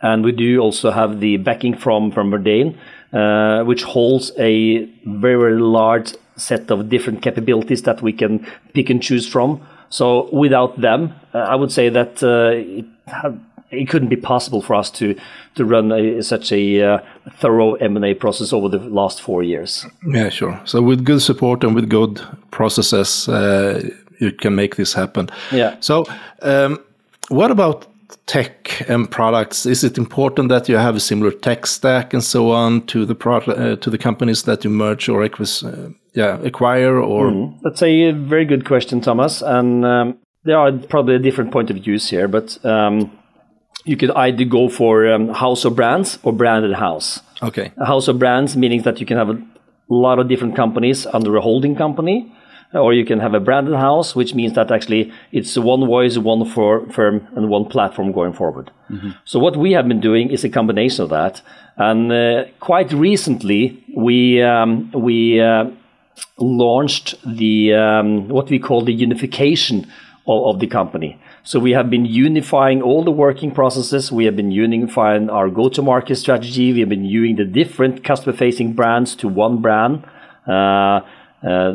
and 0.00 0.24
we 0.24 0.32
do 0.32 0.58
also 0.60 0.90
have 0.90 1.20
the 1.20 1.36
backing 1.36 1.76
from, 1.76 2.10
from 2.10 2.30
Verdane, 2.30 2.78
uh, 3.12 3.64
which 3.64 3.82
holds 3.82 4.32
a 4.38 4.84
very, 5.04 5.38
very 5.38 5.60
large 5.60 6.14
set 6.38 6.70
of 6.70 6.88
different 6.88 7.22
capabilities 7.22 7.82
that 7.82 8.02
we 8.02 8.12
can 8.12 8.46
pick 8.72 8.90
and 8.90 9.02
choose 9.02 9.28
from. 9.28 9.60
So 9.90 10.28
without 10.32 10.80
them, 10.80 11.14
uh, 11.34 11.38
I 11.38 11.54
would 11.54 11.72
say 11.72 11.88
that 11.88 12.22
uh, 12.22 12.50
it 12.54 12.86
had 13.06 13.40
it 13.70 13.88
couldn't 13.88 14.08
be 14.08 14.16
possible 14.16 14.62
for 14.62 14.74
us 14.74 14.90
to 14.90 15.14
to 15.54 15.64
run 15.64 15.92
a, 15.92 16.22
such 16.22 16.52
a 16.52 16.82
uh, 16.82 16.98
thorough 17.38 17.74
M&A 17.74 18.14
process 18.14 18.52
over 18.52 18.68
the 18.68 18.78
last 18.78 19.20
four 19.20 19.42
years. 19.42 19.86
Yeah, 20.06 20.30
sure. 20.30 20.60
So 20.64 20.80
with 20.80 21.04
good 21.04 21.20
support 21.20 21.64
and 21.64 21.74
with 21.74 21.88
good 21.88 22.20
processes, 22.50 23.28
uh, 23.28 23.82
you 24.18 24.32
can 24.32 24.54
make 24.54 24.76
this 24.76 24.94
happen. 24.94 25.28
Yeah. 25.52 25.76
So 25.80 26.04
um, 26.42 26.78
what 27.28 27.50
about 27.50 27.86
tech 28.26 28.82
and 28.88 29.10
products? 29.10 29.66
Is 29.66 29.84
it 29.84 29.98
important 29.98 30.48
that 30.48 30.68
you 30.68 30.76
have 30.76 30.96
a 30.96 31.00
similar 31.00 31.30
tech 31.30 31.66
stack 31.66 32.14
and 32.14 32.22
so 32.22 32.50
on 32.50 32.86
to 32.86 33.04
the 33.04 33.14
product 33.14 33.48
uh, 33.48 33.76
to 33.76 33.90
the 33.90 33.98
companies 33.98 34.42
that 34.44 34.64
you 34.64 34.70
merge 34.70 35.08
or 35.08 35.22
uh, 35.22 35.28
yeah, 36.18 36.36
acquire 36.42 37.00
or? 37.00 37.30
Mm, 37.30 37.60
that's 37.62 37.80
a 37.80 38.10
very 38.10 38.44
good 38.44 38.64
question, 38.66 39.00
Thomas. 39.00 39.40
And 39.40 39.84
um, 39.84 40.18
there 40.42 40.58
are 40.58 40.72
probably 40.72 41.14
a 41.14 41.20
different 41.20 41.52
point 41.52 41.70
of 41.70 41.76
views 41.76 42.10
here, 42.10 42.26
but 42.26 42.58
um, 42.64 43.16
you 43.84 43.96
could 43.96 44.10
either 44.10 44.44
go 44.44 44.68
for 44.68 45.06
um, 45.12 45.28
house 45.28 45.64
of 45.64 45.76
brands 45.76 46.18
or 46.24 46.32
branded 46.32 46.74
house. 46.74 47.20
Okay. 47.40 47.70
A 47.76 47.86
house 47.86 48.08
of 48.08 48.18
brands 48.18 48.56
meaning 48.56 48.82
that 48.82 48.98
you 48.98 49.06
can 49.06 49.16
have 49.16 49.30
a 49.30 49.40
lot 49.88 50.18
of 50.18 50.28
different 50.28 50.56
companies 50.56 51.06
under 51.06 51.36
a 51.36 51.40
holding 51.40 51.76
company, 51.76 52.32
or 52.74 52.92
you 52.92 53.04
can 53.04 53.20
have 53.20 53.34
a 53.34 53.40
branded 53.40 53.76
house, 53.76 54.16
which 54.16 54.34
means 54.34 54.54
that 54.54 54.72
actually 54.72 55.12
it's 55.30 55.56
one 55.56 55.86
voice, 55.86 56.18
one 56.18 56.44
for, 56.44 56.90
firm, 56.90 57.28
and 57.36 57.48
one 57.48 57.64
platform 57.64 58.10
going 58.10 58.32
forward. 58.32 58.72
Mm-hmm. 58.90 59.10
So 59.24 59.38
what 59.38 59.56
we 59.56 59.70
have 59.72 59.86
been 59.86 60.00
doing 60.00 60.30
is 60.30 60.42
a 60.42 60.48
combination 60.48 61.04
of 61.04 61.10
that, 61.10 61.42
and 61.76 62.12
uh, 62.12 62.44
quite 62.58 62.92
recently 62.92 63.84
we 63.96 64.42
um, 64.42 64.90
we 64.92 65.40
uh, 65.40 65.70
launched 66.38 67.14
the 67.24 67.74
um, 67.74 68.28
what 68.28 68.50
we 68.50 68.58
call 68.58 68.84
the 68.84 68.92
unification 68.92 69.86
of, 70.26 70.54
of 70.54 70.60
the 70.60 70.66
company. 70.66 71.18
So 71.42 71.58
we 71.58 71.72
have 71.72 71.88
been 71.88 72.04
unifying 72.04 72.82
all 72.82 73.02
the 73.04 73.10
working 73.10 73.50
processes. 73.52 74.12
We 74.12 74.26
have 74.26 74.36
been 74.36 74.50
unifying 74.50 75.30
our 75.30 75.48
go-to-market 75.48 76.16
strategy. 76.16 76.72
We 76.72 76.80
have 76.80 76.88
been 76.88 77.06
using 77.06 77.36
the 77.36 77.44
different 77.44 78.04
customer-facing 78.04 78.74
brands 78.74 79.16
to 79.16 79.28
one 79.28 79.62
brand, 79.62 80.04
uh, 80.46 80.50
uh, 80.50 81.00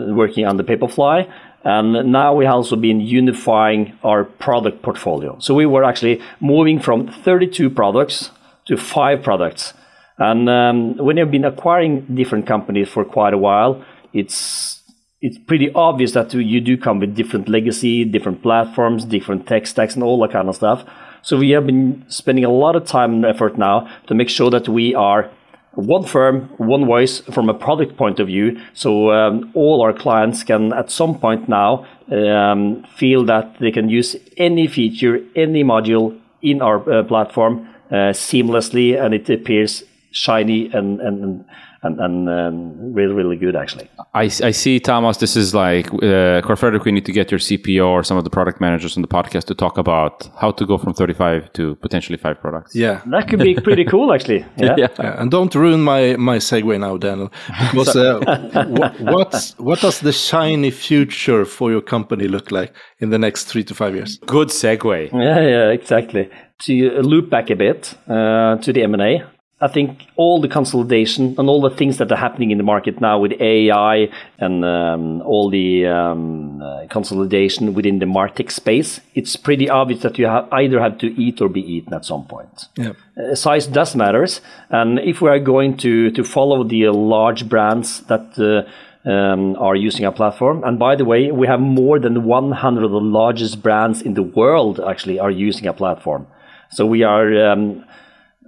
working 0.10 0.45
on 0.45 0.58
the 0.58 0.63
Papirfly. 0.63 1.32
And 1.63 2.12
now 2.12 2.36
we 2.36 2.45
have 2.45 2.56
also 2.56 2.75
been 2.75 2.99
unifying 2.99 3.97
our 4.03 4.25
product 4.25 4.82
portfolio. 4.82 5.39
So 5.39 5.56
we 5.56 5.65
were 5.65 5.84
actually 5.84 6.21
moving 6.39 6.79
from 6.79 7.08
32 7.08 7.69
products 7.69 8.32
to 8.65 8.77
five 8.77 9.23
products. 9.23 9.73
And 10.17 10.49
um, 10.49 10.97
when 10.97 11.17
you've 11.17 11.32
been 11.32 11.45
acquiring 11.45 12.06
different 12.13 12.45
companies 12.45 12.89
for 12.89 13.03
quite 13.06 13.34
a 13.34 13.38
while, 13.38 13.84
it's 14.13 14.80
it's 15.21 15.38
pretty 15.38 15.71
obvious 15.73 16.12
that 16.12 16.34
you 16.34 16.60
do 16.60 16.78
come 16.78 16.99
with 16.99 17.15
different 17.15 17.47
legacy, 17.47 18.04
different 18.04 18.41
platforms, 18.41 19.06
different 19.06 19.47
tech 19.47 19.65
stacks, 19.65 19.95
and 19.95 20.04
all 20.04 20.19
that 20.21 20.32
kind 20.32 20.49
of 20.49 20.56
stuff. 20.56 20.84
So 21.21 21.38
we 21.38 21.52
have 21.52 21.65
been 21.65 22.04
spending 22.10 22.43
a 22.43 22.49
lot 22.49 22.76
of 22.76 22.86
time 22.86 23.13
and 23.13 23.26
effort 23.26 23.58
now 23.58 23.88
to 24.08 24.13
make 24.13 24.28
sure 24.28 24.49
that 24.49 24.67
we 24.67 24.93
are 24.93 25.32
one 25.76 26.04
firm, 26.04 26.49
one 26.58 26.86
voice 26.86 27.21
from 27.21 27.49
a 27.49 27.54
product 27.54 27.95
point 27.95 28.19
of 28.19 28.28
view. 28.28 28.60
So 28.73 29.12
um, 29.12 29.49
all 29.56 29.82
our 29.82 29.93
clients 29.93 30.43
can, 30.43 30.73
at 30.73 30.91
some 30.91 31.17
point 31.17 31.47
now, 31.47 31.88
um, 32.12 32.84
feel 32.97 33.23
that 33.26 33.58
they 33.60 33.71
can 33.71 33.89
use 33.89 34.17
any 34.36 34.67
feature, 34.67 35.19
any 35.36 35.63
module 35.63 36.19
in 36.41 36.62
our 36.62 36.78
uh, 36.91 37.04
platform 37.04 37.69
uh, 37.89 38.12
seamlessly, 38.12 39.02
and 39.02 39.13
it 39.13 39.30
appears 39.30 39.84
shiny 40.12 40.69
and, 40.71 40.99
and 40.99 41.45
and, 41.84 42.00
and 42.00 42.30
um, 42.30 42.93
really, 42.93 43.13
really 43.13 43.36
good 43.36 43.56
actually. 43.56 43.89
I, 44.13 44.24
I 44.24 44.52
see, 44.52 44.80
Thomas. 44.80 45.17
This 45.17 45.36
is 45.36 45.54
like 45.54 45.93
uh, 46.02 46.56
Frederick. 46.56 46.86
We 46.86 46.91
need 46.91 47.06
to 47.06 47.12
get 47.12 47.32
your 47.32 47.39
CPO 47.39 47.86
or 47.86 48.04
some 48.04 48.17
of 48.17 48.24
the 48.24 48.30
product 48.30 48.62
managers 48.62 48.96
on 48.96 49.02
the 49.02 49.08
podcast 49.08 49.46
to 49.46 49.56
talk 49.56 49.78
about 49.78 50.30
how 50.39 50.52
to 50.52 50.65
go 50.65 50.78
from 50.78 50.93
35 50.93 51.52
to 51.54 51.76
potentially 51.76 52.17
five 52.17 52.39
products. 52.39 52.76
Yeah, 52.76 53.02
that 53.08 53.28
could 53.28 53.39
be 53.39 53.56
pretty 53.67 53.86
cool 53.86 54.13
actually. 54.13 54.46
Yeah. 54.58 54.76
yeah. 54.78 54.88
yeah. 55.00 55.22
and 55.22 55.30
don't 55.30 55.54
ruin 55.56 55.82
my 55.82 56.15
my 56.15 56.38
segue 56.38 56.80
now, 56.80 56.98
Daniel, 56.98 57.32
because 57.72 57.96
uh, 57.96 58.65
what, 58.69 59.00
what's 59.02 59.58
what 59.60 59.82
does 59.82 60.00
the 60.00 60.13
shiny 60.13 60.72
future 60.72 61.46
for 61.46 61.72
your 61.72 61.82
company 61.82 62.28
look 62.28 62.52
like 62.52 62.74
in 63.00 63.10
the 63.10 63.19
next 63.19 63.46
three 63.46 63.63
to 63.65 63.75
five 63.75 63.96
years? 63.96 64.17
Good 64.25 64.50
segue. 64.50 65.12
Yeah, 65.12 65.42
yeah, 65.42 65.69
exactly. 65.69 66.29
To 66.62 67.02
loop 67.02 67.29
back 67.29 67.50
a 67.50 67.56
bit 67.56 67.94
uh, 68.08 68.56
to 68.58 68.71
the 68.71 68.84
M 68.84 68.94
and 68.94 69.02
A, 69.02 69.33
I 69.64 69.70
think 69.70 70.08
all 70.18 70.42
the 70.42 70.50
consolidation 70.50 71.36
and 71.38 71.48
all 71.48 71.62
the 71.62 71.70
things 71.70 71.98
that 72.00 72.12
are 72.12 72.18
happening 72.18 72.52
in 72.52 72.58
the 72.58 72.66
market 72.66 73.00
now 73.00 73.18
with 73.18 73.32
AI 73.40 74.10
and 74.38 74.66
um, 74.66 75.22
all 75.22 75.50
the 75.50 75.86
um, 75.88 76.62
uh, 76.62 76.86
consolidation 76.90 77.74
within 77.74 78.00
the 78.00 78.06
Martech 78.06 78.52
space, 78.52 79.00
it's 79.16 79.38
pretty 79.38 79.70
obvious 79.70 80.02
that 80.02 80.20
you 80.20 80.26
have 80.26 80.52
either 80.52 80.82
have 80.82 80.98
to 80.98 81.08
eat 81.22 81.40
or 81.40 81.48
be 81.48 81.62
eaten 81.62 81.94
at 81.94 82.04
some 82.04 82.26
point. 82.26 82.66
Yeah. 82.76 82.92
Uh, 83.18 83.36
size 83.36 83.66
does 83.66 83.96
matters, 83.96 84.42
and 84.70 85.00
if 85.00 85.22
we 85.22 85.30
are 85.30 85.40
going 85.40 85.78
to 85.78 86.12
to 86.12 86.24
follow 86.26 86.66
the 86.66 86.90
large 86.90 87.48
brands 87.48 88.02
that 88.12 88.28
uh, 88.38 88.70
um, 89.10 89.56
are 89.58 89.76
using 89.76 90.06
our 90.06 90.14
platform. 90.14 90.64
And 90.64 90.78
by 90.78 90.96
the 90.96 91.06
way, 91.06 91.32
we 91.32 91.48
have 91.48 91.60
more 91.60 92.00
than 92.00 92.24
100 92.24 92.84
of 92.84 92.92
the 92.92 93.02
largest 93.02 93.62
brands 93.62 94.02
in 94.02 94.14
the 94.14 94.24
world 94.24 94.80
actually 94.80 95.20
are 95.20 95.32
using 95.32 95.68
our 95.68 95.74
platform. 95.74 96.28
So 96.72 96.86
we 96.86 97.04
are 97.04 97.52
um, 97.52 97.86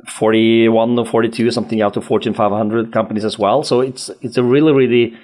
41 0.08 1.00
or 1.00 1.06
42 1.06 1.52
something 1.52 1.82
out 1.82 1.98
of 1.98 2.06
Fortune 2.06 2.34
500 2.34 2.92
companies 2.92 3.26
as 3.26 3.40
well. 3.40 3.64
So 3.64 3.82
it's 3.82 4.10
it's 4.22 4.38
a 4.38 4.44
really 4.44 4.74
really 4.74 5.18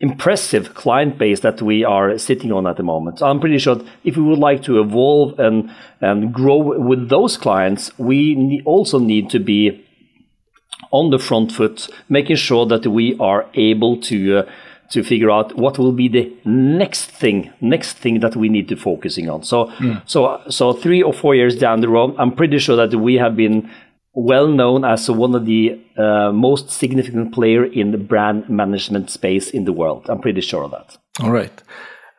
impressive 0.00 0.74
client 0.74 1.18
base 1.18 1.40
that 1.40 1.60
we 1.60 1.84
are 1.84 2.16
sitting 2.16 2.52
on 2.52 2.66
at 2.66 2.78
the 2.78 2.82
moment. 2.82 3.18
So 3.18 3.26
I'm 3.26 3.38
pretty 3.38 3.58
sure 3.58 3.80
if 4.02 4.16
we 4.16 4.22
would 4.22 4.38
like 4.38 4.62
to 4.64 4.80
evolve 4.80 5.38
and 5.38 5.70
and 6.00 6.32
grow 6.32 6.56
with 6.56 7.08
those 7.08 7.36
clients, 7.36 7.96
we 7.98 8.62
also 8.64 8.98
need 8.98 9.30
to 9.30 9.38
be 9.38 9.86
on 10.90 11.10
the 11.10 11.18
front 11.18 11.52
foot, 11.52 11.88
making 12.08 12.36
sure 12.36 12.66
that 12.66 12.86
we 12.86 13.16
are 13.20 13.46
able 13.54 14.00
to 14.00 14.38
uh, 14.38 14.50
to 14.90 15.02
figure 15.02 15.30
out 15.30 15.56
what 15.56 15.78
will 15.78 15.92
be 15.92 16.08
the 16.08 16.32
next 16.44 17.06
thing, 17.06 17.52
next 17.60 17.94
thing 17.94 18.20
that 18.20 18.36
we 18.36 18.48
need 18.48 18.68
to 18.68 18.76
focusing 18.76 19.30
on. 19.30 19.42
So, 19.42 19.66
mm. 19.78 20.02
so, 20.04 20.40
so 20.48 20.72
three 20.72 21.02
or 21.02 21.12
four 21.12 21.34
years 21.34 21.56
down 21.56 21.80
the 21.80 21.88
road, 21.88 22.14
I'm 22.18 22.32
pretty 22.32 22.58
sure 22.58 22.76
that 22.76 22.94
we 22.96 23.14
have 23.14 23.36
been 23.36 23.70
well 24.12 24.48
known 24.48 24.84
as 24.84 25.08
one 25.08 25.34
of 25.34 25.46
the 25.46 25.80
uh, 25.96 26.32
most 26.32 26.70
significant 26.70 27.32
player 27.32 27.64
in 27.64 27.92
the 27.92 27.98
brand 27.98 28.48
management 28.48 29.10
space 29.10 29.50
in 29.50 29.64
the 29.64 29.72
world. 29.72 30.06
I'm 30.08 30.20
pretty 30.20 30.40
sure 30.40 30.64
of 30.64 30.72
that. 30.72 30.98
All 31.20 31.30
right, 31.30 31.62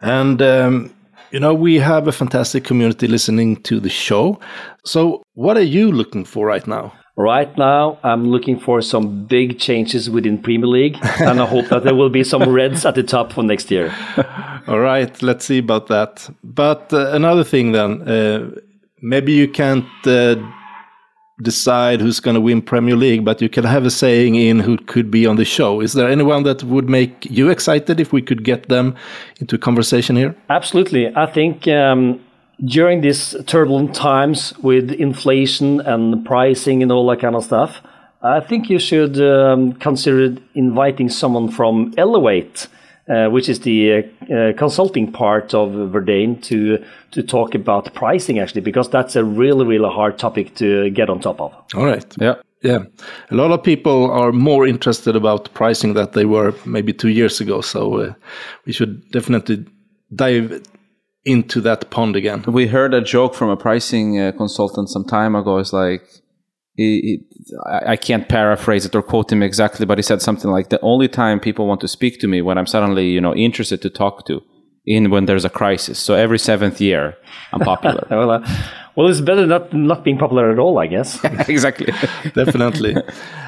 and. 0.02 0.42
Um, 0.42 0.96
you 1.32 1.40
know, 1.40 1.54
we 1.54 1.80
have 1.80 2.10
a 2.10 2.12
fantastic 2.12 2.66
community 2.66 3.08
listening 3.08 3.56
to 3.64 3.80
the 3.80 3.90
show. 3.90 4.38
So, 4.84 5.24
what 5.34 5.56
are 5.56 5.64
you 5.64 5.90
looking 5.90 6.26
for 6.26 6.46
right 6.46 6.68
now? 6.68 6.92
Right 7.18 7.56
now, 7.58 8.00
I'm 8.04 8.30
looking 8.32 8.58
for 8.58 8.82
some 8.82 9.26
big 9.26 9.60
changes 9.60 10.10
within 10.10 10.42
Premier 10.42 10.68
League, 10.68 10.98
and 11.20 11.42
I 11.42 11.46
hope 11.46 11.68
that 11.68 11.84
there 11.84 11.94
will 11.94 12.10
be 12.10 12.24
some 12.24 12.50
Reds 12.50 12.86
at 12.86 12.96
the 12.96 13.04
top 13.04 13.34
for 13.34 13.44
next 13.44 13.70
year. 13.70 13.94
All 14.68 14.80
right, 14.80 15.22
let's 15.22 15.46
see 15.46 15.58
about 15.58 15.88
that. 15.88 16.30
But 16.44 16.94
uh, 16.94 17.12
another 17.12 17.44
thing, 17.44 17.74
then, 17.74 18.02
uh, 18.08 18.52
maybe 19.02 19.34
you 19.34 19.50
can't 19.50 19.86
uh, 20.06 20.36
decide 21.42 22.00
who's 22.00 22.22
going 22.22 22.36
to 22.36 22.42
win 22.42 22.62
Premier 22.62 22.96
League, 22.96 23.26
but 23.26 23.42
you 23.42 23.50
can 23.50 23.66
have 23.66 23.86
a 23.86 23.92
saying 23.92 24.36
in 24.36 24.60
who 24.60 24.78
could 24.78 25.12
be 25.12 25.26
on 25.26 25.36
the 25.36 25.46
show. 25.46 25.82
Is 25.82 25.94
there 25.94 26.10
anyone 26.10 26.44
that 26.44 26.64
would 26.64 26.90
make 26.90 27.26
you 27.26 27.50
excited 27.50 28.00
if 28.00 28.14
we 28.14 28.22
could 28.22 28.46
get 28.46 28.70
them 28.70 28.96
into 29.40 29.58
conversation 29.58 30.16
here? 30.16 30.34
Absolutely. 30.50 31.14
I 31.16 31.26
think. 31.26 31.68
Um, 31.68 32.22
during 32.64 33.02
these 33.02 33.36
turbulent 33.48 33.96
times 33.96 34.54
with 34.60 34.92
inflation 34.92 35.82
and 35.82 36.26
pricing 36.26 36.84
and 36.84 36.92
all 36.92 37.08
that 37.08 37.20
kind 37.20 37.36
of 37.36 37.44
stuff, 37.44 37.82
I 38.22 38.40
think 38.40 38.70
you 38.70 38.80
should 38.80 39.20
um, 39.20 39.74
consider 39.74 40.36
inviting 40.54 41.10
someone 41.10 41.50
from 41.50 41.94
Elevate, 41.98 42.68
uh, 43.10 43.30
which 43.30 43.50
is 43.50 43.62
the 43.62 44.04
uh, 44.30 44.34
uh, 44.34 44.54
consulting 44.54 45.12
part 45.12 45.54
of 45.54 45.72
Verdane, 45.72 46.42
to 46.44 46.84
to 47.12 47.24
talk 47.24 47.56
about 47.56 47.94
pricing 47.96 48.40
actually, 48.40 48.62
because 48.62 48.90
that's 48.90 49.16
a 49.16 49.24
really 49.24 49.66
really 49.66 49.90
hard 49.90 50.20
topic 50.20 50.56
to 50.56 50.92
get 50.92 51.10
on 51.10 51.20
top 51.20 51.42
of. 51.42 51.54
All 51.76 51.86
right. 51.86 52.06
Yeah. 52.20 52.36
Yeah, 52.64 52.84
a 53.32 53.36
lot 53.36 53.50
of 53.50 53.64
people 53.64 54.12
are 54.12 54.32
more 54.32 54.68
interested 54.68 55.16
about 55.16 55.52
pricing 55.56 55.96
that 55.96 56.14
they 56.14 56.26
were 56.26 56.54
maybe 56.64 56.94
two 56.94 57.10
years 57.10 57.42
ago. 57.42 57.60
So 57.62 57.96
uh, 57.96 58.14
we 58.68 58.72
should 58.72 59.10
definitely 59.10 59.66
dive 60.14 60.62
into 61.26 61.62
that 61.62 61.90
pond 61.90 62.16
again. 62.16 62.44
We 62.48 62.68
heard 62.68 62.94
a 62.94 63.02
joke 63.02 63.36
from 63.36 63.50
a 63.50 63.58
pricing 63.58 64.20
uh, 64.20 64.32
consultant 64.32 64.90
some 64.90 65.06
time 65.06 65.36
ago. 65.36 65.58
It's 65.58 65.74
like, 65.74 66.04
he, 66.76 67.02
he, 67.02 67.56
I 67.70 67.96
can't 67.96 68.30
paraphrase 68.30 68.86
it 68.86 68.96
or 68.96 69.04
quote 69.04 69.32
him 69.32 69.44
exactly, 69.44 69.86
but 69.86 69.98
he 69.98 70.02
said 70.02 70.22
something 70.22 70.50
like, 70.50 70.70
"The 70.70 70.80
only 70.82 71.08
time 71.08 71.40
people 71.40 71.68
want 71.68 71.82
to 71.82 71.88
speak 71.88 72.20
to 72.22 72.28
me 72.28 72.42
when 72.42 72.58
I'm 72.58 72.66
suddenly, 72.66 73.10
you 73.10 73.22
know, 73.22 73.36
interested 73.36 73.82
to 73.82 73.90
talk 73.90 74.26
to, 74.28 74.42
in 74.86 75.12
when 75.12 75.26
there's 75.26 75.46
a 75.46 75.50
crisis. 75.50 76.00
So 76.00 76.16
every 76.16 76.40
seventh 76.40 76.80
year, 76.80 77.18
I'm 77.52 77.60
popular." 77.60 78.08
well, 78.10 78.32
uh, 78.32 78.48
well, 78.96 79.08
it's 79.08 79.22
better 79.22 79.46
not 79.46 79.74
not 79.74 80.04
being 80.04 80.18
popular 80.18 80.52
at 80.52 80.60
all, 80.60 80.80
I 80.80 80.88
guess. 80.88 81.24
exactly. 81.48 81.86
Definitely. 82.36 82.96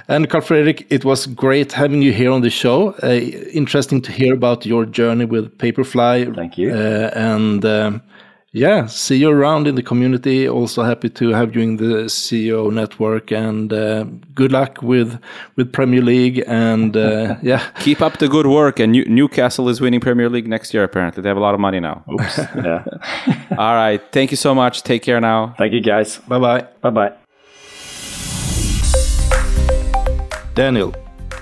And 0.08 0.30
Karl-Fredrik, 0.30 0.86
it 0.90 1.06
was 1.06 1.28
great 1.28 1.72
having 1.72 2.02
you 2.02 2.12
here 2.12 2.32
on 2.32 2.42
the 2.42 2.50
show. 2.50 2.94
Uh, 3.04 3.08
interesting 3.54 4.02
to 4.02 4.12
hear 4.12 4.34
about 4.34 4.66
your 4.66 4.86
journey 4.86 5.26
with 5.26 5.58
Papirfly. 5.58 6.36
Thank 6.36 6.58
you. 6.58 6.72
Uh, 6.74 7.10
and 7.14 7.64
um, 7.66 8.02
yeah, 8.56 8.86
see 8.86 9.18
you 9.18 9.32
around 9.32 9.66
in 9.66 9.74
the 9.74 9.82
community. 9.82 10.48
Also 10.48 10.84
happy 10.84 11.10
to 11.10 11.30
have 11.30 11.56
you 11.56 11.62
in 11.64 11.78
the 11.78 12.06
CEO 12.06 12.72
network, 12.72 13.32
and 13.32 13.74
uh, 13.74 14.04
good 14.36 14.52
luck 14.52 14.80
with 14.84 15.20
with 15.56 15.74
Premier 15.74 16.04
League. 16.04 16.44
And 16.46 16.96
uh, 16.96 17.38
yeah, 17.42 17.68
keep 17.80 18.00
up 18.00 18.20
the 18.20 18.28
good 18.28 18.46
work. 18.46 18.80
And 18.80 18.92
New 18.92 19.06
Newcastle 19.06 19.70
is 19.70 19.82
winning 19.82 20.00
Premier 20.00 20.30
League 20.30 20.48
next 20.48 20.72
year. 20.72 20.84
Apparently, 20.84 21.24
they 21.24 21.30
have 21.30 21.38
a 21.38 21.42
lot 21.42 21.56
of 21.56 21.60
money 21.60 21.80
now. 21.80 22.04
Oops. 22.12 22.38
yeah. 22.56 22.86
All 23.58 23.74
right. 23.74 24.00
Thank 24.12 24.30
you 24.30 24.38
so 24.38 24.54
much. 24.54 24.84
Take 24.84 25.02
care 25.02 25.20
now. 25.20 25.56
Thank 25.58 25.74
you, 25.74 25.82
guys. 25.82 26.20
Bye 26.20 26.38
bye. 26.38 26.68
Bye 26.82 26.92
bye. 26.92 27.14
Daniel, 30.54 30.92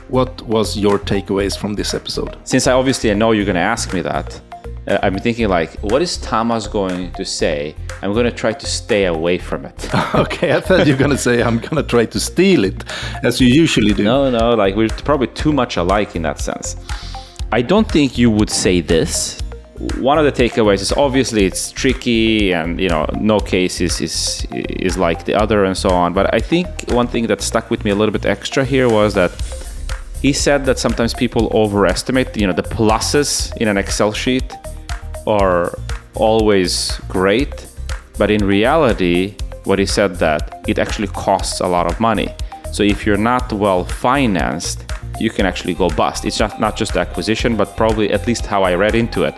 what 0.08 0.42
was 0.44 0.78
your 0.78 0.98
takeaways 0.98 1.58
from 1.58 1.74
this 1.74 1.94
episode? 1.94 2.38
Since 2.46 2.68
I 2.68 2.72
obviously 2.72 3.12
I 3.12 3.16
know 3.16 3.34
you're 3.34 3.44
going 3.44 3.56
to 3.56 3.70
ask 3.76 3.94
me 3.94 4.00
that 4.02 4.40
uh, 4.88 4.98
I'm 5.04 5.18
thinking 5.20 5.48
like, 5.48 5.80
what 5.82 6.02
is 6.02 6.18
Thomas 6.18 6.68
going 6.68 7.12
to 7.14 7.24
say? 7.24 7.76
I'm 8.02 8.14
going 8.14 8.26
to 8.26 8.32
try 8.32 8.52
to 8.52 8.66
stay 8.66 9.06
away 9.06 9.38
from 9.38 9.66
it. 9.66 9.90
okay, 10.16 10.54
I 10.54 10.60
thought 10.60 10.88
you 10.88 10.94
were 10.94 11.00
going 11.00 11.12
to 11.12 11.18
say 11.18 11.44
I'm 11.44 11.60
going 11.60 11.76
to 11.76 11.84
try 11.84 12.06
to 12.06 12.20
steal 12.20 12.64
it, 12.66 12.84
as 13.24 13.40
you 13.40 13.48
usually 13.48 13.94
do. 13.94 14.04
No, 14.04 14.32
no, 14.32 14.56
like 14.56 14.76
we're 14.76 14.90
probably 14.90 15.28
too 15.28 15.54
much 15.54 15.78
alike 15.78 16.16
in 16.16 16.24
that 16.24 16.40
sense. 16.40 16.76
I 17.52 17.62
don't 17.62 17.90
think 17.90 18.18
you 18.18 18.32
would 18.32 18.50
say 18.50 18.82
this. 18.82 19.40
One 19.98 20.18
of 20.18 20.26
the 20.26 20.32
takeaways 20.32 20.82
is 20.82 20.92
obviously 20.92 21.46
it's 21.46 21.72
tricky, 21.72 22.54
and 22.54 22.80
you 22.80 22.90
know, 22.90 23.06
no 23.20 23.40
case 23.40 23.82
is 23.82 24.00
is 24.00 24.48
is 24.52 24.98
like 24.98 25.26
the 25.26 25.34
other, 25.36 25.66
and 25.66 25.76
so 25.76 25.90
on. 25.90 26.14
But 26.14 26.34
I 26.34 26.40
think 26.40 26.68
one 26.92 27.08
thing 27.08 27.28
that 27.28 27.42
stuck 27.42 27.70
with 27.70 27.84
me 27.84 27.92
a 27.92 27.96
little 27.96 28.14
bit 28.14 28.26
extra 28.26 28.64
here 28.64 28.90
was 28.90 29.16
that 29.16 29.32
he 30.22 30.34
said 30.34 30.66
that 30.66 30.78
sometimes 30.78 31.16
people 31.16 31.50
overestimate, 31.52 32.38
you 32.38 32.46
know, 32.46 32.54
the 32.54 32.64
pluses 32.64 33.56
in 33.58 33.68
an 33.68 33.78
Excel 33.78 34.14
sheet 34.14 34.54
are 35.28 35.78
always 36.16 36.98
great, 37.08 37.68
but 38.18 38.30
in 38.30 38.46
reality, 38.46 39.36
what 39.64 39.80
he 39.80 39.86
said 39.86 40.16
that 40.16 40.64
it 40.68 40.80
actually 40.80 41.08
costs 41.08 41.60
a 41.60 41.68
lot 41.68 41.88
of 41.88 42.00
money. 42.00 42.30
So 42.72 42.84
if 42.84 43.06
you're 43.06 43.18
not 43.18 43.52
well 43.54 43.84
financed, 43.86 44.86
you 45.20 45.30
can 45.30 45.46
actually 45.46 45.74
go 45.74 45.90
bust. 45.90 46.26
It's 46.26 46.38
just 46.38 46.60
not 46.60 46.76
just 46.76 46.96
acquisition, 46.96 47.56
but 47.56 47.76
probably 47.76 48.12
at 48.12 48.26
least 48.28 48.46
how 48.46 48.64
I 48.64 48.76
read 48.76 48.96
into 48.96 49.24
it. 49.24 49.36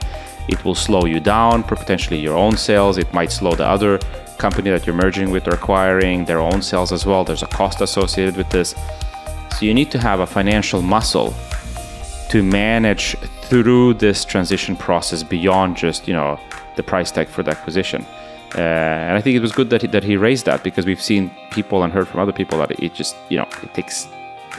It 0.48 0.64
will 0.64 0.76
slow 0.76 1.06
you 1.06 1.20
down, 1.20 1.64
potentially 1.64 2.20
your 2.20 2.38
own 2.38 2.58
sales. 2.58 2.98
It 2.98 3.14
might 3.14 3.32
slow 3.32 3.56
the 3.56 3.66
other 3.66 4.00
company 4.38 4.70
that 4.72 4.86
you're 4.86 4.96
merging 4.96 5.32
with 5.32 5.48
or 5.48 5.52
acquiring 5.52 6.26
their 6.26 6.40
own 6.40 6.62
sales 6.62 6.92
as 6.92 7.06
well. 7.06 7.24
There's 7.24 7.44
a 7.44 7.48
cost 7.48 7.82
associated 7.82 8.36
with 8.38 8.50
this. 8.50 8.76
So 9.58 9.66
you 9.66 9.74
need 9.74 9.92
to 9.92 10.00
have 10.00 10.20
a 10.20 10.28
financial 10.28 10.82
muscle 10.82 11.34
to 12.30 12.44
manage 12.44 13.16
through 13.44 13.96
this 13.96 14.26
transition 14.26 14.76
process 14.76 15.24
beyond 15.24 15.78
just 15.78 16.08
you 16.08 16.14
know 16.14 16.40
the 16.76 16.84
price 16.84 17.12
tag 17.12 17.28
for 17.28 17.44
the 17.44 17.52
acquisition. 17.52 18.06
Uh, 18.56 18.60
and 18.60 19.18
I 19.18 19.22
think 19.22 19.36
it 19.36 19.40
was 19.40 19.52
good 19.52 19.70
that 19.72 19.82
he, 19.82 19.88
that 19.88 20.04
he 20.04 20.16
raised 20.16 20.46
that 20.46 20.64
because 20.64 20.86
we've 20.86 21.02
seen 21.02 21.32
people 21.52 21.84
and 21.84 21.92
heard 21.92 22.08
from 22.08 22.20
other 22.20 22.32
people 22.32 22.60
that 22.60 22.72
it 22.72 22.94
just 22.94 23.16
you 23.30 23.38
know 23.38 23.48
it 23.62 23.74
takes 23.74 24.08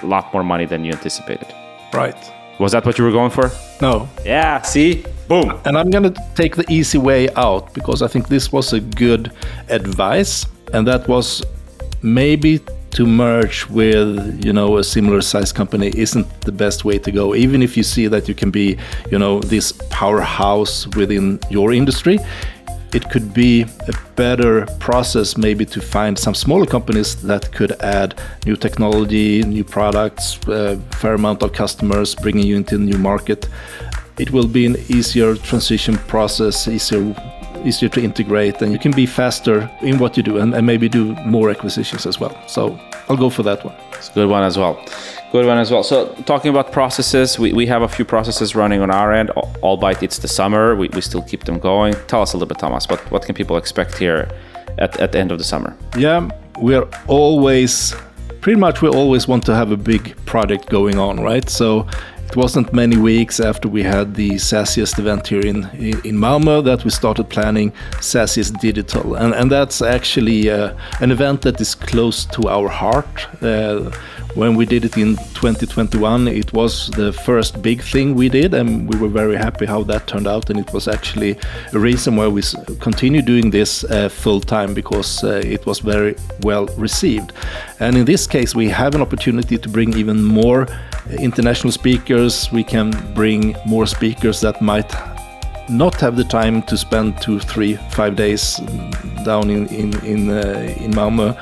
a 0.03 0.07
lot 0.07 0.33
more 0.33 0.43
money 0.43 0.67
than 0.67 0.85
you 0.85 0.93
anticipated. 0.93 1.55
Right. 1.93 2.33
Was 2.59 2.73
that 2.73 2.85
what 2.85 2.99
you 2.99 3.05
were 3.05 3.13
going 3.13 3.31
for? 3.31 3.51
No. 3.81 4.09
Yeah. 4.25 4.63
See. 4.63 5.05
Boom. 5.29 5.59
And 5.65 5.79
I'm 5.79 5.91
gonna 5.91 6.15
take 6.35 6.57
the 6.57 6.65
easy 6.69 6.99
way 6.99 7.29
out 7.35 7.73
because 7.73 8.03
I 8.03 8.09
think 8.09 8.29
this 8.29 8.53
was 8.53 8.73
a 8.73 8.81
good 8.81 9.33
advice, 9.69 10.47
and 10.73 10.87
that 10.87 11.09
was 11.09 11.43
maybe 12.03 12.61
to 12.95 13.07
merge 13.07 13.69
with 13.69 14.45
you 14.45 14.53
know 14.53 14.79
a 14.79 14.85
similar 14.85 15.21
size 15.21 15.53
company 15.53 15.93
isn't 15.97 16.27
the 16.43 16.53
best 16.53 16.85
way 16.85 16.99
to 16.99 17.11
go. 17.11 17.35
Even 17.35 17.63
if 17.63 17.77
you 17.77 17.83
see 17.83 18.07
that 18.09 18.29
you 18.29 18.35
can 18.35 18.51
be 18.51 18.79
you 19.11 19.19
know 19.19 19.41
this 19.41 19.73
powerhouse 19.91 20.87
within 20.97 21.39
your 21.51 21.73
industry 21.73 22.19
it 22.95 23.11
could 23.11 23.35
be 23.35 23.63
a 23.63 23.93
better 24.15 24.67
process 24.79 25.37
maybe 25.37 25.67
to 25.67 25.81
find 25.81 26.17
some 26.17 26.33
smaller 26.33 26.65
companies 26.65 27.21
that 27.23 27.51
could 27.51 27.73
add 27.83 28.15
new 28.47 28.55
technology 28.55 29.43
new 29.43 29.65
products 29.65 30.39
a 30.47 30.53
uh, 30.53 30.77
fair 31.01 31.15
amount 31.15 31.43
of 31.43 31.53
customers 31.53 32.15
bringing 32.15 32.47
you 32.47 32.57
into 32.57 32.77
a 32.77 32.79
new 32.79 32.99
market. 32.99 33.49
It 34.17 34.31
will 34.31 34.47
be 34.47 34.65
an 34.65 34.77
easier 34.89 35.35
transition 35.35 35.97
process 36.07 36.69
easier 36.69 37.03
easier 37.65 37.89
to 37.89 38.03
integrate 38.03 38.63
and 38.63 38.73
you 38.73 38.79
can 38.79 38.93
be 38.93 39.07
faster 39.07 39.71
in 39.81 39.99
what 39.99 40.17
you 40.17 40.23
do 40.23 40.39
and, 40.39 40.55
and 40.55 40.67
maybe 40.67 40.89
do 40.89 41.15
more 41.25 41.51
acquisitions 41.51 42.07
as 42.07 42.21
well. 42.21 42.37
So 42.47 42.79
I'll 43.09 43.17
go 43.17 43.31
for 43.31 43.43
that 43.43 43.65
one. 43.65 43.75
It's 43.93 44.11
a 44.11 44.13
good 44.13 44.29
one 44.29 44.43
as 44.43 44.57
well. 44.57 44.83
Good 45.33 45.47
one 45.47 45.59
as 45.59 45.71
well. 45.71 45.83
So 45.83 46.15
talking 46.27 46.51
about 46.51 46.73
processes, 46.73 47.39
we, 47.39 47.53
we 47.53 47.67
have 47.67 47.83
a 47.83 47.89
few 47.89 48.05
processes 48.05 48.55
running 48.55 48.81
on 48.81 48.91
our 48.91 49.13
end, 49.13 49.31
albeit 49.63 50.03
it's 50.03 50.19
the 50.19 50.29
summer. 50.29 50.77
We, 50.77 50.89
we 50.89 51.01
still 51.01 51.23
keep 51.23 51.45
them 51.45 51.59
going. 51.59 51.95
Tell 52.07 52.23
us 52.23 52.35
a 52.35 52.37
little 52.37 52.49
bit, 52.49 52.59
Thomas, 52.59 52.89
what, 52.89 53.01
what 53.11 53.25
can 53.25 53.35
people 53.35 53.57
expect 53.57 53.99
here 53.99 54.29
at, 54.79 55.01
at 55.01 55.13
the 55.13 55.19
end 55.19 55.33
of 55.33 55.39
the 55.39 55.45
summer? 55.45 55.77
Yeah, 55.97 56.29
we 56.61 56.75
are 56.75 56.89
always, 57.09 57.95
pretty 58.41 58.61
much 58.61 58.83
we 58.83 58.89
always 58.89 59.27
want 59.27 59.45
to 59.47 59.55
have 59.55 59.73
a 59.73 59.77
big 59.77 60.15
project 60.25 60.69
going 60.69 60.99
on, 60.99 61.19
right? 61.21 61.49
So 61.49 61.89
it 62.35 62.39
wasn't 62.39 62.73
many 62.73 62.97
weeks 62.97 63.39
after 63.39 63.69
we 63.69 63.85
had 63.85 64.17
the 64.17 64.31
SaaSiest 64.31 64.99
event 64.99 65.29
here 65.29 65.47
in 65.47 65.59
in 66.05 66.17
Malmö 66.19 66.65
that 66.65 66.85
we 66.85 66.91
started 66.91 67.29
planning 67.29 67.73
SaaSiest 68.01 68.59
Digital, 68.61 69.15
and 69.15 69.35
and 69.35 69.51
that's 69.51 69.81
actually 69.81 70.51
uh, 70.51 70.73
an 71.01 71.11
event 71.13 71.43
that 71.43 71.61
is 71.61 71.77
close 71.77 72.27
to 72.35 72.49
our 72.49 72.69
heart. 72.69 73.15
Uh, 73.41 73.93
when 74.35 74.57
we 74.57 74.67
did 74.67 74.85
it 74.85 74.97
in 74.97 75.17
2021, 75.35 76.27
it 76.27 76.53
was 76.53 76.91
the 76.97 77.13
first 77.13 77.63
big 77.63 77.81
thing 77.83 78.17
we 78.17 78.29
did, 78.29 78.53
and 78.53 78.89
we 78.89 78.97
were 78.99 79.09
very 79.09 79.37
happy 79.37 79.65
how 79.65 79.85
that 79.85 80.07
turned 80.09 80.27
out. 80.27 80.51
And 80.51 80.59
it 80.59 80.73
was 80.73 80.89
actually 80.89 81.39
a 81.73 81.79
reason 81.79 82.17
why 82.17 82.27
we 82.27 82.43
continue 82.81 83.23
doing 83.23 83.51
this 83.51 83.85
uh, 83.85 84.09
full 84.09 84.41
time 84.41 84.75
because 84.75 85.23
uh, 85.23 85.41
it 85.45 85.65
was 85.67 85.79
very 85.79 86.17
well 86.43 86.67
received. 86.77 87.33
And 87.79 87.97
in 87.97 88.05
this 88.05 88.27
case, 88.27 88.57
we 88.57 88.69
have 88.71 88.97
an 88.97 89.03
opportunity 89.03 89.57
to 89.57 89.69
bring 89.69 89.97
even 89.97 90.23
more 90.25 90.67
international 91.11 91.73
speakers. 91.73 92.24
We 92.25 92.65
can 92.65 92.91
bring 93.13 93.55
more 93.67 93.87
speakers 93.87 94.41
that 94.41 94.61
might 94.61 94.91
not 95.69 96.01
have 96.01 96.17
the 96.17 96.25
time 96.25 96.63
to 96.63 96.77
spend 96.77 97.21
two, 97.21 97.39
three, 97.39 97.77
five 97.91 98.17
days 98.17 98.57
down 99.25 99.51
in 99.51 99.67
in 99.69 99.93
in, 100.05 100.31
uh, 100.31 100.75
in 100.85 100.93
Malmö. 100.93 101.37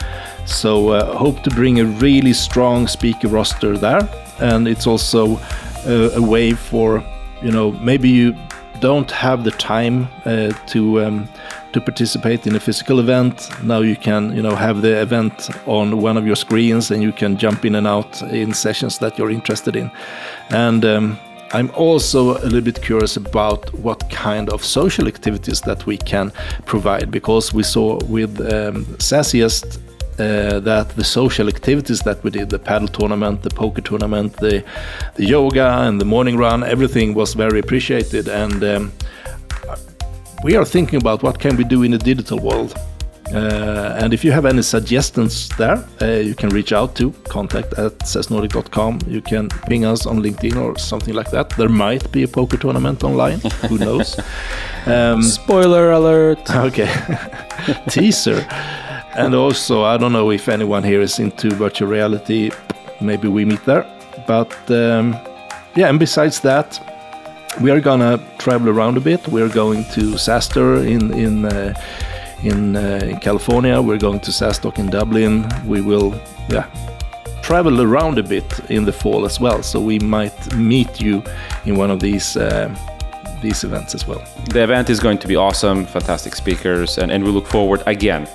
So 0.44 0.88
uh, 0.88 1.16
hope 1.16 1.42
to 1.42 1.50
bring 1.50 1.78
a 1.78 1.84
really 1.84 2.32
strong 2.32 2.88
speaker 2.88 3.28
roster 3.28 3.78
there, 3.78 4.08
and 4.40 4.66
it's 4.66 4.86
also 4.88 5.38
a, 5.86 6.10
a 6.16 6.20
way 6.20 6.52
for 6.52 7.02
you 7.42 7.52
know 7.52 7.70
maybe 7.72 8.08
you 8.08 8.34
don't 8.80 9.10
have 9.12 9.44
the 9.44 9.52
time 9.52 10.08
uh, 10.24 10.50
to 10.66 11.04
um, 11.04 11.28
to 11.72 11.80
participate 11.80 12.46
in 12.46 12.56
a 12.56 12.60
physical 12.60 13.00
event. 13.00 13.48
Now 13.62 13.80
you 13.80 13.96
can 13.96 14.34
you 14.36 14.42
know 14.42 14.54
have 14.54 14.82
the 14.82 15.00
event 15.00 15.50
on 15.66 16.00
one 16.00 16.16
of 16.16 16.26
your 16.26 16.36
screens, 16.36 16.90
and 16.90 17.02
you 17.02 17.12
can 17.12 17.36
jump 17.36 17.64
in 17.64 17.74
and 17.74 17.86
out 17.86 18.22
in 18.22 18.54
sessions 18.54 18.98
that 18.98 19.18
you're 19.18 19.30
interested 19.30 19.76
in, 19.76 19.90
and. 20.50 20.84
Um, 20.84 21.18
I'm 21.54 21.70
also 21.74 22.38
a 22.38 22.44
little 22.44 22.62
bit 22.62 22.80
curious 22.80 23.18
about 23.18 23.74
what 23.74 24.08
kind 24.08 24.48
of 24.48 24.64
social 24.64 25.06
activities 25.06 25.60
that 25.60 25.84
we 25.84 25.98
can 25.98 26.32
provide 26.64 27.10
because 27.10 27.52
we 27.52 27.62
saw 27.62 27.98
with 28.06 28.40
um, 28.40 28.86
SaaSiest 28.96 29.78
uh, 30.18 30.60
that 30.60 30.88
the 30.90 31.04
social 31.04 31.48
activities 31.48 32.00
that 32.00 32.22
we 32.22 32.30
did 32.30 32.50
the 32.50 32.58
paddle 32.58 32.88
tournament 32.88 33.42
the 33.42 33.50
poker 33.50 33.80
tournament 33.80 34.36
the, 34.36 34.64
the 35.14 35.24
yoga 35.24 35.78
and 35.80 36.00
the 36.00 36.04
morning 36.04 36.36
run 36.36 36.62
everything 36.62 37.14
was 37.14 37.34
very 37.34 37.58
appreciated 37.60 38.28
and 38.28 38.62
um, 38.62 38.92
we 40.42 40.56
are 40.56 40.64
thinking 40.64 41.00
about 41.00 41.22
what 41.22 41.38
can 41.38 41.56
we 41.56 41.64
do 41.64 41.82
in 41.82 41.90
the 41.92 41.98
digital 41.98 42.38
world 42.38 42.74
uh, 43.34 43.96
and 43.98 44.12
if 44.12 44.24
you 44.24 44.30
have 44.30 44.44
any 44.44 44.60
suggestions 44.60 45.48
there, 45.56 45.82
uh, 46.02 46.06
you 46.06 46.34
can 46.34 46.50
reach 46.50 46.70
out 46.70 46.94
to 46.94 47.12
contact 47.28 47.72
at 47.78 47.98
sasnordic.com. 48.00 48.98
You 49.06 49.22
can 49.22 49.48
ping 49.48 49.86
us 49.86 50.04
on 50.04 50.20
LinkedIn 50.22 50.56
or 50.56 50.76
something 50.76 51.14
like 51.14 51.30
that. 51.30 51.48
There 51.50 51.70
might 51.70 52.12
be 52.12 52.24
a 52.24 52.28
poker 52.28 52.58
tournament 52.58 53.02
online. 53.04 53.40
Who 53.68 53.78
knows? 53.78 54.20
Um, 54.84 55.22
Spoiler 55.22 55.92
alert. 55.92 56.40
Okay. 56.50 56.92
Teaser 57.88 58.44
and 59.14 59.34
also, 59.34 59.84
I 59.84 59.96
don't 59.96 60.12
know 60.12 60.30
if 60.30 60.48
anyone 60.48 60.82
here 60.82 61.00
is 61.00 61.18
into 61.18 61.50
virtual 61.50 61.88
reality. 61.88 62.50
Maybe 63.00 63.28
we 63.28 63.44
meet 63.44 63.64
there. 63.64 63.84
But 64.26 64.52
um, 64.70 65.12
yeah, 65.76 65.88
and 65.88 65.98
besides 65.98 66.40
that, 66.40 66.91
we 67.60 67.70
are 67.70 67.80
gonna 67.80 68.18
travel 68.38 68.68
around 68.68 68.96
a 68.96 69.00
bit. 69.00 69.26
We're 69.28 69.48
going 69.48 69.84
to 69.92 70.14
SaaStr 70.16 70.86
in 70.86 71.12
in 71.12 71.44
uh, 71.44 71.74
in, 72.42 72.76
uh, 72.76 73.00
in 73.04 73.20
California. 73.20 73.80
We're 73.80 73.98
going 73.98 74.20
to 74.20 74.30
SaaStock 74.30 74.78
in 74.78 74.90
Dublin. 74.90 75.48
We 75.66 75.80
will 75.80 76.14
yeah 76.48 76.66
travel 77.42 77.80
around 77.80 78.18
a 78.18 78.22
bit 78.22 78.60
in 78.70 78.84
the 78.84 78.92
fall 78.92 79.24
as 79.24 79.40
well. 79.40 79.62
So 79.62 79.80
we 79.80 79.98
might 79.98 80.54
meet 80.56 81.00
you 81.00 81.22
in 81.64 81.76
one 81.76 81.90
of 81.90 82.00
these. 82.00 82.36
Uh, 82.36 82.74
these 83.42 83.64
events 83.64 83.92
as 83.92 84.06
well. 84.06 84.22
The 84.50 84.62
event 84.62 84.88
is 84.88 85.00
going 85.00 85.18
to 85.18 85.26
be 85.26 85.34
awesome, 85.34 85.84
fantastic 85.84 86.36
speakers, 86.36 86.98
and, 86.98 87.10
and 87.10 87.24
we 87.24 87.30
look 87.32 87.48
forward 87.48 87.82
again 87.86 88.28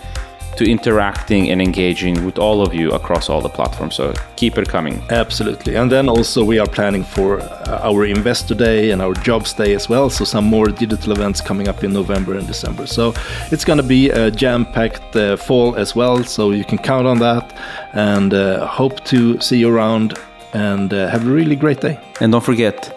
to 0.58 0.70
interacting 0.70 1.50
and 1.52 1.62
engaging 1.62 2.26
with 2.26 2.38
all 2.38 2.62
of 2.62 2.74
you 2.74 2.92
across 2.92 3.30
all 3.30 3.42
the 3.42 3.50
platforms. 3.50 3.96
So 3.96 4.14
keep 4.36 4.58
it 4.58 4.68
coming. 4.68 5.02
Absolutely. 5.10 5.76
And 5.76 5.92
then 5.92 6.10
also 6.10 6.44
we 6.44 6.60
are 6.60 6.68
planning 6.68 7.04
for 7.04 7.40
uh, 7.40 7.80
our 7.84 8.06
Investor 8.06 8.56
Day 8.56 8.92
and 8.92 9.02
our 9.02 9.14
Jobs 9.14 9.54
Day 9.54 9.74
as 9.76 9.88
well. 9.88 10.10
So 10.10 10.26
some 10.26 10.46
more 10.46 10.68
digital 10.68 11.12
events 11.12 11.42
coming 11.42 11.68
up 11.68 11.84
in 11.84 11.94
November 11.94 12.36
and 12.38 12.48
December. 12.48 12.88
So 12.88 13.14
it's 13.52 13.66
going 13.66 13.78
to 13.78 13.88
be 13.88 14.10
a 14.10 14.32
jam-packed 14.32 15.16
uh, 15.16 15.38
fall 15.38 15.76
as 15.76 15.96
well. 15.96 16.24
So 16.24 16.52
you 16.52 16.66
can 16.66 16.78
count 16.78 17.08
on 17.08 17.20
that 17.20 17.54
and 17.94 18.34
uh, 18.34 18.66
hope 18.66 19.04
to 19.06 19.40
see 19.40 19.60
you 19.60 19.70
around 19.70 20.18
and 20.54 20.94
uh, 20.94 21.08
have 21.10 21.26
a 21.28 21.30
really 21.30 21.56
great 21.56 21.82
day. 21.82 22.00
And 22.20 22.32
don't 22.32 22.44
forget, 22.44 22.94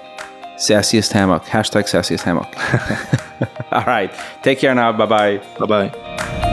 sassiest 0.56 1.12
hammock, 1.12 1.44
hashtag 1.44 1.84
sassiest 1.84 2.22
hammock. 2.22 2.50
all 3.72 3.84
right. 3.84 4.12
Take 4.42 4.58
care 4.58 4.74
now. 4.74 4.92
Bye 4.92 5.06
bye. 5.06 5.36
Bye 5.58 5.66
bye. 5.66 6.46